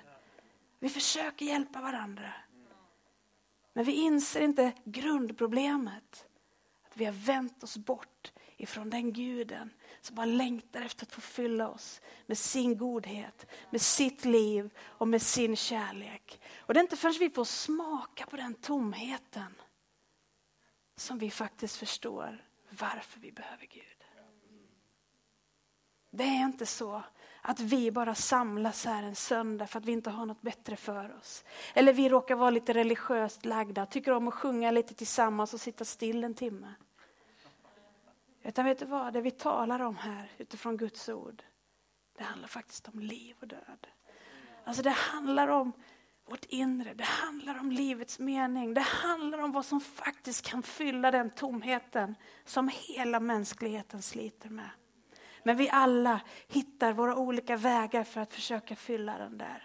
Vi 0.78 0.88
försöker 0.88 1.46
hjälpa 1.46 1.80
varandra. 1.80 2.32
Men 3.72 3.84
vi 3.84 3.92
inser 3.92 4.40
inte 4.40 4.72
grundproblemet. 4.84 6.26
Att 6.82 6.96
vi 6.96 7.04
har 7.04 7.12
vänt 7.12 7.62
oss 7.62 7.76
bort 7.76 8.32
ifrån 8.56 8.90
den 8.90 9.12
guden 9.12 9.70
som 10.00 10.16
bara 10.16 10.26
längtar 10.26 10.82
efter 10.82 11.06
att 11.06 11.12
få 11.12 11.20
fylla 11.20 11.68
oss 11.68 12.00
med 12.26 12.38
sin 12.38 12.78
godhet, 12.78 13.46
med 13.70 13.80
sitt 13.80 14.24
liv 14.24 14.70
och 14.78 15.08
med 15.08 15.22
sin 15.22 15.56
kärlek. 15.56 16.40
Och 16.58 16.74
det 16.74 16.80
är 16.80 16.82
inte 16.82 16.96
förrän 16.96 17.14
vi 17.20 17.30
får 17.30 17.44
smaka 17.44 18.26
på 18.26 18.36
den 18.36 18.54
tomheten 18.54 19.54
som 20.96 21.18
vi 21.18 21.30
faktiskt 21.30 21.76
förstår 21.76 22.44
varför 22.70 23.20
vi 23.20 23.32
behöver 23.32 23.66
Gud. 23.66 24.04
Det 26.10 26.24
är 26.24 26.44
inte 26.44 26.66
så 26.66 27.02
att 27.48 27.60
vi 27.60 27.90
bara 27.90 28.14
samlas 28.14 28.84
här 28.84 29.02
en 29.02 29.14
söndag 29.14 29.66
för 29.66 29.78
att 29.78 29.84
vi 29.84 29.92
inte 29.92 30.10
har 30.10 30.26
något 30.26 30.42
bättre 30.42 30.76
för 30.76 31.16
oss. 31.18 31.44
Eller 31.74 31.92
vi 31.92 32.08
råkar 32.08 32.34
vara 32.34 32.50
lite 32.50 32.72
religiöst 32.74 33.44
lagda, 33.44 33.86
tycker 33.86 34.12
om 34.12 34.28
att 34.28 34.34
sjunga 34.34 34.70
lite 34.70 34.94
tillsammans 34.94 35.54
och 35.54 35.60
sitta 35.60 35.84
still 35.84 36.24
en 36.24 36.34
timme. 36.34 36.74
Utan 38.42 38.64
vet 38.64 38.78
du 38.78 38.84
vad, 38.84 39.12
det 39.12 39.20
vi 39.20 39.30
talar 39.30 39.80
om 39.80 39.96
här 39.96 40.30
utifrån 40.38 40.76
Guds 40.76 41.08
ord, 41.08 41.42
det 42.18 42.24
handlar 42.24 42.48
faktiskt 42.48 42.88
om 42.88 43.00
liv 43.00 43.36
och 43.40 43.48
död. 43.48 43.86
Alltså 44.64 44.82
det 44.82 44.90
handlar 44.90 45.48
om 45.48 45.72
vårt 46.28 46.44
inre, 46.44 46.94
det 46.94 47.04
handlar 47.04 47.60
om 47.60 47.72
livets 47.72 48.18
mening, 48.18 48.74
det 48.74 48.80
handlar 48.80 49.38
om 49.38 49.52
vad 49.52 49.64
som 49.64 49.80
faktiskt 49.80 50.46
kan 50.46 50.62
fylla 50.62 51.10
den 51.10 51.30
tomheten 51.30 52.14
som 52.44 52.70
hela 52.72 53.20
mänskligheten 53.20 54.02
sliter 54.02 54.48
med. 54.48 54.70
Men 55.46 55.56
vi 55.56 55.70
alla 55.70 56.20
hittar 56.48 56.92
våra 56.92 57.16
olika 57.16 57.56
vägar 57.56 58.04
för 58.04 58.20
att 58.20 58.34
försöka 58.34 58.76
fylla 58.76 59.18
den 59.18 59.38
där. 59.38 59.62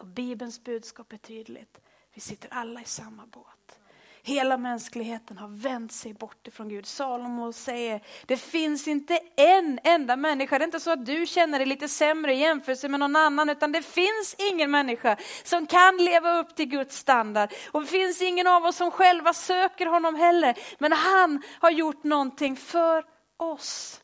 Och 0.00 0.06
Bibelns 0.06 0.64
budskap 0.64 1.12
är 1.12 1.16
tydligt. 1.16 1.80
Vi 2.14 2.20
sitter 2.20 2.48
alla 2.52 2.80
i 2.80 2.84
samma 2.84 3.26
båt. 3.26 3.78
Hela 4.22 4.56
mänskligheten 4.56 5.38
har 5.38 5.48
vänt 5.48 5.92
sig 5.92 6.14
bort 6.14 6.46
ifrån 6.46 6.68
Gud. 6.68 6.86
Salomo 6.86 7.52
säger, 7.52 8.02
det 8.26 8.36
finns 8.36 8.88
inte 8.88 9.20
en 9.36 9.78
enda 9.84 10.16
människa, 10.16 10.58
det 10.58 10.62
är 10.62 10.66
inte 10.66 10.80
så 10.80 10.90
att 10.90 11.06
du 11.06 11.26
känner 11.26 11.58
dig 11.58 11.66
lite 11.68 11.88
sämre 11.88 12.34
i 12.34 12.38
jämförelse 12.38 12.88
med 12.88 13.00
någon 13.00 13.16
annan, 13.16 13.50
utan 13.50 13.72
det 13.72 13.82
finns 13.82 14.36
ingen 14.38 14.70
människa 14.70 15.16
som 15.44 15.66
kan 15.66 15.96
leva 15.96 16.38
upp 16.38 16.56
till 16.56 16.68
Guds 16.68 16.96
standard. 16.96 17.52
Och 17.72 17.80
det 17.80 17.86
finns 17.86 18.22
ingen 18.22 18.46
av 18.46 18.64
oss 18.64 18.76
som 18.76 18.90
själva 18.90 19.32
söker 19.32 19.86
honom 19.86 20.14
heller, 20.14 20.58
men 20.78 20.92
han 20.92 21.42
har 21.60 21.70
gjort 21.70 22.04
någonting 22.04 22.56
för 22.56 23.04
oss. 23.36 24.00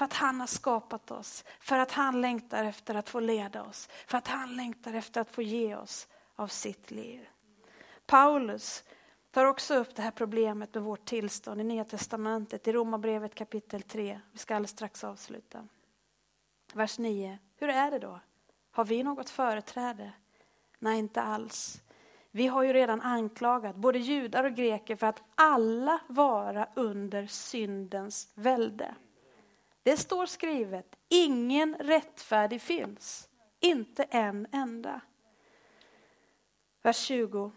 För 0.00 0.04
att 0.04 0.12
han 0.12 0.40
har 0.40 0.46
skapat 0.46 1.10
oss, 1.10 1.44
för 1.60 1.78
att 1.78 1.92
han 1.92 2.20
längtar 2.20 2.64
efter 2.64 2.94
att 2.94 3.08
få 3.08 3.20
leda 3.20 3.62
oss, 3.62 3.88
för 4.06 4.18
att 4.18 4.28
han 4.28 4.56
längtar 4.56 4.94
efter 4.94 5.20
att 5.20 5.30
få 5.30 5.42
ge 5.42 5.76
oss 5.76 6.08
av 6.36 6.48
sitt 6.48 6.90
liv. 6.90 7.28
Paulus 8.06 8.84
tar 9.30 9.44
också 9.44 9.74
upp 9.74 9.94
det 9.94 10.02
här 10.02 10.10
problemet 10.10 10.74
med 10.74 10.82
vårt 10.82 11.04
tillstånd 11.04 11.60
i 11.60 11.64
Nya 11.64 11.84
Testamentet, 11.84 12.68
i 12.68 12.72
Romarbrevet 12.72 13.34
kapitel 13.34 13.82
3. 13.82 14.20
Vi 14.32 14.38
ska 14.38 14.54
alldeles 14.54 14.70
strax 14.70 15.04
avsluta. 15.04 15.68
Vers 16.72 16.98
9. 16.98 17.38
Hur 17.56 17.68
är 17.68 17.90
det 17.90 17.98
då? 17.98 18.20
Har 18.70 18.84
vi 18.84 19.02
något 19.02 19.30
företräde? 19.30 20.12
Nej, 20.78 20.98
inte 20.98 21.22
alls. 21.22 21.82
Vi 22.30 22.46
har 22.46 22.62
ju 22.62 22.72
redan 22.72 23.00
anklagat 23.00 23.76
både 23.76 23.98
judar 23.98 24.44
och 24.44 24.54
greker 24.54 24.96
för 24.96 25.06
att 25.06 25.22
alla 25.34 26.00
vara 26.08 26.68
under 26.74 27.26
syndens 27.26 28.32
välde. 28.34 28.94
Det 29.82 29.96
står 29.96 30.26
skrivet, 30.26 30.96
ingen 31.08 31.74
rättfärdig 31.74 32.60
finns, 32.60 33.28
inte 33.60 34.02
en 34.02 34.46
enda. 34.52 35.00
Vers 36.82 36.98
20. 36.98 37.52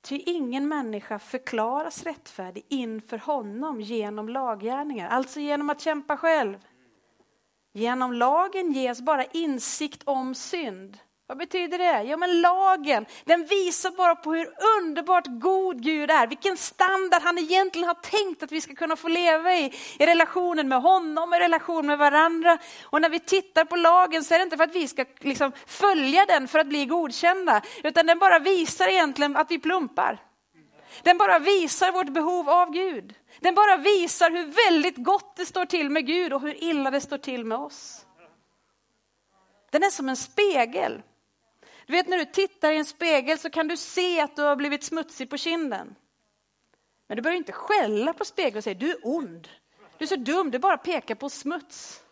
Ty 0.00 0.16
ingen 0.26 0.68
människa 0.68 1.18
förklaras 1.18 2.02
rättfärdig 2.02 2.64
inför 2.68 3.18
honom 3.18 3.80
genom 3.80 4.28
laggärningar, 4.28 5.08
alltså 5.08 5.40
genom 5.40 5.70
att 5.70 5.80
kämpa 5.80 6.16
själv. 6.16 6.66
Genom 7.72 8.12
lagen 8.12 8.72
ges 8.72 9.00
bara 9.00 9.24
insikt 9.24 10.02
om 10.04 10.34
synd. 10.34 10.98
Vad 11.28 11.38
betyder 11.38 11.78
det? 11.78 12.02
Ja 12.02 12.16
men 12.16 12.40
lagen, 12.40 13.06
den 13.24 13.44
visar 13.44 13.90
bara 13.90 14.14
på 14.14 14.32
hur 14.32 14.52
underbart 14.78 15.24
god 15.26 15.82
Gud 15.82 16.10
är, 16.10 16.26
vilken 16.26 16.56
standard 16.56 17.22
han 17.22 17.38
egentligen 17.38 17.88
har 17.88 17.94
tänkt 17.94 18.42
att 18.42 18.52
vi 18.52 18.60
ska 18.60 18.74
kunna 18.74 18.96
få 18.96 19.08
leva 19.08 19.54
i, 19.54 19.72
i 19.98 20.06
relationen 20.06 20.68
med 20.68 20.82
honom, 20.82 21.34
i 21.34 21.38
relation 21.38 21.86
med 21.86 21.98
varandra. 21.98 22.58
Och 22.84 23.00
när 23.00 23.08
vi 23.08 23.20
tittar 23.20 23.64
på 23.64 23.76
lagen 23.76 24.24
så 24.24 24.34
är 24.34 24.38
det 24.38 24.42
inte 24.42 24.56
för 24.56 24.64
att 24.64 24.74
vi 24.74 24.88
ska 24.88 25.04
liksom 25.18 25.52
följa 25.66 26.26
den 26.26 26.48
för 26.48 26.58
att 26.58 26.66
bli 26.66 26.86
godkända, 26.86 27.62
utan 27.84 28.06
den 28.06 28.18
bara 28.18 28.38
visar 28.38 28.88
egentligen 28.88 29.36
att 29.36 29.50
vi 29.50 29.58
plumpar. 29.58 30.18
Den 31.02 31.18
bara 31.18 31.38
visar 31.38 31.92
vårt 31.92 32.08
behov 32.08 32.50
av 32.50 32.70
Gud. 32.70 33.14
Den 33.40 33.54
bara 33.54 33.76
visar 33.76 34.30
hur 34.30 34.70
väldigt 34.70 34.96
gott 34.96 35.36
det 35.36 35.46
står 35.46 35.64
till 35.64 35.90
med 35.90 36.06
Gud 36.06 36.32
och 36.32 36.40
hur 36.40 36.64
illa 36.64 36.90
det 36.90 37.00
står 37.00 37.18
till 37.18 37.44
med 37.44 37.58
oss. 37.58 38.06
Den 39.70 39.82
är 39.82 39.90
som 39.90 40.08
en 40.08 40.16
spegel. 40.16 41.02
Du 41.86 41.92
vet 41.92 42.08
när 42.08 42.18
du 42.18 42.24
tittar 42.24 42.72
i 42.72 42.76
en 42.76 42.84
spegel 42.84 43.38
så 43.38 43.50
kan 43.50 43.68
du 43.68 43.76
se 43.76 44.20
att 44.20 44.36
du 44.36 44.42
har 44.42 44.56
blivit 44.56 44.84
smutsig 44.84 45.30
på 45.30 45.36
kinden. 45.36 45.94
Men 47.06 47.16
du 47.16 47.22
börjar 47.22 47.36
inte 47.36 47.52
skälla 47.52 48.12
på 48.12 48.24
spegeln 48.24 48.56
och 48.56 48.64
säga 48.64 48.74
du 48.74 48.90
är 48.90 48.98
ond. 49.02 49.48
Du 49.98 50.04
är 50.04 50.06
så 50.06 50.16
dum, 50.16 50.50
du 50.50 50.58
bara 50.58 50.78
pekar 50.78 51.14
på 51.14 51.30
smuts. 51.30 52.02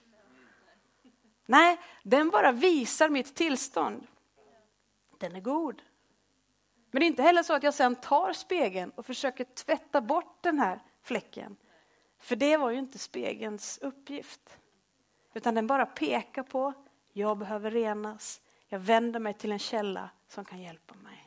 Nej, 1.46 1.78
den 2.02 2.30
bara 2.30 2.52
visar 2.52 3.08
mitt 3.08 3.34
tillstånd. 3.34 4.06
Den 5.18 5.36
är 5.36 5.40
god. 5.40 5.82
Men 6.90 7.00
det 7.00 7.06
är 7.06 7.08
inte 7.08 7.22
heller 7.22 7.42
så 7.42 7.54
att 7.54 7.62
jag 7.62 7.74
sen 7.74 7.96
tar 7.96 8.32
spegeln 8.32 8.90
och 8.90 9.06
försöker 9.06 9.44
tvätta 9.44 10.00
bort 10.00 10.38
den 10.42 10.58
här 10.58 10.82
fläcken. 11.02 11.56
För 12.18 12.36
det 12.36 12.56
var 12.56 12.70
ju 12.70 12.78
inte 12.78 12.98
spegelns 12.98 13.78
uppgift. 13.82 14.58
Utan 15.34 15.54
den 15.54 15.66
bara 15.66 15.86
pekar 15.86 16.42
på, 16.42 16.72
jag 17.12 17.38
behöver 17.38 17.70
renas, 17.70 18.40
jag 18.68 18.78
vänder 18.78 19.20
mig 19.20 19.34
till 19.34 19.52
en 19.52 19.58
källa 19.58 20.10
som 20.28 20.44
kan 20.44 20.62
hjälpa 20.62 20.94
mig. 20.94 21.24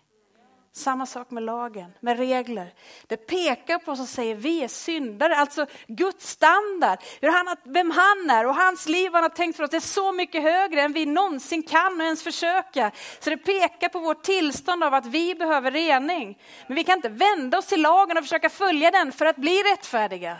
Samma 0.78 1.06
sak 1.06 1.32
med 1.32 1.44
lagen, 1.44 1.94
med 2.00 2.18
regler. 2.18 2.74
Det 3.08 3.18
pekar 3.18 3.80
på 3.80 3.92
oss 3.92 4.00
och 4.00 4.08
säger 4.08 4.36
vi 4.36 4.64
är 4.64 4.68
syndare, 4.68 5.36
alltså 5.36 5.66
Guds 5.88 6.30
standard, 6.30 7.00
hur 7.22 7.32
han, 7.32 7.56
vem 7.64 7.92
han 7.92 8.30
är 8.30 8.48
och 8.48 8.56
hans 8.56 8.90
liv 8.90 9.14
han 9.14 9.24
har 9.24 9.30
tänkt 9.30 9.58
för 9.58 9.64
oss, 9.64 9.70
det 9.70 9.78
är 9.78 9.82
så 9.82 10.12
mycket 10.12 10.44
högre 10.44 10.82
än 10.82 10.94
vi 10.94 11.06
någonsin 11.06 11.64
kan 11.64 12.00
och 12.00 12.06
ens 12.06 12.24
försöka. 12.24 12.92
Så 13.20 13.30
det 13.30 13.38
pekar 13.38 13.90
på 13.90 14.00
vårt 14.00 14.24
tillstånd 14.24 14.84
av 14.84 14.94
att 14.94 15.06
vi 15.06 15.36
behöver 15.36 15.72
rening. 15.72 16.38
Men 16.68 16.76
vi 16.76 16.84
kan 16.84 16.98
inte 16.98 17.10
vända 17.10 17.58
oss 17.58 17.68
till 17.68 17.82
lagen 17.82 18.18
och 18.18 18.24
försöka 18.24 18.50
följa 18.50 18.92
den 18.92 19.12
för 19.12 19.26
att 19.26 19.36
bli 19.38 19.64
rättfärdiga. 19.64 20.38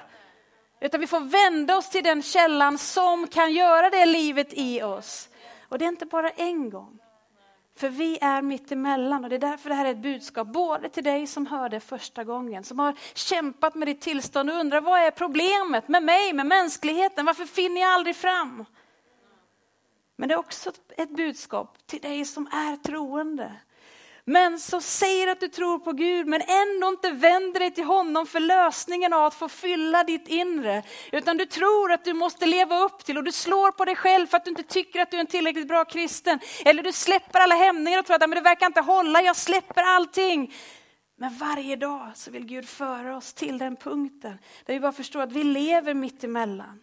Utan 0.82 1.00
vi 1.00 1.08
får 1.08 1.20
vända 1.20 1.78
oss 1.78 1.90
till 1.90 2.04
den 2.04 2.24
källan 2.24 2.78
som 2.78 3.28
kan 3.28 3.54
göra 3.54 3.90
det 3.90 4.06
livet 4.06 4.48
i 4.52 4.82
oss. 4.82 5.30
Och 5.70 5.80
det 5.80 5.86
är 5.86 5.90
inte 5.90 6.06
bara 6.06 6.30
en 6.30 6.70
gång. 6.70 7.00
För 7.76 7.90
vi 7.90 8.18
är 8.22 8.42
mitt 8.42 8.72
emellan 8.72 9.24
och 9.24 9.30
det 9.30 9.36
är 9.36 9.40
därför 9.40 9.70
det 9.70 9.76
här 9.76 9.86
är 9.86 9.92
ett 9.92 9.98
budskap 9.98 10.48
både 10.48 10.90
till 10.90 11.04
dig 11.04 11.28
som 11.28 11.46
hörde 11.46 11.80
första 11.80 12.24
gången, 12.24 12.64
som 12.64 12.80
har 12.80 12.94
kämpat 13.14 13.76
med 13.76 13.88
ditt 13.88 14.02
tillstånd 14.02 14.50
och 14.50 14.56
undrar 14.56 14.82
vad 14.82 15.00
är 15.00 15.12
problemet 15.12 15.88
med 15.88 16.04
mig, 16.04 16.34
med 16.34 16.46
mänskligheten, 16.46 17.26
varför 17.26 17.46
finner 17.46 17.82
jag 17.82 17.90
aldrig 17.90 18.16
fram? 18.16 18.66
Men 20.16 20.30
det 20.30 20.36
är 20.36 20.40
också 20.40 20.72
ett 20.98 21.16
budskap 21.16 21.78
till 21.86 22.02
dig 22.02 22.26
som 22.26 22.48
är 22.48 22.76
troende 22.76 23.52
men 24.30 24.60
som 24.60 24.82
säger 24.82 25.28
att 25.28 25.40
du 25.40 25.48
tror 25.48 25.80
på 25.80 25.92
Gud 25.92 26.28
men 26.28 26.42
ändå 26.42 26.88
inte 26.88 27.12
vänder 27.12 27.60
dig 27.60 27.72
till 27.72 27.84
honom 27.84 28.26
för 28.28 28.40
lösningen 28.40 29.14
av 29.14 29.26
att 29.26 29.34
få 29.34 29.50
fylla 29.50 30.04
ditt 30.04 30.28
inre. 30.28 30.84
Utan 31.12 31.38
du 31.38 31.46
tror 31.46 31.92
att 31.92 32.06
du 32.06 32.14
måste 32.14 32.46
leva 32.46 32.80
upp 32.80 33.06
till 33.06 33.18
och 33.18 33.24
du 33.24 33.32
slår 33.32 33.72
på 33.72 33.86
dig 33.86 33.96
själv 33.96 34.28
för 34.28 34.38
att 34.38 34.46
du 34.46 34.50
inte 34.50 34.64
tycker 34.64 35.02
att 35.02 35.12
du 35.12 35.18
är 35.18 35.22
en 35.22 35.28
tillräckligt 35.28 35.68
bra 35.68 35.86
kristen. 35.86 36.40
Eller 36.66 36.84
du 36.84 36.92
släpper 36.92 37.40
alla 37.40 37.56
hämningar 37.56 38.00
och 38.00 38.06
tror 38.06 38.16
att 38.16 38.30
men 38.30 38.30
det 38.30 38.42
verkar 38.42 38.66
inte 38.66 38.82
hålla, 38.82 39.22
jag 39.22 39.36
släpper 39.36 39.84
allting. 39.84 40.54
Men 41.18 41.38
varje 41.38 41.76
dag 41.76 42.12
så 42.16 42.32
vill 42.32 42.46
Gud 42.46 42.70
föra 42.70 43.18
oss 43.18 43.34
till 43.34 43.58
den 43.58 43.76
punkten 43.76 44.38
där 44.66 44.74
vi 44.74 44.80
bara 44.80 44.92
förstår 44.92 45.22
att 45.22 45.32
vi 45.32 45.44
lever 45.44 45.94
mitt 45.94 46.24
emellan. 46.24 46.80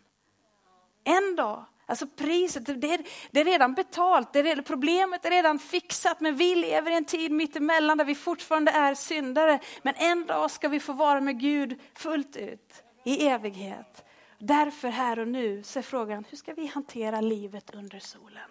En 1.04 1.36
dag 1.36 1.64
Alltså 1.86 2.06
priset, 2.06 2.66
det 2.66 2.94
är, 2.94 3.04
det 3.30 3.40
är 3.40 3.44
redan 3.44 3.74
betalt, 3.74 4.32
det 4.32 4.38
är, 4.38 4.62
problemet 4.62 5.24
är 5.24 5.30
redan 5.30 5.58
fixat, 5.58 6.20
men 6.20 6.36
vi 6.36 6.54
lever 6.54 6.90
i 6.90 6.94
en 6.94 7.04
tid 7.04 7.32
mittemellan 7.32 7.98
där 7.98 8.04
vi 8.04 8.14
fortfarande 8.14 8.70
är 8.70 8.94
syndare. 8.94 9.60
Men 9.82 9.94
en 9.96 10.26
dag 10.26 10.50
ska 10.50 10.68
vi 10.68 10.80
få 10.80 10.92
vara 10.92 11.20
med 11.20 11.40
Gud 11.40 11.80
fullt 11.94 12.36
ut, 12.36 12.82
i 13.04 13.26
evighet. 13.26 14.04
Därför 14.38 14.88
här 14.88 15.18
och 15.18 15.28
nu 15.28 15.62
så 15.62 15.78
är 15.78 15.82
frågan, 15.82 16.24
hur 16.30 16.36
ska 16.36 16.54
vi 16.54 16.66
hantera 16.66 17.20
livet 17.20 17.74
under 17.74 17.98
solen? 17.98 18.50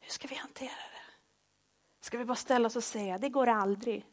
Hur 0.00 0.10
ska 0.10 0.28
vi 0.28 0.34
hantera 0.34 0.68
det? 0.68 1.06
Ska 2.00 2.18
vi 2.18 2.24
bara 2.24 2.34
ställa 2.36 2.66
oss 2.66 2.76
och 2.76 2.84
säga, 2.84 3.18
det 3.18 3.28
går 3.28 3.46
aldrig. 3.46 4.06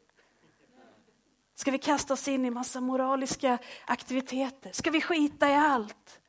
Ska 1.56 1.72
vi 1.72 1.78
kasta 1.78 2.14
oss 2.14 2.28
in 2.28 2.46
i 2.46 2.50
massa 2.50 2.82
moraliska 2.82 3.58
aktiviteter? 3.86 4.72
Ska 4.72 4.92
vi 4.92 5.02
skita 5.02 5.50
i 5.50 5.56
allt? 5.56 6.20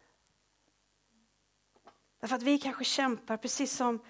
Därför 2.25 2.37
att 2.37 2.43
vi 2.43 2.59
kanske 2.59 2.85
kämpar 2.85 3.37
precis 3.37 3.73
som 3.73 4.01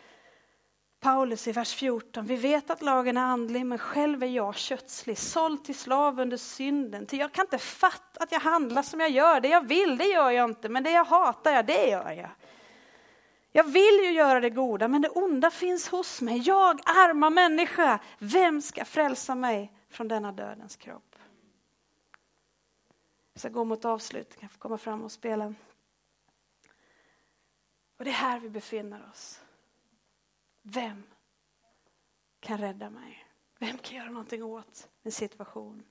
Paulus 1.00 1.48
i 1.48 1.52
vers 1.52 1.74
14. 1.74 2.26
Vi 2.26 2.36
vet 2.36 2.70
att 2.70 2.82
lagen 2.82 3.16
är 3.16 3.22
andlig 3.22 3.66
men 3.66 3.78
själv 3.78 4.22
är 4.22 4.26
jag 4.26 4.56
kötslig, 4.56 5.18
såld 5.18 5.64
till 5.64 5.74
slav 5.74 6.20
under 6.20 6.36
synden. 6.36 7.06
Till 7.06 7.18
jag 7.18 7.32
kan 7.32 7.44
inte 7.44 7.58
fatta 7.58 8.22
att 8.22 8.32
jag 8.32 8.40
handlar 8.40 8.82
som 8.82 9.00
jag 9.00 9.10
gör. 9.10 9.40
Det 9.40 9.48
jag 9.48 9.66
vill, 9.66 9.98
det 9.98 10.04
gör 10.04 10.30
jag 10.30 10.50
inte, 10.50 10.68
men 10.68 10.82
det 10.82 10.90
jag 10.90 11.04
hatar, 11.04 11.52
jag, 11.52 11.66
det 11.66 11.86
gör 11.86 12.10
jag. 12.10 12.30
Jag 13.52 13.64
vill 13.64 14.00
ju 14.04 14.10
göra 14.10 14.40
det 14.40 14.50
goda, 14.50 14.88
men 14.88 15.02
det 15.02 15.08
onda 15.08 15.50
finns 15.50 15.88
hos 15.88 16.20
mig. 16.20 16.38
Jag, 16.38 16.80
arma 16.84 17.30
människa, 17.30 17.98
vem 18.18 18.62
ska 18.62 18.84
frälsa 18.84 19.34
mig 19.34 19.72
från 19.90 20.08
denna 20.08 20.32
dödens 20.32 20.76
kropp? 20.76 21.16
Jag 23.32 23.40
ska 23.40 23.48
gå 23.48 23.64
mot 23.64 23.84
avslut, 23.84 24.36
kan 24.40 24.48
få 24.48 24.58
komma 24.58 24.78
fram 24.78 25.02
och 25.02 25.12
spela. 25.12 25.54
Och 28.04 28.06
det 28.06 28.14
är 28.14 28.20
här 28.20 28.40
vi 28.40 28.50
befinner 28.50 29.08
oss. 29.10 29.40
Vem 30.62 31.02
kan 32.40 32.58
rädda 32.58 32.90
mig? 32.90 33.26
Vem 33.58 33.78
kan 33.78 33.96
göra 33.96 34.10
någonting 34.10 34.42
åt 34.42 34.88
min 35.02 35.12
situation? 35.12 35.82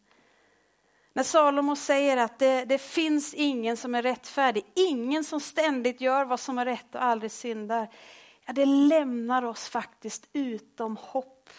När 1.14 1.24
Salomo 1.24 1.76
säger 1.76 2.18
att 2.18 2.39
det, 2.39 2.66
det, 2.66 2.78
finns 2.78 3.34
ingen 3.34 3.78
som 3.78 3.95
är 3.95 4.01
rättfärdig, 4.01 4.66
ingen 4.76 5.24
som 5.24 5.39
ständigt 5.39 6.01
gör 6.01 6.26
vad 6.26 6.39
som 6.39 6.57
är 6.57 6.66
rätt 6.66 6.95
och 6.95 7.03
aldrig 7.03 7.32
syndar. 7.32 7.89
Ja, 8.45 8.53
det 8.53 8.66
lämnar 8.66 9.43
oss 9.43 9.70
faktiskt 9.70 10.30
utom 10.34 10.97
hopp 10.97 11.49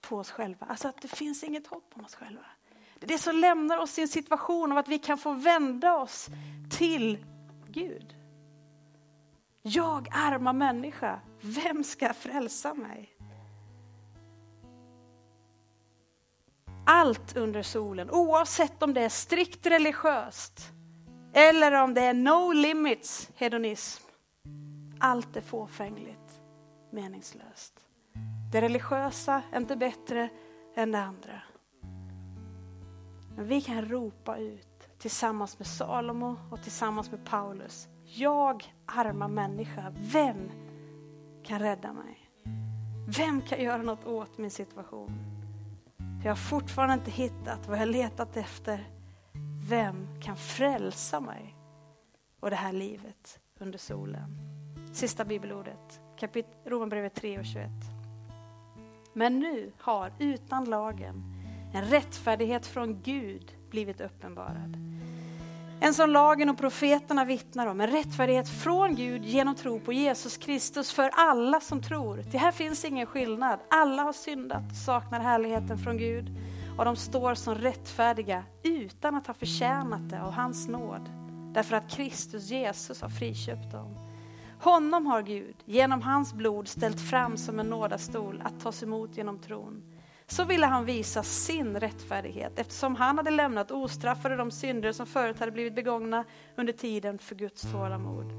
på 0.00 0.16
oss 0.16 0.30
själva. 0.30 0.66
Alltså 0.66 0.88
att 0.88 1.02
det 1.02 1.08
finns 1.08 1.44
inget 1.44 1.66
hopp 1.66 1.92
om 1.94 2.04
oss 2.04 2.14
själva. 2.14 2.46
Det 2.98 3.06
är 3.06 3.08
det 3.08 3.18
som 3.18 3.36
lämnar 3.36 3.78
oss 3.78 3.98
i 3.98 4.02
en 4.02 4.08
situation 4.08 4.72
av 4.72 4.78
att 4.78 4.88
vi 4.88 4.98
kan 4.98 5.18
få 5.18 5.32
vända 5.32 5.96
oss 5.96 6.28
till 6.70 7.24
Gud. 7.68 8.21
Jag 9.62 10.08
arma 10.12 10.52
människa, 10.52 11.20
vem 11.40 11.84
ska 11.84 12.12
frälsa 12.12 12.74
mig? 12.74 13.16
Allt 16.86 17.36
under 17.36 17.62
solen, 17.62 18.10
oavsett 18.10 18.82
om 18.82 18.94
det 18.94 19.00
är 19.00 19.08
strikt 19.08 19.66
religiöst 19.66 20.72
eller 21.32 21.72
om 21.72 21.94
det 21.94 22.00
är 22.00 22.14
no 22.14 22.52
limits 22.52 23.30
hedonism. 23.34 24.04
Allt 25.00 25.36
är 25.36 25.40
fåfängligt, 25.40 26.40
meningslöst. 26.90 27.74
Det 28.52 28.60
religiösa 28.60 29.42
är 29.52 29.58
inte 29.58 29.76
bättre 29.76 30.28
än 30.76 30.92
det 30.92 31.00
andra. 31.00 31.42
Men 33.36 33.46
vi 33.48 33.60
kan 33.60 33.88
ropa 33.88 34.36
ut 34.36 34.98
tillsammans 34.98 35.58
med 35.58 35.66
Salomo 35.66 36.36
och 36.50 36.62
tillsammans 36.62 37.10
med 37.10 37.24
Paulus. 37.24 37.88
Jag, 38.14 38.74
arma 38.86 39.28
människa, 39.28 39.92
vem 39.96 40.50
kan 41.44 41.58
rädda 41.58 41.92
mig? 41.92 42.18
Vem 43.18 43.42
kan 43.42 43.62
göra 43.62 43.82
något 43.82 44.06
åt 44.06 44.38
min 44.38 44.50
situation? 44.50 45.12
jag 46.24 46.30
har 46.30 46.36
fortfarande 46.36 46.94
inte 46.94 47.10
hittat 47.10 47.68
vad 47.68 47.78
jag 47.78 47.88
letat 47.88 48.36
efter. 48.36 48.88
Vem 49.68 50.20
kan 50.22 50.36
frälsa 50.36 51.20
mig 51.20 51.56
och 52.40 52.50
det 52.50 52.56
här 52.56 52.72
livet 52.72 53.40
under 53.58 53.78
solen? 53.78 54.38
Sista 54.92 55.24
bibelordet, 55.24 56.00
Romarbrevet 56.64 57.14
3 57.14 57.38
och 57.38 57.44
21. 57.44 57.70
Men 59.12 59.38
nu 59.38 59.72
har 59.78 60.12
utan 60.18 60.64
lagen 60.64 61.24
en 61.74 61.84
rättfärdighet 61.84 62.66
från 62.66 63.02
Gud 63.02 63.56
blivit 63.70 64.00
uppenbarad 64.00 64.76
en 65.84 65.94
som 65.94 66.10
lagen 66.10 66.48
och 66.48 66.58
profeterna 66.58 67.24
vittnar 67.24 67.66
om, 67.66 67.80
en 67.80 67.90
rättfärdighet 67.90 68.48
från 68.48 68.94
Gud 68.94 69.24
genom 69.24 69.54
tro 69.54 69.80
på 69.80 69.92
Jesus 69.92 70.36
Kristus 70.36 70.92
för 70.92 71.10
alla 71.12 71.60
som 71.60 71.82
tror. 71.82 72.24
Det 72.32 72.38
här 72.38 72.52
finns 72.52 72.84
ingen 72.84 73.06
skillnad. 73.06 73.58
Alla 73.70 74.02
har 74.02 74.12
syndat 74.12 74.70
och 74.70 74.76
saknar 74.76 75.20
härligheten 75.20 75.78
från 75.78 75.96
Gud 75.96 76.26
och 76.78 76.84
de 76.84 76.96
står 76.96 77.34
som 77.34 77.54
rättfärdiga 77.54 78.44
utan 78.62 79.14
att 79.14 79.26
ha 79.26 79.34
förtjänat 79.34 80.10
det 80.10 80.22
av 80.22 80.32
hans 80.32 80.68
nåd. 80.68 81.10
Därför 81.54 81.76
att 81.76 81.90
Kristus 81.90 82.50
Jesus 82.50 83.02
har 83.02 83.08
friköpt 83.08 83.72
dem. 83.72 83.94
Honom 84.60 85.06
har 85.06 85.22
Gud 85.22 85.56
genom 85.64 86.02
hans 86.02 86.34
blod 86.34 86.68
ställt 86.68 87.00
fram 87.00 87.36
som 87.36 87.60
en 87.60 87.70
nådastol 87.70 88.42
att 88.44 88.60
tas 88.60 88.82
emot 88.82 89.16
genom 89.16 89.38
tron 89.38 89.82
så 90.32 90.44
ville 90.44 90.66
han 90.66 90.84
visa 90.84 91.22
sin 91.22 91.80
rättfärdighet 91.80 92.58
eftersom 92.58 92.96
han 92.96 93.16
hade 93.16 93.30
lämnat 93.30 93.70
ostraffade 93.70 94.36
de 94.36 94.50
synder 94.50 94.92
som 94.92 95.06
förut 95.06 95.38
hade 95.38 95.52
blivit 95.52 95.74
begångna 95.74 96.24
under 96.56 96.72
tiden 96.72 97.18
för 97.18 97.34
Guds 97.34 97.72
tålamod. 97.72 98.32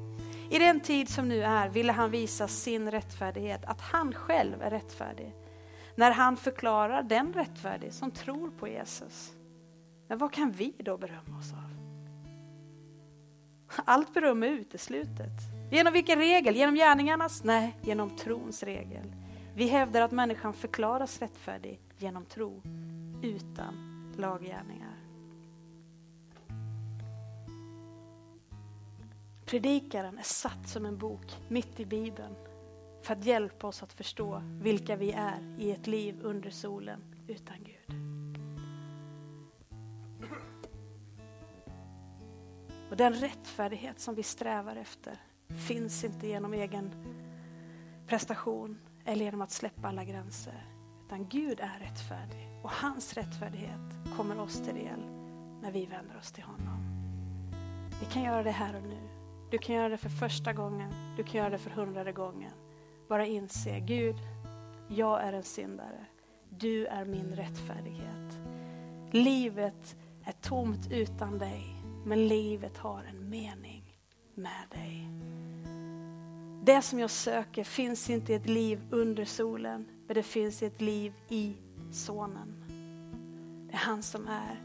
I 0.52 0.60
den 0.60 0.80
tid 0.80 1.10
som 1.10 1.28
nu 1.28 1.44
är 1.44 1.70
ville 1.70 1.92
han 1.92 2.12
visa 2.12 2.48
sin 2.48 2.92
rättfärdighet, 2.92 3.66
att 3.66 3.82
han 3.82 4.14
själv 4.14 4.62
är 4.62 4.70
rättfärdig. 4.70 5.36
När 5.96 6.12
han 6.12 6.38
förklarar 6.38 7.04
den 7.04 7.34
rättfärdig 7.34 7.94
som 7.94 8.12
tror 8.12 8.52
på 8.60 8.68
Jesus. 8.68 9.32
Men 10.08 10.18
vad 10.18 10.34
kan 10.34 10.52
vi 10.52 10.74
då 10.78 10.98
berömma 10.98 11.40
oss 11.40 11.54
av? 11.54 11.70
Allt 13.86 14.14
beröm 14.14 14.44
är 14.44 14.48
uteslutet. 14.48 15.42
Genom 15.72 15.94
vilken 15.94 16.20
regel? 16.20 16.56
Genom 16.56 16.76
gärningarnas? 16.76 17.44
Nej, 17.44 17.78
genom 17.82 18.16
trons 18.16 18.64
regel. 18.64 19.16
Vi 19.56 19.68
hävdar 19.68 20.02
att 20.02 20.12
människan 20.12 20.54
förklaras 20.54 21.20
rättfärdig 21.20 21.83
genom 21.98 22.26
tro 22.26 22.62
utan 23.22 23.74
laggärningar. 24.18 24.98
Predikaren 29.46 30.18
är 30.18 30.24
satt 30.24 30.68
som 30.68 30.86
en 30.86 30.98
bok 30.98 31.38
mitt 31.48 31.80
i 31.80 31.86
Bibeln 31.86 32.36
för 33.02 33.14
att 33.14 33.26
hjälpa 33.26 33.68
oss 33.68 33.84
att 33.84 33.94
förstå 33.94 34.42
vilka 34.62 34.96
vi 34.96 35.12
är 35.12 35.56
i 35.58 35.72
ett 35.72 35.88
liv 35.88 36.20
under 36.22 36.50
solen 36.50 37.00
utan 37.28 37.56
Gud. 37.64 37.98
Och 42.90 42.98
den 42.98 43.14
rättfärdighet 43.14 44.00
som 44.00 44.16
vi 44.16 44.24
strävar 44.24 44.76
efter 44.76 45.18
finns 45.68 46.04
inte 46.04 46.28
genom 46.28 46.54
egen 46.54 46.92
prestation 48.08 48.80
eller 49.06 49.26
genom 49.26 49.42
att 49.42 49.52
släppa 49.52 49.88
alla 49.88 50.04
gränser 50.04 50.73
utan 51.14 51.28
Gud 51.30 51.60
är 51.60 51.80
rättfärdig. 51.80 52.50
Och 52.62 52.72
hans 52.72 53.14
rättfärdighet 53.14 54.16
kommer 54.18 54.40
oss 54.40 54.62
till 54.62 54.76
del 54.76 55.00
när 55.62 55.72
vi 55.72 55.86
vänder 55.86 56.18
oss 56.18 56.32
till 56.32 56.44
honom. 56.44 56.80
Vi 58.00 58.06
kan 58.06 58.24
göra 58.24 58.44
det 58.44 58.52
här 58.52 58.76
och 58.76 58.84
nu. 58.84 59.10
Du 59.52 59.58
kan 59.58 59.76
göra 59.76 59.90
det 59.90 59.98
för 59.98 60.10
första 60.10 60.54
gången, 60.54 60.94
du 61.18 61.24
kan 61.24 61.42
göra 61.42 61.50
det 61.50 61.58
för 61.58 61.70
hundrade 61.70 62.12
gången. 62.12 62.52
Bara 63.10 63.26
inse, 63.26 63.80
Gud, 63.80 64.16
jag 64.88 65.24
är 65.24 65.34
en 65.34 65.44
syndare. 65.44 66.06
Du 66.50 66.86
är 66.86 67.06
min 67.06 67.36
rättfärdighet. 67.36 68.40
Livet 69.12 69.96
är 70.24 70.32
tomt 70.32 70.92
utan 70.92 71.38
dig, 71.38 71.76
men 72.06 72.28
livet 72.28 72.78
har 72.78 73.04
en 73.04 73.30
mening 73.30 73.98
med 74.36 74.66
dig. 74.72 75.10
Det 76.66 76.82
som 76.82 77.00
jag 77.00 77.10
söker 77.10 77.64
finns 77.64 78.10
inte 78.10 78.32
i 78.32 78.36
ett 78.36 78.50
liv 78.50 78.82
under 78.92 79.26
solen, 79.26 79.86
men 80.08 80.16
det 80.16 80.24
finns 80.24 80.64
i 80.64 80.66
ett 80.66 80.82
liv 80.82 81.14
i 81.30 81.54
Sonen. 81.92 82.64
Det 83.68 83.74
är 83.74 83.78
han 83.78 84.04
som 84.04 84.28
är 84.28 84.62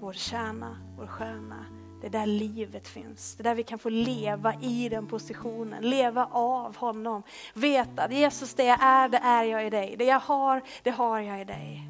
vår 0.00 0.12
kärna, 0.12 0.76
vår 0.98 1.06
stjärna. 1.06 1.66
Det 2.00 2.06
är 2.06 2.10
där 2.10 2.26
livet 2.26 2.88
finns. 2.88 3.36
Det 3.36 3.42
är 3.42 3.44
där 3.44 3.54
vi 3.54 3.62
kan 3.62 3.78
få 3.78 3.88
leva 3.88 4.54
i 4.62 4.88
den 4.88 5.06
positionen, 5.06 5.90
leva 5.90 6.28
av 6.32 6.76
honom. 6.76 7.22
Veta 7.54 8.02
att 8.02 8.12
Jesus, 8.12 8.54
det 8.54 8.64
jag 8.64 8.82
är, 8.82 9.08
det 9.08 9.18
är 9.18 9.44
jag 9.44 9.66
i 9.66 9.70
dig. 9.70 9.94
Det 9.98 10.04
jag 10.04 10.20
har, 10.20 10.62
det 10.82 10.90
har 10.90 11.20
jag 11.20 11.40
i 11.40 11.44
dig. 11.44 11.88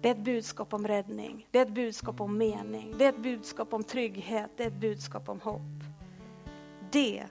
Det 0.00 0.08
är 0.08 0.12
ett 0.12 0.24
budskap 0.24 0.74
om 0.74 0.88
räddning, 0.88 1.46
det 1.50 1.58
är 1.58 1.62
ett 1.62 1.74
budskap 1.74 2.20
om 2.20 2.38
mening, 2.38 2.94
det 2.98 3.04
är 3.04 3.08
ett 3.08 3.22
budskap 3.22 3.74
om 3.74 3.84
trygghet, 3.84 4.50
det 4.56 4.62
är 4.62 4.66
ett 4.66 4.80
budskap 4.80 5.28
om 5.28 5.40
hopp. 5.40 5.84
Det 6.90 7.24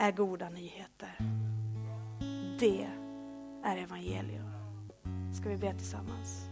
är 0.00 0.12
goda 0.12 0.48
nyheter. 0.48 1.18
Det 2.58 2.88
är 3.64 3.76
evangelium. 3.76 4.52
Ska 5.34 5.48
vi 5.48 5.56
be 5.56 5.74
tillsammans? 5.74 6.47